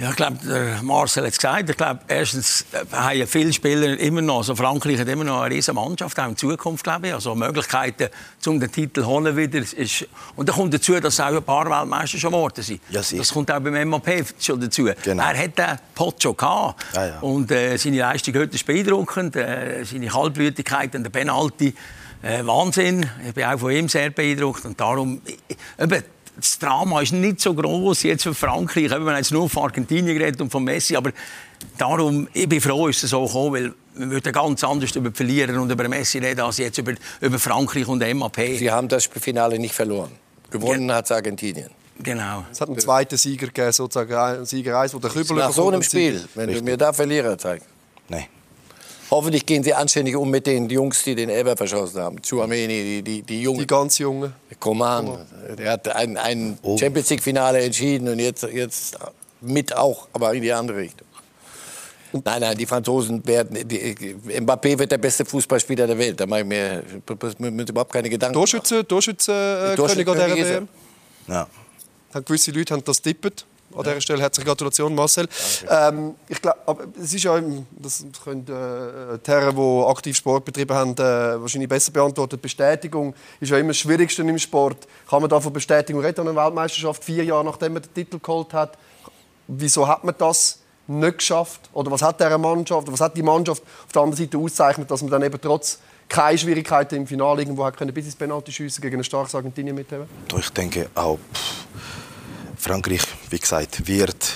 Ja, 0.00 0.11
ich 0.11 0.16
glaube, 0.16 0.38
der 0.46 0.80
Marcel 0.82 1.24
hat 1.24 1.32
es 1.32 1.38
gesagt. 1.38 1.70
Ich 1.70 1.76
glaube, 1.76 1.98
erstens 2.06 2.64
äh, 2.70 2.94
haben 2.94 3.26
viele 3.26 3.52
Spieler 3.52 3.98
immer 3.98 4.22
noch, 4.22 4.38
also 4.38 4.54
Frankreich 4.54 5.00
hat 5.00 5.08
immer 5.08 5.24
noch 5.24 5.40
eine 5.40 5.52
riesige 5.52 5.74
Mannschaft, 5.74 6.20
auch 6.20 6.28
in 6.28 6.37
Zukunft, 6.37 6.84
glaube 6.84 7.08
ich. 7.08 7.14
Also 7.14 7.34
Möglichkeiten, 7.34 8.08
um 8.46 8.61
den 8.61 8.70
Titel 8.70 9.00
zu 9.00 9.06
holen 9.06 9.37
wieder. 9.37 9.58
Ist, 9.58 10.06
und 10.37 10.48
dann 10.48 10.54
kommt 10.54 10.72
dazu, 10.72 11.00
dass 11.00 11.18
auch 11.18 11.26
ein 11.26 11.42
paar 11.42 11.68
Weltmeister 11.68 12.16
schon 12.16 12.30
geworden 12.30 12.62
sind. 12.62 12.80
Ja, 12.90 13.00
das 13.00 13.32
kommt 13.32 13.50
auch 13.50 13.58
beim 13.58 13.88
MAP 13.88 14.24
schon 14.38 14.61
dazu. 14.61 14.88
Genau. 15.02 15.22
Er 15.22 15.37
hat 15.37 15.58
den 15.58 15.78
Pot 15.96 16.22
schon 16.22 16.37
gehabt. 16.37 16.84
Ja, 16.94 17.06
ja. 17.06 17.18
Und 17.18 17.50
äh, 17.50 17.76
seine 17.76 17.98
Leistung 17.98 18.34
heute 18.37 18.54
ist 18.54 18.64
beeindruckend. 18.64 19.34
Äh, 19.34 19.84
seine 19.84 20.06
Kaltblütigkeit 20.06 20.94
und 20.94 21.02
der 21.02 21.11
Penalty, 21.11 21.74
äh, 22.22 22.46
Wahnsinn. 22.46 23.04
Ich 23.26 23.34
bin 23.34 23.44
auch 23.44 23.58
von 23.58 23.72
ihm 23.72 23.88
sehr 23.88 24.11
beeindruckt. 24.11 24.64
Und 24.64 24.78
darum, 24.80 25.20
eben, 25.76 26.04
das 26.38 26.59
Drama 26.59 27.01
ist 27.03 27.12
nicht 27.12 27.40
so 27.40 27.53
groß 27.53 28.05
jetzt 28.05 28.22
für 28.22 28.35
Frankreich. 28.35 28.85
Eben, 28.85 29.05
Wir 29.05 29.11
haben 29.11 29.16
jetzt 29.16 29.33
nur 29.33 29.48
von 29.48 29.64
Argentinien 29.64 30.16
geredet 30.16 30.40
und 30.40 30.51
von 30.51 30.62
Messi, 30.62 30.96
aber 30.96 31.11
darum, 31.77 32.29
ich 32.33 32.48
bin 32.48 32.61
froh, 32.61 32.87
ist 32.88 33.03
es 33.03 33.11
so 33.11 33.27
gekommen, 33.27 33.53
weil 33.53 33.74
wir 33.94 34.11
würden 34.11 34.33
ganz 34.33 34.62
anders 34.62 34.94
über 34.94 35.11
die 35.11 35.16
Verlierer 35.16 35.61
und 35.61 35.70
über 35.70 35.88
Messi 35.88 36.18
reden, 36.18 36.40
als 36.40 36.59
jetzt 36.59 36.79
über, 36.79 36.92
über 37.20 37.38
Frankreich 37.38 37.88
und 37.88 37.98
MAP. 37.98 38.37
Sie 38.57 38.70
haben 38.70 38.87
das 38.87 39.07
Finale 39.07 39.59
nicht 39.59 39.74
verloren. 39.74 40.12
Gewonnen 40.51 40.92
hat 40.92 41.11
Argentinien. 41.11 41.70
Genau. 42.01 42.44
Es 42.53 42.61
hat 42.61 42.68
einen 42.68 42.79
zweiten 42.79 43.16
Sieger 43.16 43.48
gegeben, 43.48 43.72
sozusagen 43.72 44.14
ein 44.14 44.46
Sieger 44.46 44.79
1, 44.79 44.94
wo 44.94 45.01
der 45.01 45.11
Kübel 45.11 45.37
Nach 45.37 45.53
so 45.53 45.68
einem 45.68 45.83
Spiel, 45.83 46.24
wenn 46.37 46.53
du 46.53 46.62
mir 46.62 46.77
da 46.77 46.92
Verlierer 46.92 47.37
zeigst. 47.37 47.66
Nein. 48.09 48.27
Hoffentlich 49.10 49.46
gehen 49.46 49.62
Sie 49.62 49.72
anständig 49.72 50.16
um 50.16 50.30
mit 50.30 50.46
den 50.46 50.68
Jungs, 50.68 51.02
die 51.02 51.14
den 51.14 51.30
Elber 51.30 51.56
verschossen 51.56 52.00
haben. 52.02 52.16
Chouameni, 52.22 52.66
die, 52.68 53.02
die, 53.02 53.22
die 53.22 53.42
Jungen. 53.42 53.60
Die 53.60 53.66
ganz 53.66 53.98
Jungen. 53.98 54.34
Coman, 54.60 55.18
der 55.56 55.72
hat 55.72 55.88
ein, 55.88 56.16
ein 56.16 56.58
Champions 56.78 57.08
League-Finale 57.10 57.60
entschieden 57.60 58.08
und 58.08 58.18
jetzt, 58.18 58.42
jetzt 58.42 58.98
mit 59.40 59.74
auch, 59.74 60.08
aber 60.12 60.34
in 60.34 60.42
die 60.42 60.52
andere 60.52 60.78
Richtung. 60.78 61.06
Nein, 62.12 62.40
nein, 62.40 62.56
die 62.56 62.66
Franzosen 62.66 63.26
werden. 63.26 63.68
Die, 63.68 64.14
Mbappé 64.40 64.78
wird 64.78 64.90
der 64.90 64.98
beste 64.98 65.24
Fußballspieler 65.24 65.86
der 65.86 65.98
Welt. 65.98 66.18
Da 66.18 66.26
mache 66.26 66.40
ich 66.40 66.46
mir, 66.46 66.82
überhaupt 67.68 67.92
keine 67.92 68.08
Gedanken. 68.08 68.34
Torschütze, 68.34 68.86
Torschütze 68.86 69.32
äh, 69.32 69.76
Torschütze- 69.76 70.04
König 70.04 70.08
an 70.08 70.14
dieser 70.14 70.28
König 70.28 70.42
ist 70.42 70.50
er. 70.50 70.60
WM. 70.60 70.68
Ja. 72.14 72.20
Gewisse 72.24 72.50
Leute 72.50 72.74
haben 72.74 72.84
das 72.84 73.02
tippet. 73.02 73.44
An 73.78 73.84
dieser 73.84 74.00
Stelle 74.00 74.20
herzliche 74.20 74.46
Gratulation, 74.46 74.92
Marcel. 74.92 75.28
Ähm, 75.70 76.16
ich 76.28 76.42
glaube, 76.42 76.88
es 77.00 77.14
ist 77.14 77.22
ja, 77.22 77.40
das 77.70 78.04
können 78.24 78.42
äh, 78.42 79.18
die 79.24 79.30
Herren, 79.30 79.54
die 79.54 79.84
aktiv 79.86 80.16
Sport 80.16 80.44
betrieben 80.44 80.74
haben, 80.74 80.94
äh, 80.94 81.40
wahrscheinlich 81.40 81.68
besser 81.68 81.92
beantworten. 81.92 82.40
Bestätigung 82.40 83.14
ist 83.38 83.50
ja 83.50 83.58
immer 83.58 83.68
das 83.68 83.78
Schwierigste 83.78 84.22
im 84.22 84.38
Sport. 84.38 84.88
Kann 85.08 85.20
man 85.20 85.30
da 85.30 85.38
von 85.38 85.52
Bestätigung 85.52 86.02
reden 86.04 86.22
an 86.22 86.28
einer 86.28 86.44
Weltmeisterschaft, 86.44 87.04
vier 87.04 87.22
Jahre 87.24 87.44
nachdem 87.44 87.74
man 87.74 87.82
den 87.82 87.94
Titel 87.94 88.18
geholt 88.18 88.52
hat? 88.52 88.76
Wieso 89.46 89.86
hat 89.86 90.02
man 90.02 90.14
das 90.18 90.58
nicht 90.88 91.18
geschafft? 91.18 91.70
Oder 91.72 91.92
was 91.92 92.02
hat 92.02 92.18
diese 92.18 92.36
Mannschaft, 92.36 92.90
was 92.90 93.00
hat 93.00 93.16
die 93.16 93.22
Mannschaft 93.22 93.62
auf 93.62 93.92
der 93.92 94.02
anderen 94.02 94.24
Seite 94.24 94.38
ausgezeichnet, 94.38 94.90
dass 94.90 95.02
man 95.02 95.10
dann 95.12 95.22
eben 95.22 95.40
trotz 95.40 95.78
keine 96.08 96.36
Schwierigkeiten 96.36 96.96
im 96.96 97.06
Finale 97.06 97.42
irgendwo 97.42 97.64
hat 97.64 97.76
können, 97.76 97.94
bis 97.94 98.06
ins 98.06 98.16
Penalty 98.16 98.50
schiessen 98.50 98.80
gegen 98.82 98.96
ein 98.96 99.04
starkes 99.04 99.36
Argentinien 99.36 99.76
mithaben? 99.76 100.06
Du, 100.26 100.38
Ich 100.38 100.50
denke 100.50 100.88
auch, 100.94 101.18
pff, 101.32 101.64
Frankreich, 102.68 103.01
wie 103.30 103.38
gesagt, 103.38 103.86
wird 103.88 104.34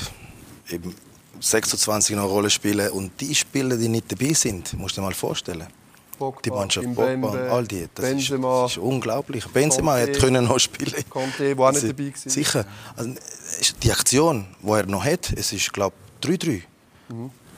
eben 0.70 0.94
26 1.38 2.16
noch 2.16 2.22
eine 2.22 2.32
Rolle 2.32 2.50
spielen. 2.50 2.90
Und 2.90 3.20
die 3.20 3.34
Spieler, 3.34 3.76
die 3.76 3.88
nicht 3.88 4.10
dabei 4.10 4.32
sind, 4.32 4.72
musst 4.74 4.96
du 4.96 5.00
dir 5.00 5.06
mal 5.06 5.14
vorstellen. 5.14 5.66
Pogba, 6.18 6.40
Die 6.42 6.50
Mannschaft, 6.50 6.94
Pogba, 6.94 7.48
all 7.50 7.66
die. 7.66 7.88
Das 7.94 8.04
ist, 8.06 8.10
Benzema. 8.12 8.62
das 8.62 8.72
ist 8.72 8.78
unglaublich. 8.78 9.44
Benzema 9.48 9.96
Conte. 9.96 10.12
hätte 10.12 10.20
können 10.20 10.44
noch 10.44 10.58
spielen 10.58 11.04
Conte, 11.10 11.58
wo 11.58 11.66
auch 11.66 11.72
nicht 11.72 11.88
dabei 11.88 12.06
war. 12.06 12.30
Sicher. 12.32 12.64
Also, 12.96 13.12
die 13.82 13.92
Aktion, 13.92 14.46
die 14.62 14.70
er 14.70 14.86
noch 14.86 15.04
hat, 15.04 15.32
es 15.36 15.52
ist, 15.52 15.72
glaube 15.72 15.94
ich, 16.22 16.28
3-3. 16.28 16.62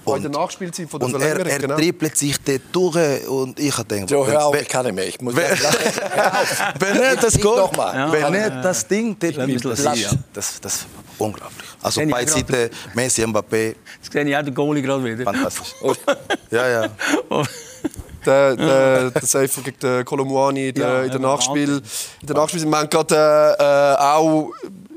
Auch 0.04 0.16
in 0.16 0.22
der 0.22 0.30
Nachspielzeit 0.30 0.88
von 0.90 1.00
der 1.00 1.06
Und 1.08 1.14
er, 1.14 1.20
Verlängerung, 1.20 1.50
er 1.52 1.58
genau. 1.58 1.76
trippelt 1.76 2.16
sich 2.16 2.36
dort 2.40 2.60
durch 2.72 3.28
und 3.28 3.58
ich 3.60 3.76
habe 3.76 3.88
gedacht, 4.00 4.10
hör 4.10 4.46
auf, 4.46 4.54
wenn- 4.54 4.62
ich 4.62 4.68
kann 4.68 4.84
nicht 4.86 4.94
mehr. 4.94 5.06
Ich 5.08 5.20
muss 5.20 5.34
wenn- 5.36 5.50
wenn 6.78 6.96
er 7.02 7.16
das 7.16 7.34
Nicht 7.34 7.42
Goal, 7.42 7.70
mal. 7.76 8.12
wenn 8.12 8.34
er 8.34 8.50
das 8.62 8.86
Ding 8.86 9.16
dort 9.18 9.34
bisschen 9.46 9.70
das, 9.70 10.00
ja. 10.00 10.10
das, 10.32 10.60
das 10.60 10.74
ist 10.74 10.86
unglaublich. 11.18 11.68
Also 11.82 12.00
beide. 12.08 12.30
Seiten, 12.30 12.70
Messi, 12.94 13.22
Mbappé, 13.24 13.74
Jetzt 14.02 14.12
sehe 14.12 14.24
ich 14.24 14.36
auch 14.36 14.42
den 14.42 14.54
Goalie 14.54 14.82
gerade 14.82 15.04
wieder. 15.04 15.24
fantastisch. 15.24 15.74
ja, 16.50 16.68
ja. 16.68 16.88
der, 18.24 18.56
der, 18.56 19.10
der 19.10 19.22
Seifer 19.26 19.60
gegen 19.62 19.78
den 19.80 20.04
Kolomouani 20.04 20.68
in 20.68 20.74
der, 20.74 20.88
Ja, 20.88 21.02
in 21.02 21.10
der 21.10 21.20
Nachspiel. 21.20 21.82
In 22.20 22.26
der 22.26 22.36
Nachspiel. 22.36 22.64
Wir 22.64 22.76
haben 22.78 22.88
gerade 22.90 23.56
äh, 23.58 24.02
auch 24.02 24.50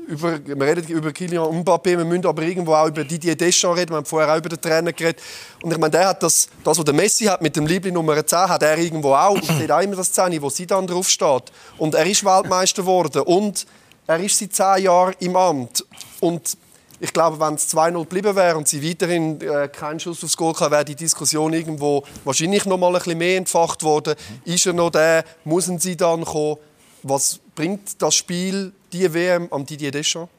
über, 0.08 0.40
wir 0.44 0.66
reden 0.66 0.88
über 0.88 1.12
Kylian 1.12 1.62
Mbappé, 1.62 1.98
wir 1.98 2.04
müssen 2.04 2.26
aber 2.26 2.42
irgendwo 2.42 2.72
auch 2.74 2.88
über 2.88 3.04
Didier 3.04 3.36
Deschamps 3.36 3.78
reden. 3.78 3.90
Wir 3.90 3.96
haben 3.98 4.06
vorher 4.06 4.32
auch 4.32 4.38
über 4.38 4.48
den 4.48 4.60
Trainer 4.60 4.92
geredet. 4.92 5.20
Und 5.62 5.70
ich 5.70 5.78
meine, 5.78 5.90
der 5.90 6.08
hat 6.08 6.22
das, 6.22 6.48
das 6.64 6.78
was 6.78 6.84
der 6.84 6.94
Messi 6.94 7.26
hat 7.26 7.42
mit 7.42 7.54
dem 7.54 7.66
Liebling 7.66 7.92
Nummer 7.92 8.26
10, 8.26 8.38
hat 8.48 8.62
er 8.62 8.78
irgendwo 8.78 9.14
auch. 9.14 9.34
Und 9.34 9.44
steht 9.44 9.70
auch 9.70 9.80
immer 9.80 9.96
das 9.96 10.10
10, 10.10 10.40
wo 10.40 10.48
sie 10.48 10.66
dann 10.66 10.86
drauf 10.86 11.08
steht. 11.08 11.52
Und 11.76 11.94
er 11.94 12.06
ist 12.06 12.24
Weltmeister 12.24 12.82
geworden. 12.82 13.22
Und 13.22 13.66
er 14.06 14.18
ist 14.20 14.38
seit 14.38 14.54
10 14.54 14.84
Jahren 14.84 15.14
im 15.20 15.36
Amt. 15.36 15.84
Und 16.20 16.56
ich 17.00 17.12
glaube, 17.12 17.38
wenn 17.38 17.54
es 17.54 17.72
2-0 17.74 18.00
geblieben 18.00 18.34
wäre 18.34 18.56
und 18.56 18.66
sie 18.66 18.82
weiterhin 18.82 19.40
äh, 19.42 19.68
keinen 19.68 20.00
Schuss 20.00 20.24
aufs 20.24 20.36
Goal 20.36 20.54
hatten, 20.54 20.72
wäre 20.72 20.84
die 20.86 20.96
Diskussion 20.96 21.52
irgendwo 21.52 22.02
wahrscheinlich 22.24 22.64
noch 22.64 22.78
mal 22.78 22.88
ein 22.88 22.94
bisschen 22.94 23.18
mehr 23.18 23.36
entfacht 23.36 23.82
worden. 23.82 24.14
Ist 24.46 24.66
er 24.66 24.72
noch 24.72 24.90
der? 24.90 25.24
Müssen 25.44 25.78
sie 25.78 25.96
dann 25.96 26.24
kommen? 26.24 26.56
Was 27.02 27.38
bringt 27.54 28.00
das 28.02 28.14
Spiel, 28.14 28.72
die 28.92 29.12
WM, 29.12 29.48
am 29.50 29.64
Didier 29.66 29.90
Deschamps? 29.90 30.32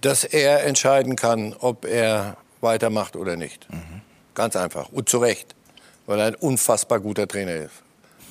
dass 0.00 0.24
er 0.24 0.64
entscheiden 0.64 1.16
kann, 1.16 1.54
ob 1.58 1.84
er 1.84 2.36
weitermacht 2.60 3.16
oder 3.16 3.36
nicht. 3.36 3.66
Ganz 4.34 4.56
einfach. 4.56 4.88
Und 4.90 5.08
zu 5.08 5.18
Recht. 5.18 5.54
Weil 6.06 6.20
er 6.20 6.26
ein 6.26 6.34
unfassbar 6.34 7.00
guter 7.00 7.28
Trainer 7.28 7.54
ist. 7.54 7.82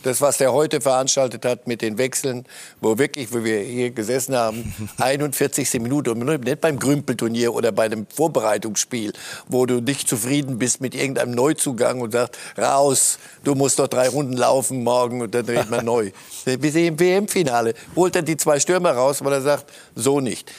Das, 0.03 0.21
was 0.21 0.39
er 0.39 0.53
heute 0.53 0.79
veranstaltet 0.79 1.43
hat 1.45 1.67
mit 1.67 1.81
den 1.81 1.97
Wechseln, 1.97 2.45
wo 2.79 2.97
wirklich, 2.97 3.33
wo 3.33 3.43
wir 3.43 3.59
hier 3.59 3.91
gesessen 3.91 4.35
haben, 4.35 4.73
41. 4.97 5.73
Minute, 5.81 6.11
und 6.11 6.19
nicht 6.19 6.61
beim 6.61 6.79
Grümpelturnier 6.79 7.53
oder 7.53 7.71
bei 7.71 7.85
einem 7.85 8.07
Vorbereitungsspiel, 8.07 9.13
wo 9.47 9.65
du 9.65 9.81
nicht 9.81 10.07
zufrieden 10.07 10.57
bist 10.57 10.79
mit 10.79 10.95
irgendeinem 10.95 11.31
Neuzugang 11.31 12.01
und 12.01 12.11
sagst, 12.11 12.37
raus, 12.57 13.19
du 13.43 13.55
musst 13.55 13.79
doch 13.79 13.87
drei 13.87 14.07
Runden 14.07 14.37
laufen 14.37 14.83
morgen 14.83 15.21
und 15.21 15.35
dann 15.35 15.45
dreht 15.45 15.69
man 15.69 15.85
neu. 15.85 16.11
Sehen 16.45 16.93
im 16.93 16.99
WM-Finale, 16.99 17.73
holt 17.95 18.15
er 18.15 18.21
die 18.21 18.37
zwei 18.37 18.59
Stürmer 18.59 18.91
raus, 18.91 19.23
weil 19.23 19.33
er 19.33 19.41
sagt, 19.41 19.71
so 19.95 20.19
nicht. 20.19 20.51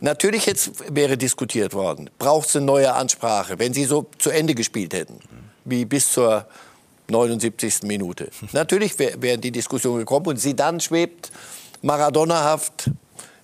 Natürlich 0.00 0.46
jetzt 0.46 0.72
wäre 0.92 1.16
diskutiert 1.16 1.74
worden, 1.74 2.10
braucht 2.18 2.48
es 2.48 2.56
eine 2.56 2.66
neue 2.66 2.92
Ansprache, 2.92 3.60
wenn 3.60 3.72
sie 3.72 3.84
so 3.84 4.06
zu 4.18 4.30
Ende 4.30 4.56
gespielt 4.56 4.94
hätten, 4.94 5.20
wie 5.64 5.84
bis 5.84 6.10
zur 6.10 6.46
79. 7.12 7.82
Minute. 7.84 8.28
Natürlich 8.52 8.98
wär- 8.98 9.22
wären 9.22 9.40
die 9.40 9.52
Diskussionen 9.52 9.98
gekommen 10.00 10.26
und 10.26 10.36
sie 10.38 10.54
dann 10.56 10.80
schwebt 10.80 11.30
Maradona-haft 11.82 12.90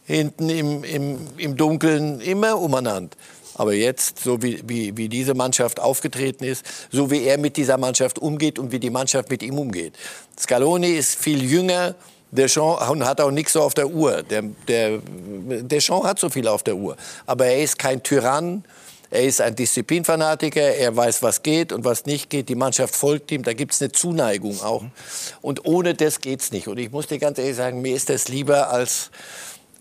hinten 0.04 0.48
im, 0.48 0.84
im, 0.84 1.18
im 1.36 1.56
Dunkeln 1.56 2.20
immer 2.20 2.58
umeinander. 2.58 3.16
Aber 3.54 3.74
jetzt, 3.74 4.20
so 4.20 4.40
wie, 4.42 4.62
wie, 4.66 4.96
wie 4.96 5.08
diese 5.08 5.34
Mannschaft 5.34 5.80
aufgetreten 5.80 6.44
ist, 6.44 6.64
so 6.92 7.10
wie 7.10 7.24
er 7.24 7.38
mit 7.38 7.56
dieser 7.56 7.76
Mannschaft 7.76 8.18
umgeht 8.18 8.58
und 8.58 8.70
wie 8.72 8.78
die 8.78 8.90
Mannschaft 8.90 9.30
mit 9.30 9.42
ihm 9.42 9.58
umgeht. 9.58 9.94
Scaloni 10.38 10.92
ist 10.92 11.16
viel 11.16 11.42
jünger, 11.44 11.94
Deschamps 12.30 12.82
hat 13.04 13.20
auch 13.20 13.30
nichts 13.30 13.54
so 13.54 13.62
auf 13.62 13.74
der 13.74 13.88
Uhr. 13.88 14.22
Der, 14.22 14.42
der, 14.68 14.98
Deschamps 15.62 16.06
hat 16.06 16.18
so 16.18 16.28
viel 16.28 16.46
auf 16.46 16.62
der 16.62 16.76
Uhr. 16.76 16.96
Aber 17.26 17.46
er 17.46 17.62
ist 17.62 17.78
kein 17.78 18.02
Tyrann. 18.02 18.64
Er 19.10 19.22
ist 19.22 19.40
ein 19.40 19.54
Disziplinfanatiker, 19.54 20.60
er 20.60 20.94
weiß, 20.94 21.22
was 21.22 21.42
geht 21.42 21.72
und 21.72 21.84
was 21.84 22.04
nicht 22.04 22.28
geht. 22.28 22.50
Die 22.50 22.54
Mannschaft 22.54 22.94
folgt 22.94 23.32
ihm, 23.32 23.42
da 23.42 23.54
gibt 23.54 23.72
es 23.72 23.80
eine 23.80 23.90
Zuneigung 23.90 24.60
auch. 24.60 24.84
Und 25.40 25.64
ohne 25.64 25.94
das 25.94 26.20
geht's 26.20 26.52
nicht. 26.52 26.68
Und 26.68 26.78
ich 26.78 26.90
muss 26.90 27.06
dir 27.06 27.18
ganz 27.18 27.38
ehrlich 27.38 27.56
sagen, 27.56 27.80
mir 27.80 27.96
ist 27.96 28.10
das 28.10 28.28
lieber 28.28 28.70
als 28.70 29.10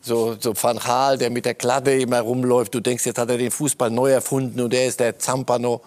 so, 0.01 0.37
so 0.39 0.53
Van 0.55 0.77
Gaal, 0.77 1.17
der 1.17 1.29
mit 1.29 1.45
der 1.45 1.55
Kladde 1.55 1.99
immer 1.99 2.21
rumläuft. 2.21 2.73
Du 2.73 2.79
denkst, 2.79 3.05
jetzt 3.05 3.17
hat 3.17 3.29
er 3.29 3.37
den 3.37 3.51
Fußball 3.51 3.91
neu 3.91 4.11
erfunden 4.11 4.61
und 4.61 4.73
er 4.73 4.87
ist 4.87 5.01
der 5.01 5.19
Zampano. 5.19 5.81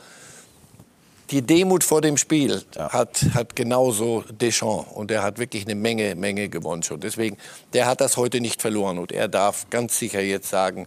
Die 1.30 1.40
Demut 1.40 1.84
vor 1.84 2.02
dem 2.02 2.18
Spiel 2.18 2.62
hat, 2.76 3.24
hat 3.32 3.56
genauso 3.56 4.24
Deschamps. 4.28 4.92
Und 4.92 5.10
er 5.10 5.22
hat 5.22 5.38
wirklich 5.38 5.64
eine 5.64 5.76
Menge, 5.76 6.14
Menge 6.14 6.50
gewonnen 6.50 6.82
schon. 6.82 7.00
Deswegen, 7.00 7.38
der 7.72 7.86
hat 7.86 8.02
das 8.02 8.18
heute 8.18 8.40
nicht 8.40 8.60
verloren. 8.60 8.98
Und 8.98 9.12
er 9.12 9.28
darf 9.28 9.70
ganz 9.70 9.98
sicher 9.98 10.20
jetzt 10.20 10.50
sagen, 10.50 10.86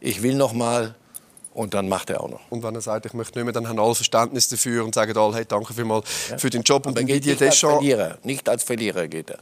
ich 0.00 0.22
will 0.22 0.34
noch 0.34 0.52
mal. 0.52 0.96
Und 1.54 1.72
dann 1.72 1.88
macht 1.88 2.10
er 2.10 2.20
auch 2.20 2.28
noch. 2.28 2.40
Und 2.50 2.64
wenn 2.64 2.74
er 2.74 2.80
sagt, 2.80 3.06
ich 3.06 3.14
möchte 3.14 3.38
nicht 3.38 3.44
mehr, 3.44 3.52
dann 3.52 3.68
haben 3.68 3.78
alle 3.78 3.94
Verständnis 3.94 4.48
dafür 4.48 4.84
und 4.84 4.94
sagen 4.94 5.16
alle, 5.16 5.36
hey, 5.36 5.44
danke 5.46 5.72
vielmals 5.72 6.08
für 6.36 6.50
den 6.50 6.62
Job. 6.62 6.84
Und 6.84 6.92
Aber 6.92 7.00
den 7.00 7.06
geht 7.06 7.24
nicht 7.24 7.40
als 7.40 7.54
Deschamps... 7.54 7.76
Verlierer. 7.76 8.18
Nicht 8.24 8.48
als 8.48 8.64
Verlierer 8.64 9.06
geht 9.06 9.30
er. 9.30 9.38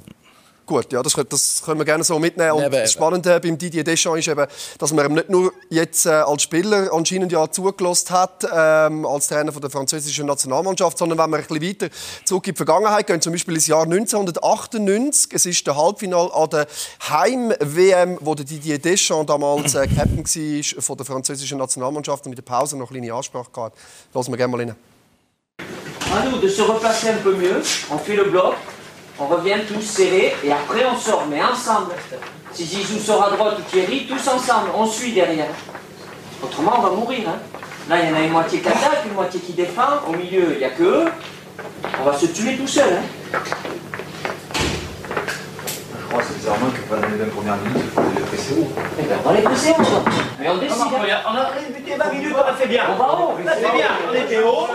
Gut, 0.73 0.91
ja, 0.91 1.03
das, 1.03 1.13
das 1.29 1.63
können 1.63 1.81
wir 1.81 1.85
gerne 1.85 2.03
so 2.03 2.19
mitnehmen. 2.19 2.53
Und 2.53 2.73
das. 2.73 2.93
Spannende 2.93 3.39
beim 3.41 3.59
Didier 3.59 3.85
Deschamps 3.85 4.21
ist 4.21 4.29
eben, 4.29 4.47
dass 4.79 4.91
man 4.95 5.05
ihm 5.05 5.13
nicht 5.17 5.29
nur 5.29 5.53
jetzt 5.69 6.07
äh, 6.07 6.09
als 6.09 6.45
Spieler 6.45 6.91
anscheinend 6.91 7.31
ja 7.31 7.51
zugelassen 7.51 8.09
hat, 8.09 8.49
ähm, 8.51 9.05
als 9.05 9.27
Trainer 9.27 9.53
von 9.53 9.61
der 9.61 9.69
französischen 9.69 10.25
Nationalmannschaft, 10.25 10.97
sondern 10.97 11.19
wenn 11.19 11.29
wir 11.29 11.37
ein 11.37 11.45
bisschen 11.45 11.63
weiter 11.63 11.95
zurück 12.25 12.47
in 12.47 12.55
die 12.55 12.57
Vergangenheit 12.57 13.07
gehen, 13.07 13.21
zum 13.21 13.33
Beispiel 13.35 13.53
ins 13.53 13.67
Jahr 13.67 13.83
1998, 13.83 15.35
es 15.35 15.45
ist 15.45 15.67
der 15.67 15.77
Halbfinal 15.77 16.31
an 16.33 16.49
der 16.49 16.67
Heim-WM, 17.07 18.17
wo 18.23 18.35
der 18.35 18.47
Didier 18.47 18.79
Deschamps 18.79 19.27
damals 19.27 19.75
äh, 19.75 19.87
Captain 19.87 20.25
war 20.25 20.83
von 20.83 20.97
der 20.97 21.05
französischen 21.05 21.59
Nationalmannschaft 21.59 22.25
und 22.25 22.33
in 22.33 22.37
der 22.37 22.45
Pause 22.45 22.79
noch 22.79 22.91
eine 22.91 23.01
kleine 23.01 23.13
Ansprache 23.13 23.51
gehabt. 23.53 23.77
Lassen 24.15 24.33
wir 24.33 24.39
gerne 24.39 24.57
mal 24.57 24.61
rein. 24.63 24.75
À 26.15 26.25
nous 26.31 26.39
de 26.39 26.49
se 26.49 26.63
replacer 26.63 27.11
un 27.11 27.19
peu 27.23 27.37
mieux. 27.37 27.61
On 27.91 27.99
fait 27.99 28.17
le 28.17 28.25
bloc. 28.25 28.55
On 29.19 29.27
revient 29.27 29.59
tous 29.69 29.81
serrés. 29.83 30.35
Et 30.45 30.53
après, 30.53 30.85
on 30.85 30.97
sort. 30.97 31.25
Mais 31.31 31.43
ensemble. 31.43 31.93
Si 32.53 32.65
Zizou 32.65 32.99
sort 32.99 33.25
à 33.25 33.31
droite 33.31 33.57
ou 33.59 33.63
Thierry, 33.71 34.07
tous 34.07 34.27
ensemble. 34.29 34.71
On 34.75 34.87
suit 34.87 35.13
derrière. 35.13 35.47
Autrement, 36.43 36.75
on 36.79 36.83
va 36.83 36.91
mourir. 36.91 37.29
hein. 37.29 37.39
Là, 37.89 37.97
il 38.03 38.11
y 38.11 38.13
en 38.13 38.17
a 38.17 38.21
une 38.23 38.31
moitié 38.33 38.61
qui 38.61 38.69
attaque, 38.69 39.05
une 39.07 39.15
moitié 39.15 39.41
qui 39.41 39.53
défend. 39.53 40.01
Au 40.09 40.13
milieu, 40.13 40.53
il 40.53 40.59
n'y 40.59 40.65
a 40.65 40.71
que 40.71 40.83
eux. 40.83 41.05
On 42.01 42.05
va 42.05 42.17
se 42.17 42.27
tuer 42.27 42.57
tout 42.57 42.67
seul. 42.67 42.93
hein. 42.95 43.39
Je 45.99 46.07
crois 46.09 46.21
que 46.21 46.27
c'est 46.29 46.37
bizarrement 46.39 46.67
que 46.71 46.81
pendant 46.95 47.09
les 47.09 47.17
20 47.25 47.31
premières 47.35 47.57
minutes, 47.57 47.85
il 47.85 47.91
faut 47.91 48.03
les 48.15 48.23
presser 48.23 48.55
haut. 48.61 48.69
Eh 48.99 49.03
ben, 49.03 49.17
on 49.25 49.29
va 49.29 49.35
les 49.35 49.43
pousser 49.43 49.71
ensemble. 49.73 50.11
Mais 50.39 50.49
on 50.51 50.57
décide. 50.59 50.81
hein. 50.81 51.21
On 51.27 51.37
a 51.37 51.51
buté 51.75 51.97
20 51.97 52.13
minutes, 52.13 52.35
on 52.37 52.49
a 52.49 52.53
fait 52.55 52.67
bien. 52.69 52.83
On 52.93 52.95
va 53.03 53.13
haut. 53.15 53.33
On 53.43 53.47
a 53.47 53.53
fait 53.53 53.73
bien, 53.77 53.89
on 54.11 54.15
était 54.15 54.43
haut. 54.43 54.67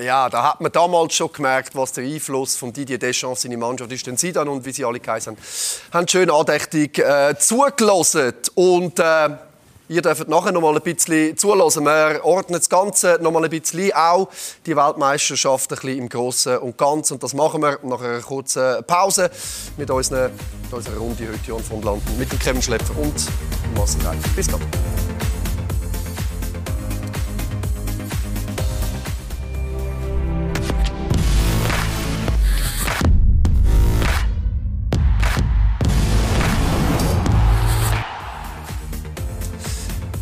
Ja, 0.00 0.28
da 0.28 0.44
hat 0.44 0.60
man 0.60 0.70
damals 0.70 1.14
schon 1.14 1.32
gemerkt, 1.32 1.74
was 1.74 1.92
der 1.92 2.04
Einfluss 2.04 2.54
von 2.54 2.72
Didier 2.72 2.98
Deschamps 2.98 3.32
auf 3.32 3.38
seine 3.40 3.56
Mannschaft 3.56 3.90
ist. 3.90 4.06
Denn 4.06 4.16
sie 4.16 4.30
dann 4.30 4.46
und 4.46 4.64
wie 4.64 4.70
sie 4.70 4.84
alle 4.84 5.00
geheißen 5.00 5.32
haben, 5.32 5.42
haben 5.92 6.06
schön 6.06 6.30
andächtig 6.30 7.00
äh, 7.00 7.34
zugelassen. 7.36 8.32
Und 8.54 9.00
äh, 9.00 9.30
ihr 9.88 10.00
dürft 10.00 10.28
nachher 10.28 10.52
noch 10.52 10.60
mal 10.60 10.76
ein 10.76 10.82
bisschen 10.82 11.36
zulassen. 11.36 11.84
Wir 11.84 12.20
ordnen 12.22 12.60
das 12.60 12.68
Ganze 12.68 13.18
noch 13.20 13.32
mal 13.32 13.42
ein 13.42 13.50
bisschen 13.50 13.92
auch 13.92 14.28
die 14.66 14.76
Weltmeisterschaft 14.76 15.72
ein 15.72 15.74
bisschen 15.74 15.98
im 15.98 16.08
Großen 16.08 16.58
und 16.58 16.78
Ganzen. 16.78 17.14
Und 17.14 17.24
das 17.24 17.34
machen 17.34 17.60
wir 17.60 17.80
nach 17.82 18.00
einer 18.00 18.20
kurzen 18.20 18.84
Pause 18.84 19.32
mit, 19.76 19.90
unseren, 19.90 20.30
mit 20.62 20.72
unserer 20.72 20.96
Runde 20.96 21.26
heute 21.26 21.64
von 21.64 21.82
Landen 21.82 22.16
mit 22.16 22.30
dem 22.30 22.38
Kevin 22.38 22.62
Schlepper 22.62 22.96
und 22.98 23.26
Marcel 23.74 24.00
Reif. 24.06 24.36
Bis 24.36 24.46
gleich. 24.46 24.60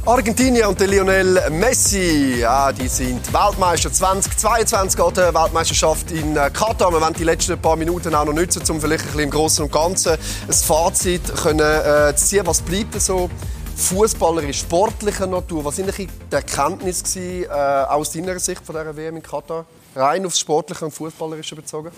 Argentinien 0.06 0.66
und 0.66 0.78
der 0.78 0.86
Lionel 0.86 1.50
Messi, 1.50 2.36
ja, 2.38 2.70
die 2.70 2.86
sind 2.86 3.26
Weltmeister 3.32 3.92
2022 3.92 5.00
an 5.00 5.14
der 5.14 5.34
Weltmeisterschaft 5.34 6.12
in 6.12 6.36
äh, 6.36 6.48
Katar. 6.52 6.92
Wir 6.92 7.00
werden 7.00 7.16
die 7.18 7.24
letzten 7.24 7.60
paar 7.60 7.74
Minuten 7.74 8.14
auch 8.14 8.24
noch 8.24 8.32
nutzen, 8.32 8.62
um 8.70 8.80
vielleicht 8.80 9.02
ein 9.02 9.06
bisschen 9.08 9.24
im 9.24 9.30
Großen 9.30 9.64
und 9.64 9.72
Ganzen 9.72 10.12
ein 10.12 10.52
Fazit 10.52 11.34
können, 11.34 11.58
äh, 11.58 12.14
zu 12.14 12.24
ziehen. 12.24 12.46
Was 12.46 12.62
bleibt 12.62 13.00
so 13.00 13.28
fußballerisch, 13.74 14.60
sportlicher 14.60 15.26
Natur? 15.26 15.64
Was 15.64 15.74
sind 15.74 15.92
die 15.98 16.08
Erkenntnisse 16.30 17.02
gewesen, 17.02 17.50
äh, 17.50 17.52
aus 17.52 18.12
deiner 18.12 18.38
Sicht 18.38 18.64
von 18.64 18.76
dieser 18.76 18.96
WM 18.96 19.16
in 19.16 19.22
Katar? 19.24 19.66
Rein 19.96 20.24
aufs 20.24 20.38
Sportliche 20.38 20.84
und 20.84 20.92
Fußballerische 20.92 21.56
bezogen? 21.56 21.90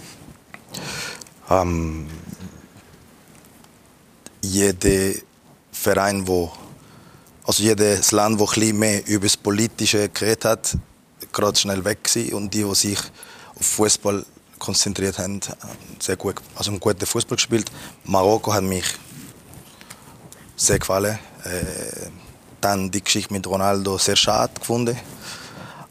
Ähm, 1.50 2.08
jeder 4.40 5.12
Verein, 5.72 6.26
wo, 6.26 6.50
also 7.48 7.62
jedes 7.62 8.12
Land, 8.12 8.38
das 8.38 8.56
ein 8.58 8.78
mehr 8.78 9.06
über 9.06 9.24
das 9.26 9.36
Politische 9.38 10.10
geredet 10.10 10.44
hat, 10.44 10.76
gerade 11.32 11.58
schnell 11.58 11.82
weg 11.82 12.04
gewesen. 12.04 12.34
und 12.34 12.52
die, 12.52 12.62
die 12.62 12.74
sich 12.74 12.98
auf 13.58 13.64
Fußball 13.66 14.24
konzentriert 14.58 15.18
haben, 15.18 15.40
sehr 15.98 16.16
gut, 16.16 16.34
also 16.54 16.70
einen 16.70 16.78
guten 16.78 17.06
Fußball 17.06 17.36
gespielt. 17.36 17.70
Marokko 18.04 18.52
hat 18.52 18.64
mich 18.64 18.84
sehr 20.56 20.78
gefallen. 20.78 21.18
Äh, 21.44 22.10
dann 22.60 22.90
die 22.90 23.02
Geschichte 23.02 23.32
mit 23.32 23.46
Ronaldo 23.46 23.96
sehr 23.96 24.16
schade 24.16 24.52
gefunden, 24.58 24.98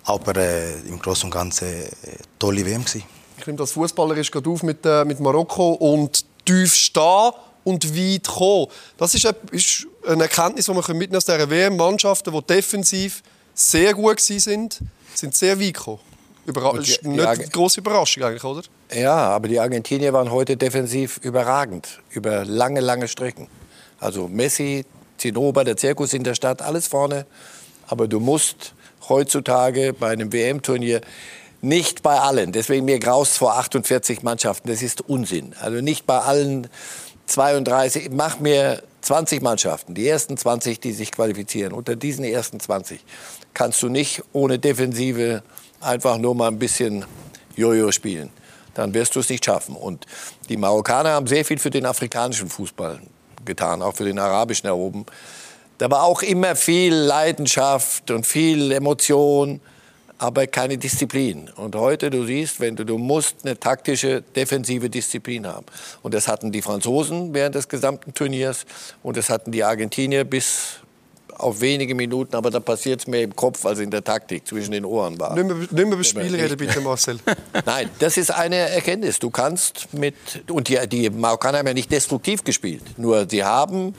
aber 0.03 0.35
äh, 0.35 0.79
im 0.81 0.99
Großen 0.99 1.23
und 1.25 1.31
Ganzen 1.31 1.67
äh, 1.67 1.89
tolle 2.37 2.63
WM 2.65 2.83
gewesen. 2.85 3.03
Ich 3.39 3.47
nehme 3.47 3.57
das 3.57 3.71
fußballerisch 3.71 4.29
gerade 4.29 4.47
auf 4.49 4.61
mit, 4.61 4.85
äh, 4.85 5.05
mit 5.05 5.19
Marokko 5.19 5.71
und 5.73 6.23
tief 6.45 6.75
stehen 6.75 7.31
und 7.63 7.95
weit 7.95 8.27
kommen. 8.27 8.67
Das 8.97 9.13
ist, 9.15 9.25
ep- 9.25 9.51
ist 9.51 9.87
eine 10.07 10.23
Erkenntnis, 10.23 10.65
die 10.65 10.73
wir 10.73 10.93
mitnehmen 10.93 11.17
aus 11.17 11.25
dieser 11.25 11.49
WM. 11.49 11.77
Mannschaften, 11.77 12.31
die 12.33 12.41
defensiv 12.41 13.21
sehr 13.53 13.93
gut 13.93 14.19
sind, 14.19 14.79
sind 15.13 15.35
sehr 15.35 15.59
weit 15.59 15.73
gekommen. 15.73 15.99
Überra 16.45 16.77
die- 16.77 16.91
ist 16.91 17.03
nicht 17.03 17.25
eine 17.25 17.47
grosse 17.47 17.79
Überraschung 17.81 18.23
eigentlich, 18.23 18.43
oder? 18.43 18.61
Ja, 18.93 19.15
aber 19.15 19.47
die 19.49 19.59
Argentinier 19.59 20.13
waren 20.13 20.31
heute 20.31 20.55
defensiv 20.55 21.17
überragend. 21.23 21.99
Über 22.11 22.45
lange, 22.45 22.79
lange 22.79 23.07
Strecken. 23.07 23.47
Also 23.99 24.27
Messi, 24.27 24.85
Zinnober, 25.17 25.63
der 25.65 25.75
Zirkus 25.75 26.13
in 26.13 26.23
der 26.23 26.35
Stadt, 26.35 26.61
alles 26.61 26.87
vorne. 26.87 27.25
Aber 27.87 28.07
du 28.07 28.19
musst 28.19 28.73
heutzutage 29.09 29.93
bei 29.93 30.09
einem 30.11 30.31
WM-Turnier 30.31 31.01
nicht 31.61 32.03
bei 32.03 32.19
allen, 32.19 32.51
deswegen 32.51 32.85
mir 32.85 32.99
graust 32.99 33.37
vor 33.39 33.57
48 33.57 34.21
Mannschaften, 34.21 34.67
das 34.69 34.81
ist 34.83 35.01
Unsinn. 35.01 35.55
Also 35.59 35.81
nicht 35.81 36.05
bei 36.05 36.19
allen 36.19 36.67
32, 37.25 38.09
mach 38.11 38.39
mir 38.39 38.83
20 39.01 39.41
Mannschaften, 39.41 39.93
die 39.93 40.07
ersten 40.07 40.37
20, 40.37 40.79
die 40.79 40.91
sich 40.91 41.11
qualifizieren. 41.11 41.73
Unter 41.73 41.95
diesen 41.95 42.25
ersten 42.25 42.59
20 42.59 43.03
kannst 43.53 43.81
du 43.81 43.89
nicht 43.89 44.23
ohne 44.33 44.59
Defensive 44.59 45.43
einfach 45.79 46.17
nur 46.17 46.35
mal 46.35 46.47
ein 46.47 46.59
bisschen 46.59 47.05
Jojo 47.55 47.91
spielen. 47.91 48.29
Dann 48.73 48.93
wirst 48.93 49.15
du 49.15 49.19
es 49.19 49.29
nicht 49.29 49.45
schaffen. 49.45 49.75
Und 49.75 50.05
die 50.49 50.57
Marokkaner 50.57 51.11
haben 51.11 51.27
sehr 51.27 51.45
viel 51.45 51.57
für 51.57 51.69
den 51.69 51.85
afrikanischen 51.85 52.49
Fußball 52.49 52.99
getan, 53.45 53.81
auch 53.81 53.95
für 53.95 54.05
den 54.05 54.19
arabischen 54.19 54.67
erhoben. 54.67 55.05
Da 55.77 55.89
war 55.89 56.03
auch 56.03 56.21
immer 56.21 56.55
viel 56.55 56.93
Leidenschaft 56.93 58.09
und 58.11 58.25
viel 58.25 58.71
Emotion, 58.71 59.61
aber 60.17 60.47
keine 60.47 60.77
Disziplin. 60.77 61.49
Und 61.55 61.75
heute, 61.75 62.09
du 62.09 62.25
siehst, 62.25 62.59
wenn 62.59 62.75
du, 62.75 62.85
du 62.85 62.97
musst 62.97 63.37
eine 63.43 63.59
taktische, 63.59 64.21
defensive 64.21 64.89
Disziplin 64.89 65.45
haben. 65.45 65.65
Und 66.01 66.13
das 66.13 66.27
hatten 66.27 66.51
die 66.51 66.61
Franzosen 66.61 67.33
während 67.33 67.55
des 67.55 67.67
gesamten 67.67 68.13
Turniers 68.13 68.65
und 69.03 69.17
das 69.17 69.29
hatten 69.29 69.51
die 69.51 69.63
Argentinier 69.63 70.23
bis 70.23 70.79
auf 71.37 71.61
wenige 71.61 71.93
Minuten, 71.93 72.35
aber 72.35 72.49
da 72.49 72.59
passiert 72.59 73.01
es 73.01 73.07
mehr 73.07 73.21
im 73.21 73.35
Kopf 73.35 73.65
als 73.65 73.79
in 73.79 73.91
der 73.91 74.03
Taktik, 74.03 74.47
zwischen 74.47 74.71
den 74.71 74.85
Ohren 74.85 75.19
war. 75.19 75.35
Nicht 75.35 75.71
mehr, 75.71 75.85
über 75.85 75.97
das 75.97 76.07
Spiel 76.07 76.35
reden, 76.35 76.57
bitte, 76.57 76.81
Marcel. 76.81 77.19
Nein, 77.65 77.89
das 77.99 78.17
ist 78.17 78.31
eine 78.31 78.55
Erkenntnis. 78.55 79.19
Du 79.19 79.29
kannst 79.29 79.93
mit 79.93 80.15
und 80.49 80.67
die, 80.67 80.79
die 80.87 81.09
Marokkaner 81.09 81.59
haben 81.59 81.67
ja 81.67 81.73
nicht 81.73 81.91
destruktiv 81.91 82.43
gespielt, 82.43 82.81
nur 82.97 83.29
sie 83.29 83.43
haben 83.43 83.93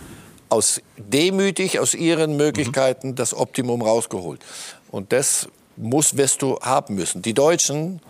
aus 0.49 0.81
demütig 0.97 1.79
aus 1.79 1.95
ihren 1.95 2.37
Möglichkeiten 2.37 3.15
das 3.15 3.35
Optimum 3.35 3.83
rausgeholt. 3.83 4.41
Und 4.91 5.13
das 5.13 5.49
muss 5.79 6.17
wirst 6.17 6.43
du 6.43 6.59
haben 6.61 6.95
müssen. 6.95 7.23
Die 7.23 7.35
Deutschen 7.35 8.01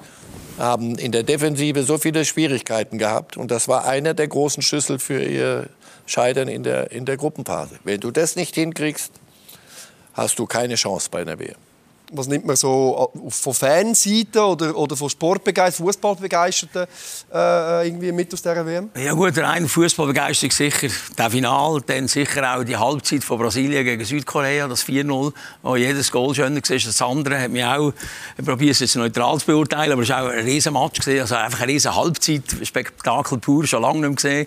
haben 0.59 0.99
in 0.99 1.13
der 1.13 1.23
Defensive 1.23 1.85
so 1.85 1.99
viele 1.99 2.25
Schwierigkeiten 2.25 2.99
gehabt 2.99 3.37
und 3.37 3.51
das 3.51 3.69
war 3.69 3.87
einer 3.87 4.15
der 4.15 4.29
großen 4.29 4.63
Schlüssel 4.63 4.99
für 4.99 5.23
ihr 5.23 5.69
Scheitern 6.07 6.49
in 6.49 6.63
der, 6.63 6.91
in 6.91 7.05
der 7.05 7.17
Gruppenphase. 7.17 7.79
Wenn 7.85 8.01
du 8.01 8.11
das 8.11 8.35
nicht 8.35 8.55
hinkriegst, 8.55 9.13
hast 10.15 10.39
du 10.39 10.47
keine 10.47 10.75
Chance 10.75 11.09
bei 11.11 11.21
einer 11.21 11.39
WM. 11.39 11.68
Was 12.11 12.27
nimmt 12.27 12.47
man 12.47 12.57
so 12.57 13.13
äh, 13.15 13.31
von 13.31 13.55
Fanseite 13.55 14.43
oder, 14.43 14.77
oder 14.77 14.97
von 14.97 15.11
Sportbegeisterten, 15.11 15.87
Fußballbegeisterten 15.87 16.87
äh, 17.33 17.87
irgendwie 17.87 18.13
mit 18.13 18.33
aus 18.33 18.41
dieser 18.41 18.65
WM? 18.65 18.91
Ja 18.97 19.13
gut, 19.13 19.37
rein 19.37 19.69
Fußballbegeisterung 19.69 20.51
sicher. 20.51 20.89
Der 21.19 21.31
Final, 21.31 21.83
dann 21.87 22.09
sicher 22.09 22.57
auch 22.57 22.65
die 22.65 22.77
Halbzeit 22.77 23.23
von 23.23 23.39
Brasilien 23.39 23.85
gegen 23.85 24.05
Südkorea, 24.05 24.69
das 24.69 24.85
4-0, 24.87 25.33
wo 25.63 25.77
jedes 25.77 26.11
Goal 26.11 26.35
schöner 26.35 26.63
war 26.63 26.71
als 26.71 26.85
das 26.85 27.03
andere. 27.03 27.41
Hat 27.41 27.51
mich 27.51 27.65
auch, 27.65 27.93
ich 28.39 28.45
probiere 28.45 28.71
es 28.71 28.81
jetzt 28.81 28.97
neutral 28.97 29.39
zu 29.39 29.47
beurteilen, 29.47 29.93
aber 29.93 30.03
es 30.03 30.09
war 30.09 30.25
auch 30.25 30.29
ein 30.29 30.45
riesen 30.45 30.73
Match 30.73 31.07
also 31.07 31.35
einfach 31.35 31.61
eine 31.61 31.73
riesen 31.73 31.95
Halbzeit, 31.95 32.43
Spektakel 32.63 33.39
pur, 33.39 33.67
schon 33.67 33.83
lange 33.83 34.09
nicht 34.09 34.25
mehr 34.25 34.47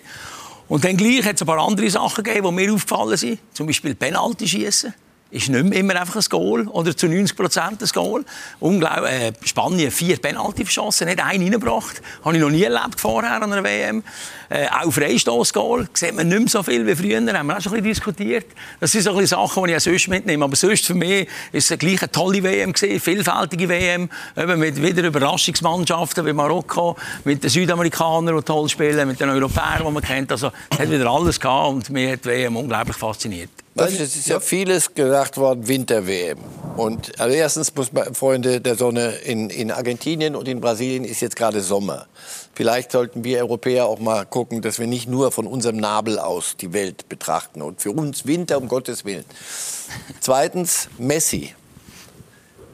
Und 0.68 0.84
dann 0.84 0.96
gleich 0.96 1.24
hat 1.24 1.36
es 1.36 1.42
ein 1.42 1.46
paar 1.46 1.58
andere 1.58 1.90
Sachen 1.90 2.24
gegeben, 2.24 2.46
die 2.46 2.64
mir 2.64 2.72
aufgefallen 2.72 3.16
sind. 3.16 3.38
Zum 3.52 3.66
Beispiel 3.66 3.94
Penalty 3.94 4.48
schießen 4.48 4.94
ist 5.32 5.48
nicht 5.48 5.64
mehr 5.64 5.78
immer 5.78 5.96
einfach 5.96 6.16
ein 6.16 6.24
Goal 6.28 6.68
oder 6.68 6.94
zu 6.94 7.08
90 7.08 7.36
Prozent 7.36 7.82
ein 7.82 7.88
Goal. 7.88 8.24
Unglaublich, 8.60 9.10
äh, 9.10 9.32
Spanien 9.44 9.90
vier 9.90 10.18
Penalty 10.18 10.64
verschossen, 10.64 11.08
nicht 11.08 11.24
einen 11.24 11.42
reingebracht. 11.42 12.02
Habe 12.22 12.36
ich 12.36 12.42
noch 12.42 12.50
nie 12.50 12.62
erlebt 12.62 13.00
vorher 13.00 13.42
an 13.42 13.50
einer 13.50 13.64
WM. 13.64 14.02
Äh, 14.50 14.66
auch 14.68 14.92
Freistoß-Goal 14.92 15.88
sieht 15.94 16.14
man 16.14 16.28
nicht 16.28 16.38
mehr 16.38 16.48
so 16.48 16.62
viel 16.62 16.86
wie 16.86 16.94
früher. 16.94 17.16
Haben 17.16 17.46
wir 17.46 17.56
auch 17.56 17.62
schon 17.62 17.72
ein 17.72 17.82
bisschen 17.82 17.84
diskutiert. 17.84 18.46
Das 18.78 18.92
sind 18.92 19.02
so 19.02 19.12
ein 19.12 19.16
bisschen 19.16 19.38
Sachen, 19.38 19.64
die 19.64 19.70
ich 19.70 19.76
auch 19.76 19.80
sonst 19.80 20.08
mitnehme. 20.08 20.44
Aber 20.44 20.54
sonst 20.54 20.84
für 20.84 20.94
mich 20.94 21.26
ist 21.50 21.70
es 21.70 21.78
gleich 21.78 22.02
eine 22.02 22.12
tolle 22.12 22.42
WM 22.42 22.74
gewesen, 22.74 23.00
vielfältige 23.00 23.70
WM, 23.70 24.10
eben 24.36 24.58
mit 24.58 24.82
wieder 24.82 25.02
Überraschungsmannschaften 25.02 26.26
wie 26.26 26.34
Marokko, 26.34 26.96
mit 27.24 27.42
den 27.42 27.48
Südamerikanern, 27.48 28.36
die 28.36 28.42
toll 28.42 28.68
spielen, 28.68 29.08
mit 29.08 29.18
den 29.18 29.30
Europäern, 29.30 29.84
die 29.86 29.90
man 29.90 30.02
kennt. 30.02 30.30
Also 30.30 30.52
es 30.70 30.78
hat 30.78 30.90
wieder 30.90 31.10
alles 31.10 31.40
gehabt 31.40 31.68
und 31.68 31.90
mir 31.90 32.12
hat 32.12 32.24
die 32.26 32.28
WM 32.28 32.56
unglaublich 32.56 32.98
fasziniert. 32.98 33.61
Weißt, 33.74 34.00
es 34.00 34.16
ist 34.16 34.28
ja 34.28 34.38
vieles 34.38 34.92
gesagt 34.92 35.38
worden, 35.38 35.66
Winter-WM. 35.66 36.38
Und 36.76 37.18
also 37.18 37.34
erstens 37.34 37.74
muss 37.74 37.90
man, 37.92 38.14
Freunde 38.14 38.60
der 38.60 38.76
Sonne, 38.76 39.12
in, 39.24 39.48
in 39.48 39.70
Argentinien 39.70 40.36
und 40.36 40.46
in 40.46 40.60
Brasilien 40.60 41.04
ist 41.04 41.22
jetzt 41.22 41.36
gerade 41.36 41.62
Sommer. 41.62 42.06
Vielleicht 42.54 42.92
sollten 42.92 43.24
wir 43.24 43.38
Europäer 43.38 43.86
auch 43.86 43.98
mal 43.98 44.26
gucken, 44.26 44.60
dass 44.60 44.78
wir 44.78 44.86
nicht 44.86 45.08
nur 45.08 45.32
von 45.32 45.46
unserem 45.46 45.78
Nabel 45.78 46.18
aus 46.18 46.56
die 46.58 46.74
Welt 46.74 47.08
betrachten. 47.08 47.62
Und 47.62 47.80
für 47.80 47.92
uns 47.92 48.26
Winter, 48.26 48.58
um 48.58 48.68
Gottes 48.68 49.06
Willen. 49.06 49.24
Zweitens, 50.20 50.88
Messi. 50.98 51.54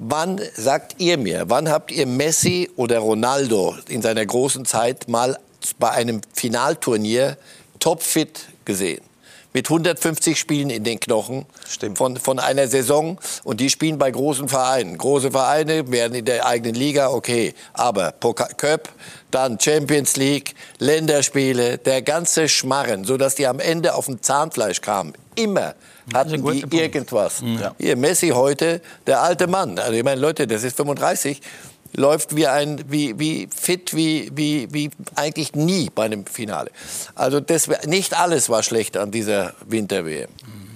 Wann 0.01 0.41
sagt 0.57 1.01
ihr 1.01 1.17
mir, 1.17 1.45
wann 1.49 1.69
habt 1.69 1.93
ihr 1.93 2.07
Messi 2.07 2.71
oder 2.75 2.99
Ronaldo 2.99 3.77
in 3.89 4.03
seiner 4.03 4.27
großen 4.27 4.65
Zeit 4.65 5.09
mal 5.09 5.39
bei 5.79 5.91
einem 5.91 6.21
Finalturnier 6.35 7.37
topfit 7.79 8.47
gesehen? 8.65 9.08
Mit 9.53 9.67
150 9.67 10.39
Spielen 10.39 10.71
in 10.71 10.85
den 10.85 11.01
Knochen 11.01 11.47
von, 11.95 12.17
von 12.17 12.39
einer 12.39 12.69
Saison. 12.69 13.19
Und 13.45 13.61
die 13.61 13.71
spielen 13.71 13.99
bei 13.99 14.11
großen 14.11 14.49
Vereinen. 14.49 14.99
Große 14.99 15.31
Vereine 15.31 15.91
werden 15.91 16.15
in 16.15 16.25
der 16.25 16.47
eigenen 16.47 16.75
Liga, 16.75 17.11
okay. 17.11 17.55
Aber 17.73 18.13
Pokal 18.13 18.55
Cup, 18.57 18.89
dann 19.31 19.59
Champions 19.59 20.17
League, 20.17 20.55
Länderspiele, 20.79 21.79
der 21.79 22.03
ganze 22.03 22.49
Schmarren, 22.49 23.05
sodass 23.05 23.35
die 23.35 23.47
am 23.47 23.61
Ende 23.61 23.95
auf 23.95 24.07
dem 24.07 24.23
Zahnfleisch 24.23 24.81
kamen. 24.81 25.15
Immer 25.35 25.75
hatten 26.15 26.45
die 26.71 26.79
irgendwas. 26.79 27.43
Hier, 27.79 27.97
Messi 27.97 28.29
heute, 28.29 28.81
der 29.07 29.23
alte 29.23 29.47
Mann. 29.47 29.79
Also 29.79 29.93
ich 29.93 30.05
meine, 30.05 30.21
Leute, 30.21 30.47
das 30.47 30.65
ist 30.65 30.77
35 30.77 31.41
läuft 31.95 32.37
wie 32.37 32.47
ein 32.47 32.85
wie, 32.89 33.19
wie 33.19 33.49
fit 33.55 33.95
wie, 33.95 34.31
wie, 34.35 34.69
wie 34.73 34.91
eigentlich 35.15 35.55
nie 35.55 35.91
bei 35.95 36.05
einem 36.05 36.27
Finale. 36.27 36.71
Also 37.15 37.41
das, 37.41 37.69
nicht 37.87 38.19
alles 38.19 38.49
war 38.49 38.63
schlecht 38.63 38.97
an 38.97 39.11
dieser 39.11 39.55
Winter-WM. 39.67 40.29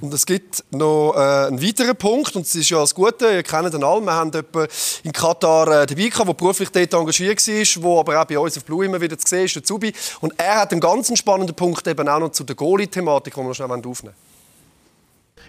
Und 0.02 0.12
es 0.12 0.26
gibt 0.26 0.64
noch 0.72 1.14
äh, 1.14 1.46
einen 1.46 1.62
weiteren 1.62 1.94
Punkt, 1.94 2.34
und 2.34 2.44
das 2.44 2.56
ist 2.56 2.68
ja 2.68 2.80
das 2.80 2.92
Gute, 2.92 3.24
ihr 3.34 3.42
kennt 3.44 3.72
ihn 3.72 3.84
alle, 3.84 4.00
wir 4.00 4.12
haben 4.12 4.32
jemanden 4.32 4.66
in 5.04 5.12
Katar 5.12 5.82
äh, 5.82 5.86
dabei 5.86 6.08
gehabt, 6.08 6.26
der 6.26 6.34
beruflich 6.34 6.70
dort 6.70 6.92
engagiert 6.92 7.46
war, 7.46 7.92
der 7.92 8.00
aber 8.00 8.20
auch 8.20 8.24
bei 8.24 8.36
uns 8.36 8.56
auf 8.56 8.64
Blue 8.64 8.84
immer 8.84 9.00
wieder 9.00 9.16
zu 9.16 9.28
sehen 9.28 9.44
ist, 9.44 9.54
der 9.54 9.62
Zubi. 9.62 9.92
Und 10.20 10.34
er 10.38 10.62
hat 10.62 10.72
einen 10.72 10.80
ganz 10.80 11.16
spannenden 11.16 11.54
Punkt 11.54 11.86
eben 11.86 12.08
auch 12.08 12.18
noch 12.18 12.32
zu 12.32 12.42
der 12.42 12.56
Goalie-Thematik, 12.56 13.32
die 13.32 13.40
wir 13.40 13.44
noch 13.44 13.54
schnell 13.54 13.70
aufnehmen 13.70 13.84
wollen. 13.84 14.31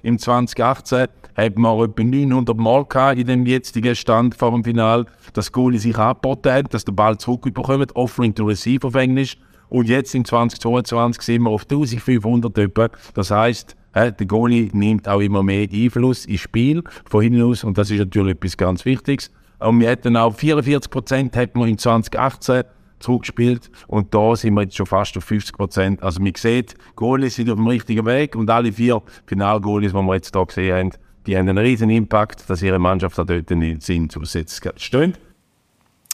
Im 0.04 0.20
2018 0.20 1.08
hat 1.38 1.58
man 1.58 1.80
etwa 1.80 2.04
900 2.04 2.58
Mal 2.58 2.84
gehabt 2.84 3.18
in 3.18 3.26
dem 3.26 3.46
jetzigen 3.46 3.96
Stand 3.96 4.36
vor 4.36 4.52
dem 4.52 4.62
Final, 4.62 5.06
dass 5.32 5.54
Goalie 5.54 5.80
sich 5.80 5.98
angeboten 5.98 6.52
hat, 6.52 6.74
dass 6.74 6.84
der 6.84 6.92
Ball 6.92 7.18
zurückbekommt, 7.18 7.96
Offering 7.96 8.36
to 8.36 8.44
Receive 8.44 8.86
auf 8.86 8.96
Englisch. 8.96 9.38
Und 9.70 9.88
jetzt 9.88 10.14
im 10.14 10.26
2022 10.26 11.22
sind 11.22 11.44
wir 11.44 11.52
auf 11.52 11.64
1500 11.64 12.58
etwa. 12.58 12.90
Das 13.14 13.32
heisst, 13.32 13.78
der 13.96 14.12
Goalie 14.12 14.70
nimmt 14.74 15.08
auch 15.08 15.22
immer 15.22 15.42
mehr 15.42 15.70
Einfluss 15.72 16.26
ins 16.26 16.42
Spiel 16.42 16.84
von 17.10 17.22
hinten 17.22 17.42
aus 17.42 17.64
und 17.64 17.78
das 17.78 17.90
ist 17.90 18.00
natürlich 18.00 18.36
etwas 18.36 18.58
ganz 18.58 18.84
Wichtiges. 18.84 19.32
Und 19.60 19.80
wir 19.80 19.90
hatten 19.90 20.18
auch 20.18 20.36
44 20.36 20.92
Prozent 20.92 21.38
hat 21.38 21.56
in 21.56 21.78
2018 21.78 22.64
zurückgespielt 23.04 23.70
und 23.88 24.14
da 24.14 24.36
sind 24.36 24.56
wir 24.56 24.64
jetzt 24.64 24.76
schon 24.76 24.86
fast 24.86 25.16
auf 25.18 25.24
50 25.26 25.56
Prozent. 25.56 26.04
Also 26.04 26.22
man 26.22 26.34
sieht, 26.36 26.76
Goalies 26.96 27.36
sind 27.36 27.50
auf 27.50 27.58
dem 27.58 27.68
richtigen 27.68 28.06
Weg 28.06 28.36
und 28.36 28.50
alle 28.50 28.72
vier 28.72 29.02
Finalgoalies, 29.26 29.92
die 29.92 29.98
wir 29.98 30.16
jetzt 30.16 30.34
hier 30.34 30.46
gesehen 30.46 30.76
haben, 30.76 30.92
die 31.28 31.38
haben 31.38 31.48
einen 31.48 31.58
riesen 31.58 31.90
Impact, 31.90 32.50
dass 32.50 32.62
ihre 32.62 32.80
Mannschaft 32.80 33.18
da 33.18 33.24
dort 33.24 33.50
wo 33.50 34.26
sie 34.26 34.40
jetzt 34.40 34.62
gerade 34.62 34.80
stehen. 34.80 35.16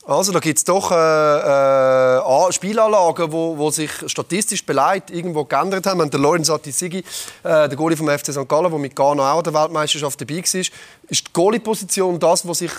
Also 0.06 0.32
da 0.32 0.40
gibt 0.40 0.58
es 0.58 0.64
doch 0.64 0.92
äh, 0.92 0.96
äh, 2.18 2.52
Spielanlagen, 2.52 3.32
wo, 3.32 3.56
wo 3.58 3.70
sich 3.70 3.92
statistisch 4.08 4.66
beleidigt 4.66 5.12
irgendwo 5.12 5.46
geändert 5.46 5.86
haben. 5.86 6.02
Haben 6.02 6.10
den 6.10 6.22
Lorenz 6.22 6.50
Atisigi, 6.50 7.00
äh, 7.44 7.70
der 7.70 7.76
Goalie 7.76 7.96
vom 7.96 8.08
FC 8.08 8.34
St. 8.34 8.48
Gallen, 8.48 8.72
der 8.72 8.80
mit 8.80 8.96
Ghana 8.96 9.34
auch 9.34 9.38
an 9.38 9.44
der 9.44 9.54
Weltmeisterschaft 9.54 10.20
dabei 10.20 10.38
war. 10.38 10.60
Ist 10.60 10.72
die 11.12 11.34
Goalie-Position 11.34 12.20
das, 12.20 12.48
was 12.48 12.58
sich 12.58 12.72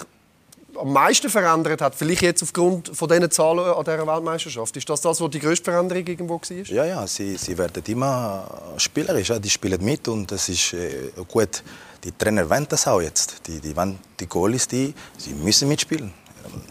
am 0.81 0.93
meisten 0.93 1.29
verändert 1.29 1.81
hat? 1.81 1.95
Vielleicht 1.95 2.23
jetzt 2.23 2.43
aufgrund 2.43 2.91
von 2.97 3.09
diesen 3.09 3.31
Zahlen 3.31 3.61
an 3.61 3.85
dieser 3.85 4.07
Weltmeisterschaft. 4.07 4.77
Ist 4.77 4.89
das 4.89 5.01
das, 5.01 5.21
wo 5.21 5.29
die 5.29 5.39
größte 5.39 5.71
Veränderung 5.71 6.07
irgendwo 6.07 6.35
war? 6.35 6.67
Ja, 6.67 6.85
ja, 6.85 7.07
sie, 7.07 7.37
sie 7.37 7.57
werden 7.57 7.83
immer 7.87 8.45
spielerisch, 8.77 9.29
ja, 9.29 9.39
die 9.39 9.51
spielen 9.51 9.85
mit 9.85 10.09
und 10.09 10.31
das 10.31 10.49
ist 10.49 10.73
äh, 10.73 11.11
gut. 11.29 11.63
Die 12.03 12.13
Trainer 12.13 12.49
wollen 12.49 12.67
das 12.69 12.87
auch 12.87 13.01
jetzt. 13.01 13.47
Die, 13.47 13.61
die, 13.61 13.77
wollen, 13.77 13.99
die 14.19 14.27
Goalies, 14.27 14.67
die, 14.67 14.95
sie 15.19 15.35
müssen 15.35 15.69
mitspielen. 15.69 16.13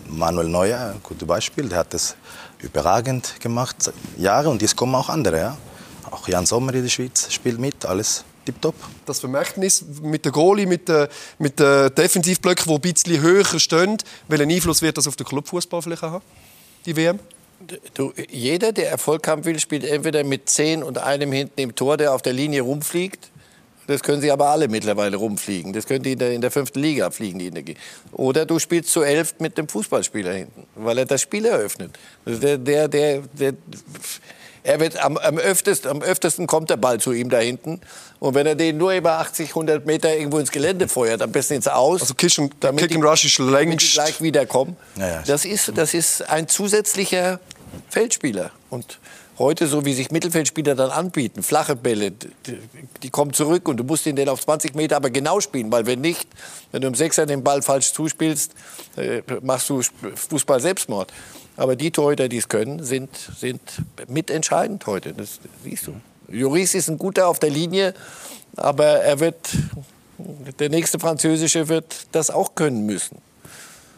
Manuel 0.08 0.48
Neuer, 0.48 0.94
ein 0.94 1.04
gutes 1.04 1.28
Beispiel, 1.28 1.70
der 1.70 1.80
hat 1.80 1.94
das 1.94 2.16
überragend 2.60 3.40
gemacht, 3.40 3.92
Jahre 4.18 4.50
und 4.50 4.62
jetzt 4.62 4.76
kommen 4.76 4.96
auch 4.96 5.10
andere. 5.10 5.38
Ja. 5.38 5.58
Auch 6.10 6.28
Jan 6.28 6.46
Sommer 6.46 6.74
in 6.74 6.82
der 6.82 6.90
Schweiz 6.90 7.32
spielt 7.32 7.60
mit, 7.60 7.86
alles 7.86 8.26
tipptopp. 8.52 8.76
Das 9.06 9.20
Vermächtnis 9.20 9.84
mit 10.02 10.26
der 10.26 10.32
Goalie, 10.32 10.66
mit 10.66 10.88
den 10.88 11.08
mit 11.38 11.60
den 11.60 11.94
Defensivblöcken, 11.96 12.66
die 12.68 12.74
ein 12.74 12.94
bisschen 12.94 13.22
höher 13.22 13.46
stehen, 13.60 13.98
welchen 14.28 14.52
Einfluss 14.52 14.82
wird 14.82 14.98
das 14.98 15.08
auf 15.08 15.16
den 15.16 15.26
Clubfußball 15.26 15.82
vielleicht 15.82 16.02
haben, 16.02 16.24
die 16.86 16.96
WM? 16.96 17.20
Du, 17.94 18.14
jeder, 18.30 18.72
der 18.72 18.90
Erfolg 18.90 19.28
haben 19.28 19.44
will, 19.44 19.60
spielt 19.60 19.84
entweder 19.84 20.24
mit 20.24 20.50
zehn 20.50 20.82
und 20.82 20.98
einem 20.98 21.32
hinten 21.32 21.60
im 21.60 21.76
Tor, 21.76 21.98
der 21.98 22.14
auf 22.14 22.22
der 22.22 22.32
Linie 22.32 22.62
rumfliegt. 22.62 23.30
Das 23.86 24.04
können 24.04 24.22
sie 24.22 24.32
aber 24.32 24.50
alle 24.50 24.68
mittlerweile 24.68 25.18
rumfliegen. 25.18 25.74
Das 25.74 25.88
können 25.88 26.04
die 26.04 26.12
in 26.12 26.20
der, 26.20 26.32
in 26.32 26.42
der 26.42 26.52
fünften 26.52 26.80
Liga 26.80 27.10
fliegen. 27.10 27.40
Die 27.40 27.48
in 27.48 27.56
der, 27.56 27.64
Oder 28.12 28.46
du 28.46 28.60
spielst 28.60 28.92
zu 28.92 29.02
elf 29.02 29.34
mit 29.40 29.58
dem 29.58 29.68
Fußballspieler 29.68 30.32
hinten, 30.32 30.68
weil 30.76 31.00
er 31.00 31.06
das 31.06 31.22
Spiel 31.22 31.46
eröffnet. 31.46 31.98
Also 32.24 32.40
der, 32.40 32.60
der, 32.60 32.88
der, 32.88 33.22
der, 33.34 33.54
er 34.70 34.80
wird 34.80 34.98
am, 35.04 35.18
am, 35.18 35.38
öftesten, 35.38 35.90
am 35.90 36.02
öftesten 36.02 36.46
kommt 36.48 36.70
der 36.70 36.78
Ball 36.78 37.00
zu 37.00 37.12
ihm 37.12 37.30
da 37.30 37.40
hinten. 37.40 37.82
Und 38.20 38.36
wenn 38.36 38.46
er 38.46 38.56
den 38.56 38.78
nur 38.78 38.94
über 38.94 39.14
80, 39.20 39.50
100 39.50 39.86
Meter 39.86 40.16
irgendwo 40.16 40.38
ins 40.40 40.52
Gelände 40.52 40.88
feuert, 40.88 41.22
am 41.22 41.32
besten 41.32 41.56
ins 41.56 41.68
Aus, 41.68 42.02
Also 42.02 42.14
Kick 42.14 42.38
and, 42.38 42.54
damit 42.60 42.82
Kick 42.82 42.90
die- 42.90 42.96
and 42.96 43.04
Rush 43.06 43.26
ist 43.26 43.40
damit 43.40 43.52
die 43.52 43.56
längst... 43.70 43.94
gleich 43.94 44.22
wiederkommen. 44.22 44.78
Ja, 44.96 45.08
ja. 45.08 45.24
Das, 45.26 45.46
ist, 45.46 45.72
das 45.76 45.94
ist 45.94 46.30
ein 46.30 46.48
zusätzlicher 46.48 47.40
Feldspieler. 47.90 48.52
Und 48.70 49.00
heute, 49.40 49.68
so 49.68 49.86
wie 49.86 49.94
sich 49.94 50.12
Mittelfeldspieler 50.12 50.76
dann 50.76 50.92
anbieten, 50.92 51.42
flache 51.44 51.76
Bälle, 51.76 52.12
die, 52.12 52.60
die 53.02 53.10
kommen 53.10 53.34
zurück 53.34 53.68
und 53.68 53.78
du 53.78 53.84
musst 53.84 54.06
ihn 54.06 54.16
dann 54.18 54.30
auf 54.30 54.42
20 54.42 54.76
Meter 54.76 54.98
aber 54.98 55.10
genau 55.10 55.40
spielen, 55.40 55.72
weil 55.72 55.86
wenn 55.86 56.02
nicht, 56.02 56.28
wenn 56.72 56.82
du 56.82 56.88
im 56.90 56.96
Sechser 56.96 57.26
den 57.26 57.44
Ball 57.44 57.62
falsch 57.62 57.94
zuspielst, 57.94 58.52
äh, 58.98 59.22
machst 59.42 59.70
du 59.70 59.82
Fußball 60.30 60.60
Selbstmord. 60.60 61.12
Aber 61.60 61.76
die 61.76 61.92
Torhüter, 61.92 62.30
die 62.30 62.38
es 62.38 62.48
können, 62.48 62.86
sind, 62.86 63.10
sind 63.38 63.60
mitentscheidend 64.08 64.86
heute. 64.88 65.12
Das 65.12 65.40
siehst 65.62 65.88
du. 65.88 65.94
Joris 66.30 66.74
ist 66.74 66.88
ein 66.88 66.98
guter 66.98 67.28
auf 67.28 67.38
der 67.38 67.50
Linie, 67.50 67.94
aber 68.56 68.86
er 68.86 69.20
wird, 69.20 69.36
der 70.60 70.70
nächste 70.70 71.00
Französische 71.00 71.68
wird 71.68 72.08
das 72.14 72.30
auch 72.30 72.56
können 72.56 72.86
müssen. 72.86 73.18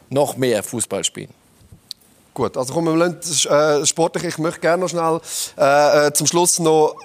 Noch 0.09 0.38
mehr 0.38 0.64
Fußball 0.64 1.03
spielen. 1.03 1.30
Gut, 2.34 2.57
also 2.57 2.74
kommen 2.74 2.97
wir 2.97 3.05
äh, 3.51 3.86
sportlich. 3.86 4.24
Ich 4.24 4.39
möchte 4.39 4.62
gerne 4.62 4.82
noch 4.82 4.89
schnell 4.89 5.22
äh, 5.59 6.07
äh, 6.07 6.14
zum 6.14 6.26
Schluss 6.26 6.57
noch 6.57 6.95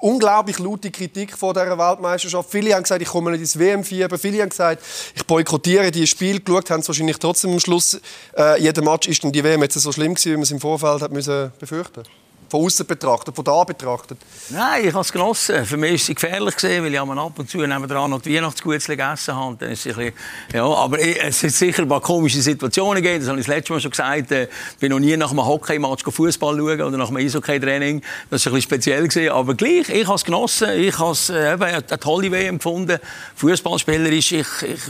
unglaublich 0.00 0.58
laute 0.58 0.90
Kritik 0.90 1.36
vor 1.36 1.54
dieser 1.54 1.78
Weltmeisterschaft. 1.78 2.50
Viele 2.50 2.74
haben 2.74 2.82
gesagt, 2.82 3.02
ich 3.02 3.08
komme 3.08 3.30
nicht 3.30 3.40
ins 3.40 3.58
WM-Fieber. 3.58 4.18
Viele 4.18 4.42
haben 4.42 4.48
gesagt, 4.48 4.82
ich 5.14 5.24
boykottiere 5.26 5.90
die 5.90 6.06
Spiele. 6.06 6.40
Geschaut 6.40 6.70
haben 6.70 6.82
sie 6.82 6.88
wahrscheinlich 6.88 7.18
trotzdem 7.18 7.52
am 7.52 7.60
Schluss. 7.60 8.00
Äh, 8.36 8.60
jeder 8.60 8.82
Match 8.82 9.08
ist 9.08 9.22
dann 9.22 9.32
die 9.32 9.44
WM 9.44 9.62
jetzt 9.62 9.74
so 9.74 9.92
schlimm 9.92 10.14
gewesen, 10.14 10.32
wie 10.32 10.36
man 10.36 10.42
es 10.42 10.50
im 10.50 10.60
Vorfeld 10.60 11.02
hat 11.02 11.12
müssen 11.12 11.52
befürchten. 11.58 12.02
Von 12.50 12.64
außen 12.64 12.84
betrachtet, 12.84 13.36
von 13.36 13.44
da 13.44 13.62
betrachtet. 13.62 14.18
Nein, 14.48 14.86
ich 14.86 14.92
habe 14.92 15.02
es 15.02 15.12
genossen. 15.12 15.64
Für 15.64 15.76
mich 15.76 15.90
war 15.90 15.94
es 15.94 16.20
gefährlich, 16.20 16.56
gewesen, 16.56 16.84
weil 16.84 16.92
ich 16.92 16.98
ab 16.98 17.38
und 17.38 17.48
zu 17.48 17.58
nebenan 17.58 18.10
noch 18.10 18.20
die 18.20 18.34
Weihnachtsguts 18.34 18.88
gegessen 18.88 19.36
habe. 19.36 19.56
Dann 19.56 19.70
ist 19.70 19.86
es 19.86 19.96
ein 19.96 20.04
bisschen, 20.04 20.14
ja, 20.52 20.64
aber 20.64 20.98
es 20.98 21.44
hat 21.44 21.50
sicher 21.52 21.82
ein 21.82 21.88
paar 21.88 22.00
komische 22.00 22.42
Situationen 22.42 23.04
gegeben. 23.04 23.20
Das 23.20 23.28
habe 23.28 23.38
ich 23.38 23.46
das 23.46 23.54
letzte 23.54 23.72
Mal 23.72 23.80
schon 23.80 23.92
gesagt. 23.92 24.32
Ich 24.32 24.48
bin 24.80 24.90
noch 24.90 24.98
nie 24.98 25.16
nach 25.16 25.30
einem 25.30 25.46
Hockey-Match 25.46 26.02
Fußball 26.02 26.56
schauen 26.56 26.82
oder 26.82 26.96
nach 26.96 27.08
einem 27.08 27.18
Eishockey-Training. 27.18 28.02
Das 28.30 28.44
war 28.44 28.52
ein 28.52 28.56
bisschen 28.56 28.62
speziell. 28.62 29.06
Gewesen. 29.06 29.30
Aber 29.30 29.54
gleich, 29.54 29.88
ich 29.88 30.06
habe 30.06 30.16
es 30.16 30.24
genossen. 30.24 30.70
Ich 30.76 30.98
habe 30.98 31.12
es 31.12 31.30
äh, 31.30 31.52
eben 31.52 31.62
eine 31.62 31.86
tolle 31.86 32.32
WM 32.32 32.56
empfunden. 32.56 32.98
Fußballspielerisch, 33.36 34.32
ich, 34.32 34.62
ich, 34.62 34.80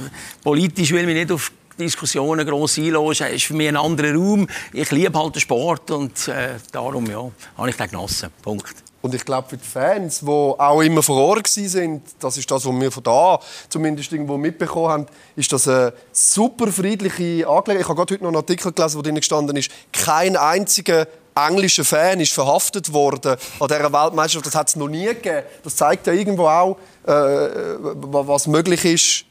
politisch 0.42 0.92
will 0.92 1.00
ich 1.00 1.06
mich 1.06 1.16
nicht 1.16 1.32
auf 1.32 1.52
Diskussionen 1.84 2.46
gross 2.46 2.78
einlassen. 2.78 3.26
Es 3.26 3.36
ist 3.36 3.44
für 3.44 3.54
mich 3.54 3.68
ein 3.68 3.76
anderer 3.76 4.14
Raum. 4.14 4.46
Ich 4.72 4.90
liebe 4.90 5.18
halt 5.18 5.34
den 5.34 5.40
Sport 5.40 5.90
und 5.90 6.28
äh, 6.28 6.56
darum 6.72 7.06
ja, 7.06 7.30
habe 7.56 7.70
ich 7.70 7.76
den 7.76 7.88
genossen. 7.88 8.30
Punkt. 8.42 8.74
Und 9.02 9.14
ich 9.14 9.24
glaube, 9.24 9.48
für 9.48 9.56
die 9.56 9.66
Fans, 9.66 10.20
die 10.20 10.26
auch 10.26 10.80
immer 10.82 11.02
vor 11.02 11.16
Ort 11.16 11.56
waren, 11.56 12.02
das 12.18 12.36
ist 12.36 12.50
das, 12.50 12.66
was 12.66 12.80
wir 12.80 12.90
von 12.90 13.02
da 13.02 13.40
zumindest 13.70 14.12
irgendwo 14.12 14.36
mitbekommen 14.36 14.88
haben, 14.88 15.06
ist 15.36 15.50
das 15.52 15.66
eine 15.68 15.94
super 16.12 16.70
friedliche 16.70 17.48
Angelegenheit. 17.48 17.80
Ich 17.80 17.88
habe 17.88 17.96
gerade 17.96 18.14
heute 18.14 18.22
noch 18.22 18.28
einen 18.28 18.36
Artikel 18.36 18.72
gelesen, 18.72 18.98
wo 18.98 19.02
drin 19.02 19.14
gestanden 19.14 19.56
ist, 19.56 19.70
kein 19.92 20.36
einziger 20.36 21.06
englischer 21.34 21.84
Fan 21.84 22.20
ist 22.20 22.32
verhaftet 22.32 22.92
worden 22.92 23.36
an 23.60 23.68
dieser 23.68 23.92
Weltmeisterschaft. 23.92 24.46
Das 24.46 24.54
hat 24.54 24.68
es 24.68 24.76
noch 24.76 24.88
nie 24.88 25.06
gegeben. 25.06 25.44
Das 25.62 25.76
zeigt 25.76 26.06
ja 26.06 26.12
irgendwo 26.12 26.46
auch, 26.46 26.76
äh, 27.06 27.12
was 27.12 28.46
möglich 28.46 28.84
ist, 28.84 29.24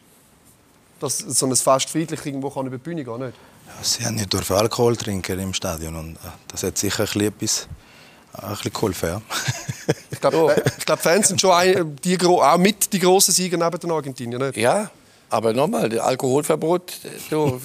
dass 1.00 1.20
so 1.20 1.46
ein 1.46 1.56
Fest 1.56 1.90
friedlich 1.90 2.26
irgendwo 2.26 2.50
kann 2.50 2.68
über 2.68 2.78
die 2.78 2.84
Bühne 2.84 3.04
gehen 3.04 3.20
nicht? 3.20 3.34
Sie 3.82 4.06
haben 4.06 4.16
nicht 4.16 4.32
dürfen 4.32 4.56
Alkohol 4.56 4.96
trinken 4.96 5.40
im 5.40 5.54
Stadion 5.54 5.96
und 5.96 6.16
äh, 6.16 6.30
das 6.48 6.64
hat 6.64 6.78
sicher 6.78 7.04
ein 7.04 7.06
bisschen 7.06 7.22
etwas 7.22 7.68
äh, 8.34 8.46
ein 8.46 8.50
bisschen 8.52 8.74
geholfen. 8.74 9.10
Ja. 9.10 9.22
Ich 10.12 10.20
glaube, 10.20 10.64
ich 10.78 10.86
glaub, 10.86 11.00
Fans 11.00 11.30
sind 11.30 11.40
schon 11.40 11.52
ein, 11.52 11.96
die, 12.04 12.20
auch 12.22 12.58
mit 12.58 12.92
die 12.92 13.00
grossen 13.00 13.32
Sieger 13.32 13.58
neben 13.58 13.80
den 13.80 13.90
Argentiniern. 13.90 14.42
Nicht? 14.42 14.58
Ja, 14.58 14.92
aber 15.30 15.54
nochmal, 15.54 15.90
das 15.90 16.00
Alkoholverbot. 16.02 16.94
Du, 17.30 17.60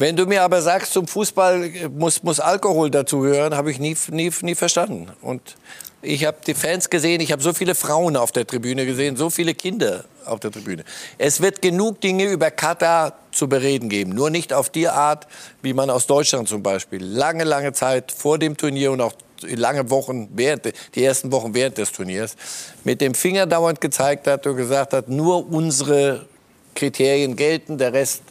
wenn 0.00 0.16
du 0.16 0.26
mir 0.26 0.42
aber 0.42 0.62
sagst, 0.62 0.92
zum 0.92 1.06
Fußball 1.06 1.70
muss, 1.96 2.22
muss 2.22 2.40
Alkohol 2.40 2.90
dazugehören, 2.90 3.56
habe 3.56 3.70
ich 3.70 3.78
nie, 3.78 3.96
nie, 4.10 4.30
nie 4.42 4.54
verstanden. 4.54 5.08
Und 5.22 5.56
ich 6.00 6.24
habe 6.24 6.38
die 6.46 6.54
Fans 6.54 6.90
gesehen, 6.90 7.20
ich 7.20 7.32
habe 7.32 7.42
so 7.42 7.52
viele 7.52 7.74
Frauen 7.74 8.16
auf 8.16 8.30
der 8.30 8.46
Tribüne 8.46 8.86
gesehen, 8.86 9.16
so 9.16 9.30
viele 9.30 9.54
Kinder 9.54 10.04
auf 10.24 10.38
der 10.38 10.52
Tribüne. 10.52 10.84
Es 11.16 11.40
wird 11.40 11.60
genug 11.60 12.00
Dinge 12.00 12.24
über 12.24 12.50
Katar 12.50 13.14
zu 13.32 13.48
bereden 13.48 13.88
geben, 13.88 14.14
nur 14.14 14.30
nicht 14.30 14.52
auf 14.52 14.70
die 14.70 14.88
Art, 14.88 15.26
wie 15.62 15.72
man 15.72 15.90
aus 15.90 16.06
Deutschland 16.06 16.48
zum 16.48 16.62
Beispiel 16.62 17.02
lange, 17.02 17.44
lange 17.44 17.72
Zeit 17.72 18.12
vor 18.12 18.38
dem 18.38 18.56
Turnier 18.56 18.92
und 18.92 19.00
auch 19.00 19.14
lange 19.42 19.90
Wochen 19.90 20.28
während 20.32 20.72
die 20.94 21.04
ersten 21.04 21.32
Wochen 21.32 21.54
während 21.54 21.78
des 21.78 21.92
Turniers 21.92 22.36
mit 22.84 23.00
dem 23.00 23.14
Finger 23.14 23.46
dauernd 23.46 23.80
gezeigt 23.80 24.26
hat 24.26 24.46
und 24.46 24.56
gesagt 24.56 24.92
hat, 24.92 25.08
nur 25.08 25.50
unsere 25.52 26.26
Kriterien 26.74 27.34
gelten, 27.34 27.76
der 27.76 27.92
Rest 27.92 28.22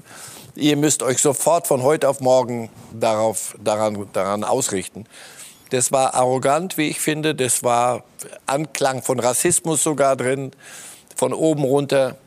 ihr 0.57 0.75
müsst 0.75 1.03
euch 1.03 1.19
sofort 1.19 1.67
von 1.67 1.83
heute 1.83 2.09
auf 2.09 2.19
morgen 2.19 2.69
darauf, 2.91 3.55
daran, 3.63 4.07
daran 4.13 4.43
ausrichten. 4.43 5.05
Das 5.69 5.91
war 5.91 6.15
arrogant, 6.15 6.77
wie 6.77 6.89
ich 6.89 6.99
finde. 6.99 7.35
Das 7.35 7.63
war 7.63 8.03
Anklang 8.45 9.01
von 9.01 9.19
Rassismus 9.19 9.83
sogar 9.83 10.15
drin, 10.15 10.51
von 11.15 11.33
oben 11.33 11.63
runter. 11.63 12.17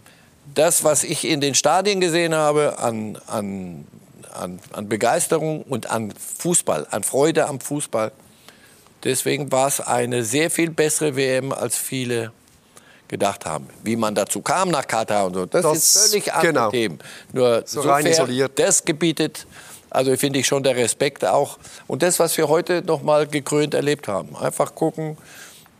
Das, 0.54 0.84
was 0.84 1.04
ich 1.04 1.26
in 1.26 1.40
den 1.40 1.54
Stadien 1.54 2.00
gesehen 2.00 2.34
habe 2.34 2.78
an, 2.78 3.18
an, 3.26 3.86
an, 4.32 4.60
an 4.72 4.88
Begeisterung 4.88 5.62
und 5.62 5.90
an 5.90 6.12
Fußball, 6.12 6.86
an 6.90 7.02
Freude 7.02 7.46
am 7.46 7.60
Fußball, 7.60 8.12
deswegen 9.04 9.50
war 9.50 9.68
es 9.68 9.80
eine 9.80 10.24
sehr 10.24 10.50
viel 10.50 10.70
bessere 10.70 11.16
WM, 11.16 11.52
als 11.52 11.76
viele 11.76 12.32
gedacht 13.10 13.44
haben. 13.44 13.68
Wie 13.82 13.96
man 13.96 14.14
dazu 14.14 14.40
kam 14.40 14.70
nach 14.70 14.86
Katar 14.86 15.26
und 15.26 15.34
so, 15.34 15.44
das, 15.46 15.62
Das- 15.62 15.76
ist 15.78 16.08
völlig 16.10 16.32
andere 16.32 16.52
genau. 16.52 16.70
Themen. 16.70 16.98
Nur 17.32 17.62
So 17.66 17.80
rein 17.82 18.06
isoliert. 18.06 18.52
das 18.58 18.84
gebietet, 18.84 19.46
also 19.90 20.16
finde 20.16 20.38
ich 20.38 20.46
schon 20.46 20.62
der 20.62 20.76
Respekt 20.76 21.24
auch. 21.24 21.58
Und 21.88 22.02
das, 22.02 22.18
was 22.20 22.36
wir 22.38 22.48
heute 22.48 22.82
noch 22.86 23.02
mal 23.02 23.26
gekrönt 23.26 23.74
erlebt 23.74 24.06
haben. 24.08 24.36
Einfach 24.36 24.74
gucken, 24.74 25.18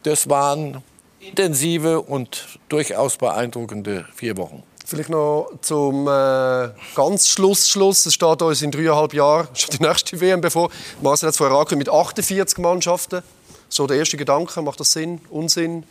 das 0.03 0.29
waren 0.29 0.83
intensive 1.21 2.01
und 2.01 2.59
durchaus 2.69 3.17
beeindruckende 3.17 4.07
vier 4.15 4.37
Wochen. 4.37 4.63
Vielleicht 4.85 5.11
noch 5.11 5.51
zum 5.61 6.09
äh, 6.09 6.71
ganz 6.97 7.29
Schluss, 7.29 7.69
Schluss. 7.69 8.07
Es 8.07 8.15
steht 8.15 8.43
uns 8.43 8.61
in 8.63 8.73
dreieinhalb 8.73 9.15
Jahren 9.15 9.47
schon 9.55 9.71
die 9.79 9.83
nächste 9.85 10.21
WM 10.21 10.41
bevor. 10.41 10.69
Marcel 11.01 11.29
hat 11.29 11.35
es 11.35 11.37
vorher 11.37 11.57
angekündigt, 11.57 11.87
mit 11.93 11.95
48 11.97 12.59
Mannschaften. 12.59 13.23
So 13.69 13.87
der 13.87 13.99
erste 13.99 14.17
Gedanke, 14.17 14.61
macht 14.63 14.81
das 14.81 14.91
Sinn, 14.91 15.21
Unsinn? 15.31 15.85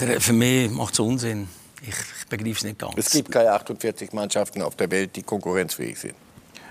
Der- 0.00 0.20
Für 0.20 0.32
mich 0.32 0.70
macht 0.70 0.94
es 0.94 1.00
Unsinn. 1.00 1.48
Ich, 1.82 1.88
ich 1.88 2.26
begreife 2.28 2.50
es 2.58 2.64
nicht 2.64 2.78
ganz. 2.78 2.94
Es 2.96 3.10
gibt 3.10 3.30
keine 3.30 3.52
48 3.52 4.12
Mannschaften 4.12 4.62
auf 4.62 4.74
der 4.76 4.90
Welt, 4.90 5.14
die 5.16 5.22
konkurrenzfähig 5.22 5.98
sind. 5.98 6.14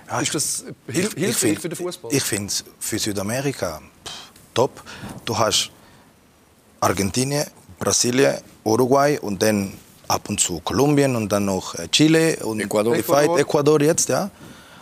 Ja, 0.10 0.20
Ist 0.20 0.36
das 0.36 0.66
hil 0.88 1.06
ich 1.06 1.14
hilfreich 1.14 1.36
find- 1.38 1.62
für 1.62 1.70
den 1.70 1.76
Fußball? 1.78 2.14
Ich 2.14 2.24
finde 2.24 2.48
es 2.48 2.64
für 2.80 3.00
Südamerika 3.00 3.82
pff, 4.06 4.14
top. 4.54 4.84
Du 5.26 5.38
hast 5.38 5.72
Argentinien, 6.80 7.46
Brasilien, 7.80 8.36
Uruguay 8.64 9.18
und 9.20 9.42
dann 9.42 9.74
ab 10.08 10.30
und 10.30 10.40
zu 10.40 10.60
Kolumbien 10.62 11.16
und 11.16 11.30
dann 11.32 11.46
noch 11.46 11.76
äh, 11.76 11.88
Chile 11.90 12.38
und 12.46 12.60
Ecuador. 12.62 12.96
Ecuador. 12.96 13.38
Ecuador. 13.38 13.40
Ecuador 13.40 13.82
jetzt, 13.82 14.10
ja. 14.10 14.30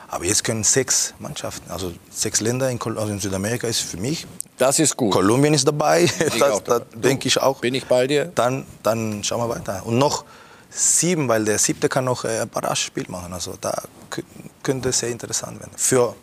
Aber 0.08 0.26
jetzt 0.26 0.44
können 0.44 0.64
sechs 0.64 1.14
Mannschaften, 1.20 1.70
also 1.72 1.92
sechs 2.12 2.40
Länder 2.42 2.70
in, 2.70 2.80
also 2.82 3.08
in 3.08 3.20
Südamerika 3.20 3.68
ist 3.68 3.80
für 3.82 3.98
mich. 3.98 4.26
Das 4.58 4.80
ist 4.80 4.96
gut. 4.96 5.12
Kolumbien 5.12 5.54
ist 5.54 5.68
dabei, 5.68 6.04
ich 6.04 6.12
das, 6.40 6.64
das 6.64 6.84
denke 6.94 7.28
ich 7.28 7.42
auch. 7.42 7.60
Bin 7.60 7.74
ich 7.74 7.86
bei 7.86 8.08
dir? 8.08 8.26
Dann, 8.36 8.66
dann 8.84 9.24
schauen 9.24 9.40
wir 9.42 9.50
weiter. 9.54 9.84
Und 9.86 9.98
noch 9.98 10.24
sieben, 10.70 11.28
weil 11.28 11.44
der 11.46 11.58
siebte 11.58 11.90
kann 11.90 12.06
noch 12.06 12.24
äh, 12.26 12.40
ein 12.40 12.50
Barrage-Spiel 12.50 13.06
machen. 13.10 13.34
Also 13.34 13.56
da 13.60 13.74
kö- 14.12 14.24
könnte 14.64 14.90
es 14.90 15.00
sehr 15.00 15.10
interessant 15.10 15.60
werden 15.60 15.72
für 15.76 16.16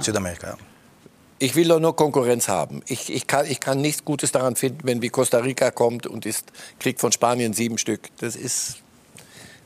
Südamerika. 0.00 0.48
Ja. 0.48 0.56
Ich 1.38 1.54
will 1.56 1.68
doch 1.68 1.80
nur 1.80 1.96
Konkurrenz 1.96 2.48
haben. 2.48 2.82
Ich, 2.86 3.10
ich, 3.12 3.26
kann, 3.26 3.46
ich 3.46 3.60
kann 3.60 3.80
nichts 3.80 4.04
Gutes 4.04 4.30
daran 4.30 4.56
finden, 4.56 4.80
wenn 4.84 5.00
wie 5.00 5.08
Costa 5.08 5.38
Rica 5.38 5.70
kommt 5.70 6.06
und 6.06 6.26
ist, 6.26 6.52
kriegt 6.78 7.00
von 7.00 7.12
Spanien 7.12 7.54
sieben 7.54 7.78
Stück. 7.78 8.08
Das 8.18 8.36
ist, 8.36 8.76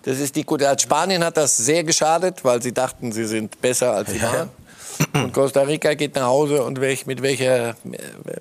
Das 0.05 0.19
ist 0.19 0.37
die 0.37 0.45
gute. 0.45 0.75
Spanien 0.79 1.25
hat 1.25 1.37
das 1.37 1.57
sehr 1.57 1.83
geschadet, 1.83 2.45
weil 2.45 2.63
sie 2.63 2.73
dachten, 2.73 3.13
sie 3.13 3.25
sind 3.25 3.61
besser 3.61 3.93
als 3.95 4.11
sie 4.11 4.21
waren. 4.23 4.51
Und 5.13 5.33
Costa 5.33 5.63
Rica 5.63 5.95
geht 5.95 6.15
nach 6.15 6.27
Hause 6.27 6.63
und 6.63 6.81
welch, 6.81 7.07
mit 7.07 7.23
welcher, 7.23 7.75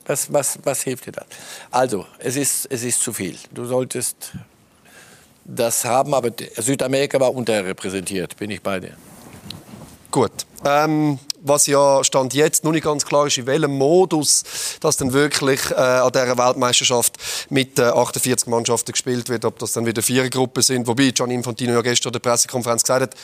was, 0.05 0.32
was, 0.32 0.59
was 0.64 0.82
hilft 0.84 1.07
dir 1.07 1.14
das? 1.14 1.26
Also, 1.72 2.05
es 2.20 2.36
ist, 2.36 2.68
es 2.70 2.84
ist 2.84 3.01
zu 3.01 3.14
viel. 3.14 3.38
Du 3.51 3.66
solltest 3.66 4.34
das 5.45 5.84
haben, 5.86 6.14
aber 6.14 6.32
Südamerika 6.57 7.20
war 7.20 7.34
unterrepräsentiert, 7.34 8.38
bin 8.38 8.51
ich 8.51 8.61
bei 8.61 8.80
dir. 8.80 8.95
Gut. 10.11 10.32
Ähm, 10.66 11.20
was 11.43 11.68
ja 11.68 12.03
Stand 12.03 12.34
jetzt 12.34 12.64
noch 12.64 12.72
nicht 12.72 12.86
ganz 12.86 13.05
klar 13.05 13.28
ist, 13.28 13.38
in 13.38 13.45
welchem 13.45 13.78
Modus 13.78 14.43
das 14.80 14.97
dann 14.97 15.11
wirklich 15.11 15.59
äh, 15.72 15.76
an 15.76 16.11
dieser 16.11 16.38
Weltmeisterschaft 16.38 17.18
mit 17.49 17.80
äh, 17.80 17.84
48 17.84 18.47
Mannschaften 18.47 18.93
gespielt 18.93 19.30
wird, 19.30 19.43
ob 19.43 19.59
das 19.59 19.74
dann 19.74 19.86
wieder 19.86 20.01
vier 20.01 20.30
Gruppen 20.30 20.64
sind, 20.64 20.88
wobei 20.88 21.11
Gianni 21.11 21.36
Infantino 21.36 21.74
ja 21.74 21.82
gestern 21.82 22.09
in 22.09 22.14
der 22.14 22.20
Pressekonferenz 22.20 22.84
gesagt 22.84 23.01
hat, 23.01 23.16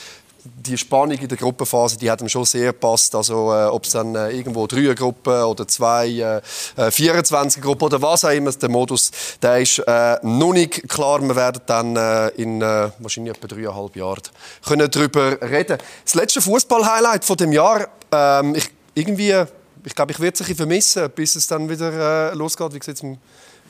die 0.44 0.78
Spannung 0.78 1.18
in 1.18 1.28
der 1.28 1.36
Gruppenphase, 1.36 1.98
die 1.98 2.10
hat 2.10 2.20
ihm 2.20 2.28
schon 2.28 2.44
sehr 2.44 2.72
gepasst. 2.72 3.14
Also, 3.14 3.52
äh, 3.52 3.66
ob 3.66 3.84
es 3.84 3.90
dann 3.90 4.14
äh, 4.14 4.30
irgendwo 4.30 4.66
drei 4.66 4.94
Gruppen 4.94 5.42
oder 5.42 5.66
zwei, 5.68 6.40
äh, 6.76 6.90
24 6.90 7.62
Gruppen 7.62 7.84
oder 7.84 8.00
was 8.00 8.24
auch 8.24 8.30
immer, 8.30 8.52
der 8.52 8.68
Modus, 8.68 9.10
der 9.42 9.60
ist 9.60 9.78
äh, 9.80 10.16
noch 10.22 10.52
nicht 10.52 10.88
klar. 10.88 11.20
Wir 11.20 11.36
werden 11.36 11.62
dann 11.66 11.96
äh, 11.96 12.28
in 12.30 12.62
äh, 12.62 12.90
wahrscheinlich 12.98 13.36
etwa 13.36 13.48
dreieinhalb 13.48 13.96
Jahren 13.96 14.22
können 14.66 14.90
darüber 14.90 15.40
reden. 15.42 15.78
Das 16.04 16.14
letzte 16.14 16.40
Fußball-Highlight 16.40 17.24
von 17.24 17.36
dem 17.36 17.52
Jahr, 17.52 17.88
ähm, 18.12 18.54
ich, 18.54 18.70
irgendwie, 18.94 19.44
ich 19.84 19.94
glaube, 19.94 20.12
ich 20.12 20.20
werde 20.20 20.34
es 20.34 20.40
ein 20.40 20.46
bisschen 20.46 20.56
vermissen, 20.56 21.10
bis 21.14 21.36
es 21.36 21.46
dann 21.46 21.68
wieder 21.68 22.32
äh, 22.32 22.34
losgeht. 22.34 22.74
Wie 22.74 22.78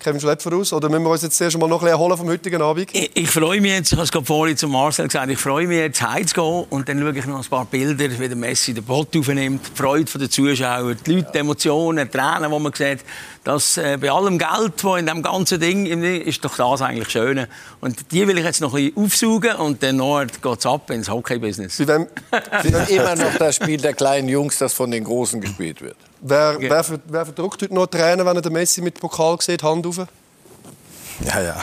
Kevin 0.00 0.20
Schlepfer 0.20 0.52
aus? 0.54 0.72
Oder 0.72 0.88
müssen 0.88 1.04
wir 1.04 1.10
uns 1.10 1.22
jetzt 1.22 1.36
zuerst 1.36 1.58
mal 1.58 1.68
noch 1.68 1.76
ein 1.76 1.84
bisschen 1.84 1.92
erholen 1.92 2.16
vom 2.16 2.28
heutigen 2.28 2.62
Abend? 2.62 2.88
Ich, 2.92 3.10
ich 3.14 3.30
freue 3.30 3.60
mich 3.60 3.70
jetzt, 3.70 3.92
ich 3.92 3.98
habe 3.98 4.04
es 4.04 4.10
gerade 4.10 4.24
vorhin 4.24 4.56
zu 4.56 4.66
Marcel 4.66 5.06
gesagt, 5.06 5.30
ich 5.30 5.38
freue 5.38 5.66
mich 5.66 5.78
jetzt 5.78 6.02
heimzugehen 6.02 6.64
und 6.70 6.88
dann 6.88 6.98
schaue 6.98 7.16
ich 7.16 7.26
noch 7.26 7.42
ein 7.42 7.48
paar 7.48 7.66
Bilder, 7.66 8.18
wie 8.18 8.28
der 8.28 8.36
Messi 8.36 8.72
den 8.72 8.82
Boot 8.82 9.14
aufnimmt, 9.16 9.60
die 9.66 9.76
Freude 9.76 10.18
der 10.18 10.30
Zuschauer, 10.30 10.94
die 10.94 11.12
Leute, 11.12 11.30
die 11.32 11.38
Emotionen, 11.38 12.08
die 12.10 12.18
Tränen, 12.18 12.50
die 12.50 12.58
man 12.58 12.72
sieht. 12.72 13.00
Das, 13.44 13.76
äh, 13.76 13.98
bei 14.00 14.10
allem 14.10 14.38
Geld, 14.38 14.72
das 14.82 14.98
in 14.98 15.06
diesem 15.06 15.22
ganzen 15.22 15.60
Ding 15.60 15.86
ist, 16.02 16.44
doch 16.44 16.56
das 16.56 16.82
eigentlich 16.82 17.10
Schöne. 17.10 17.48
Und 17.80 18.10
die 18.12 18.26
will 18.26 18.38
ich 18.38 18.44
jetzt 18.44 18.60
noch 18.60 18.74
ein 18.74 18.92
bisschen 18.92 19.04
aufsaugen 19.04 19.56
und 19.56 19.82
dann 19.82 19.98
geht 19.98 20.58
es 20.58 20.66
ab 20.66 20.90
ins 20.90 21.10
Hockey-Business. 21.10 21.76
Sie 21.76 21.84
sind 21.84 22.08
immer 22.88 23.16
noch 23.16 23.34
das 23.38 23.56
Spiel 23.56 23.80
der 23.80 23.92
kleinen 23.92 24.28
Jungs, 24.28 24.58
das 24.58 24.72
von 24.72 24.90
den 24.90 25.04
Großen 25.04 25.40
gespielt 25.40 25.80
wird. 25.82 25.96
Wer, 26.22 26.56
wer, 26.60 26.84
wer 27.06 27.24
verdrückt 27.24 27.62
heute 27.62 27.74
noch 27.74 27.86
Tränen, 27.86 28.26
wenn 28.26 28.36
er 28.36 28.42
den 28.42 28.52
Messi 28.52 28.82
mit 28.82 29.00
Pokal 29.00 29.40
sieht? 29.40 29.62
Hand 29.62 29.86
auf. 29.86 29.96
Ja, 29.96 31.40
ja. 31.40 31.56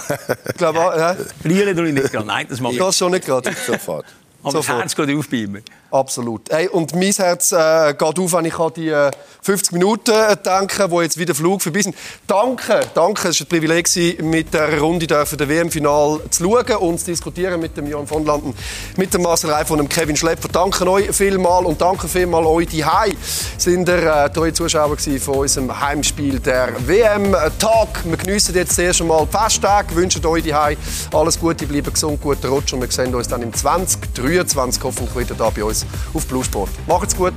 Ich 0.49 0.55
glaube, 0.55 0.79
ja. 0.79 1.15
Verlieren 1.41 1.75
tue 1.75 1.87
ich 1.87 1.93
nicht 1.93 2.11
gerade. 2.11 2.27
Nein, 2.27 2.47
das 2.49 2.59
mache 2.59 2.73
ich. 2.73 2.79
Das 2.79 2.97
schon 2.97 3.11
nicht 3.11 3.25
gerade. 3.25 3.51
Sofort. 3.65 4.05
Aber 4.47 4.57
das 4.57 4.65
Sofort. 4.65 4.81
Herz 4.81 4.95
geht 4.95 5.17
auf 5.17 5.29
bei 5.29 5.37
ihm. 5.37 5.61
Absolut. 5.91 6.49
Hey, 6.49 6.67
und 6.67 6.93
mein 6.95 7.11
Herz 7.11 7.51
äh, 7.51 7.93
geht 7.93 8.19
auf, 8.19 8.33
wenn 8.33 8.45
ich 8.45 8.59
an 8.59 8.71
die 8.75 8.89
äh, 8.89 9.11
50 9.41 9.71
Minuten 9.73 10.11
äh, 10.11 10.35
denke, 10.35 10.89
wo 10.91 11.01
jetzt 11.01 11.17
wieder 11.17 11.33
Flug 11.33 11.61
vorbei 11.61 11.81
sind. 11.81 11.95
Danke, 12.27 12.81
danke. 12.93 13.29
Es 13.29 13.39
war 13.39 13.45
ein 13.45 13.49
Privileg, 13.49 13.87
mit 14.21 14.53
der 14.53 14.79
Runde 14.79 15.07
dürfen 15.07 15.37
der 15.37 15.47
WM-Final 15.47 16.21
zu 16.29 16.43
schauen 16.43 16.75
und 16.77 16.99
zu 16.99 17.05
diskutieren 17.05 17.59
mit 17.61 17.77
dem 17.77 17.87
Jan 17.87 18.05
von 18.05 18.25
Landen, 18.25 18.53
mit 18.97 19.13
dem 19.13 19.21
Marcel 19.21 19.49
Reif 19.49 19.71
und 19.71 19.77
dem 19.77 19.87
Kevin 19.87 20.17
Schlepper. 20.17 20.49
Danke 20.49 20.89
euch 20.89 21.15
vielmal 21.15 21.65
und 21.65 21.79
danke 21.79 22.07
vielmal 22.07 22.45
euch 22.45 22.67
die 22.67 22.83
Hai. 22.83 23.15
Sind 23.57 23.87
ihr 23.87 24.03
äh, 24.03 24.29
treue 24.29 24.51
Zuschauer 24.51 24.97
von 24.97 25.35
unserem 25.35 25.79
Heimspiel 25.79 26.39
der 26.39 26.75
WM-Tag. 26.85 28.03
Wir 28.03 28.17
geniessen 28.17 28.55
jetzt 28.55 28.75
zuerst 28.75 29.01
einmal 29.01 29.25
die 29.25 29.37
Festtage, 29.37 29.95
wünschen 29.95 30.25
euch 30.25 30.43
die 30.43 30.53
Hai 30.53 30.77
alles 31.13 31.39
Gute, 31.39 31.65
bleiben 31.65 31.93
gesund, 31.93 32.21
guten 32.21 32.47
Rutsch 32.47 32.73
und 32.73 32.81
wir 32.81 32.91
sehen 32.91 33.13
uns 33.15 33.27
dann 33.27 33.41
im 33.41 33.53
2023 33.53 34.36
hoffentlich 34.83 35.15
wieder 35.15 35.35
da 35.35 35.49
bei 35.49 35.63
uns 35.63 35.85
auf 36.13 36.27
Blue 36.27 36.43
Sport. 36.43 36.69
Macht's 36.87 37.15
gut. 37.15 37.33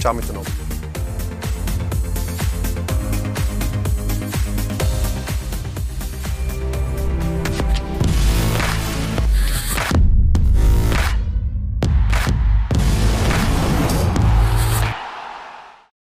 Ciao 0.00 0.14
miteinander. 0.14 0.67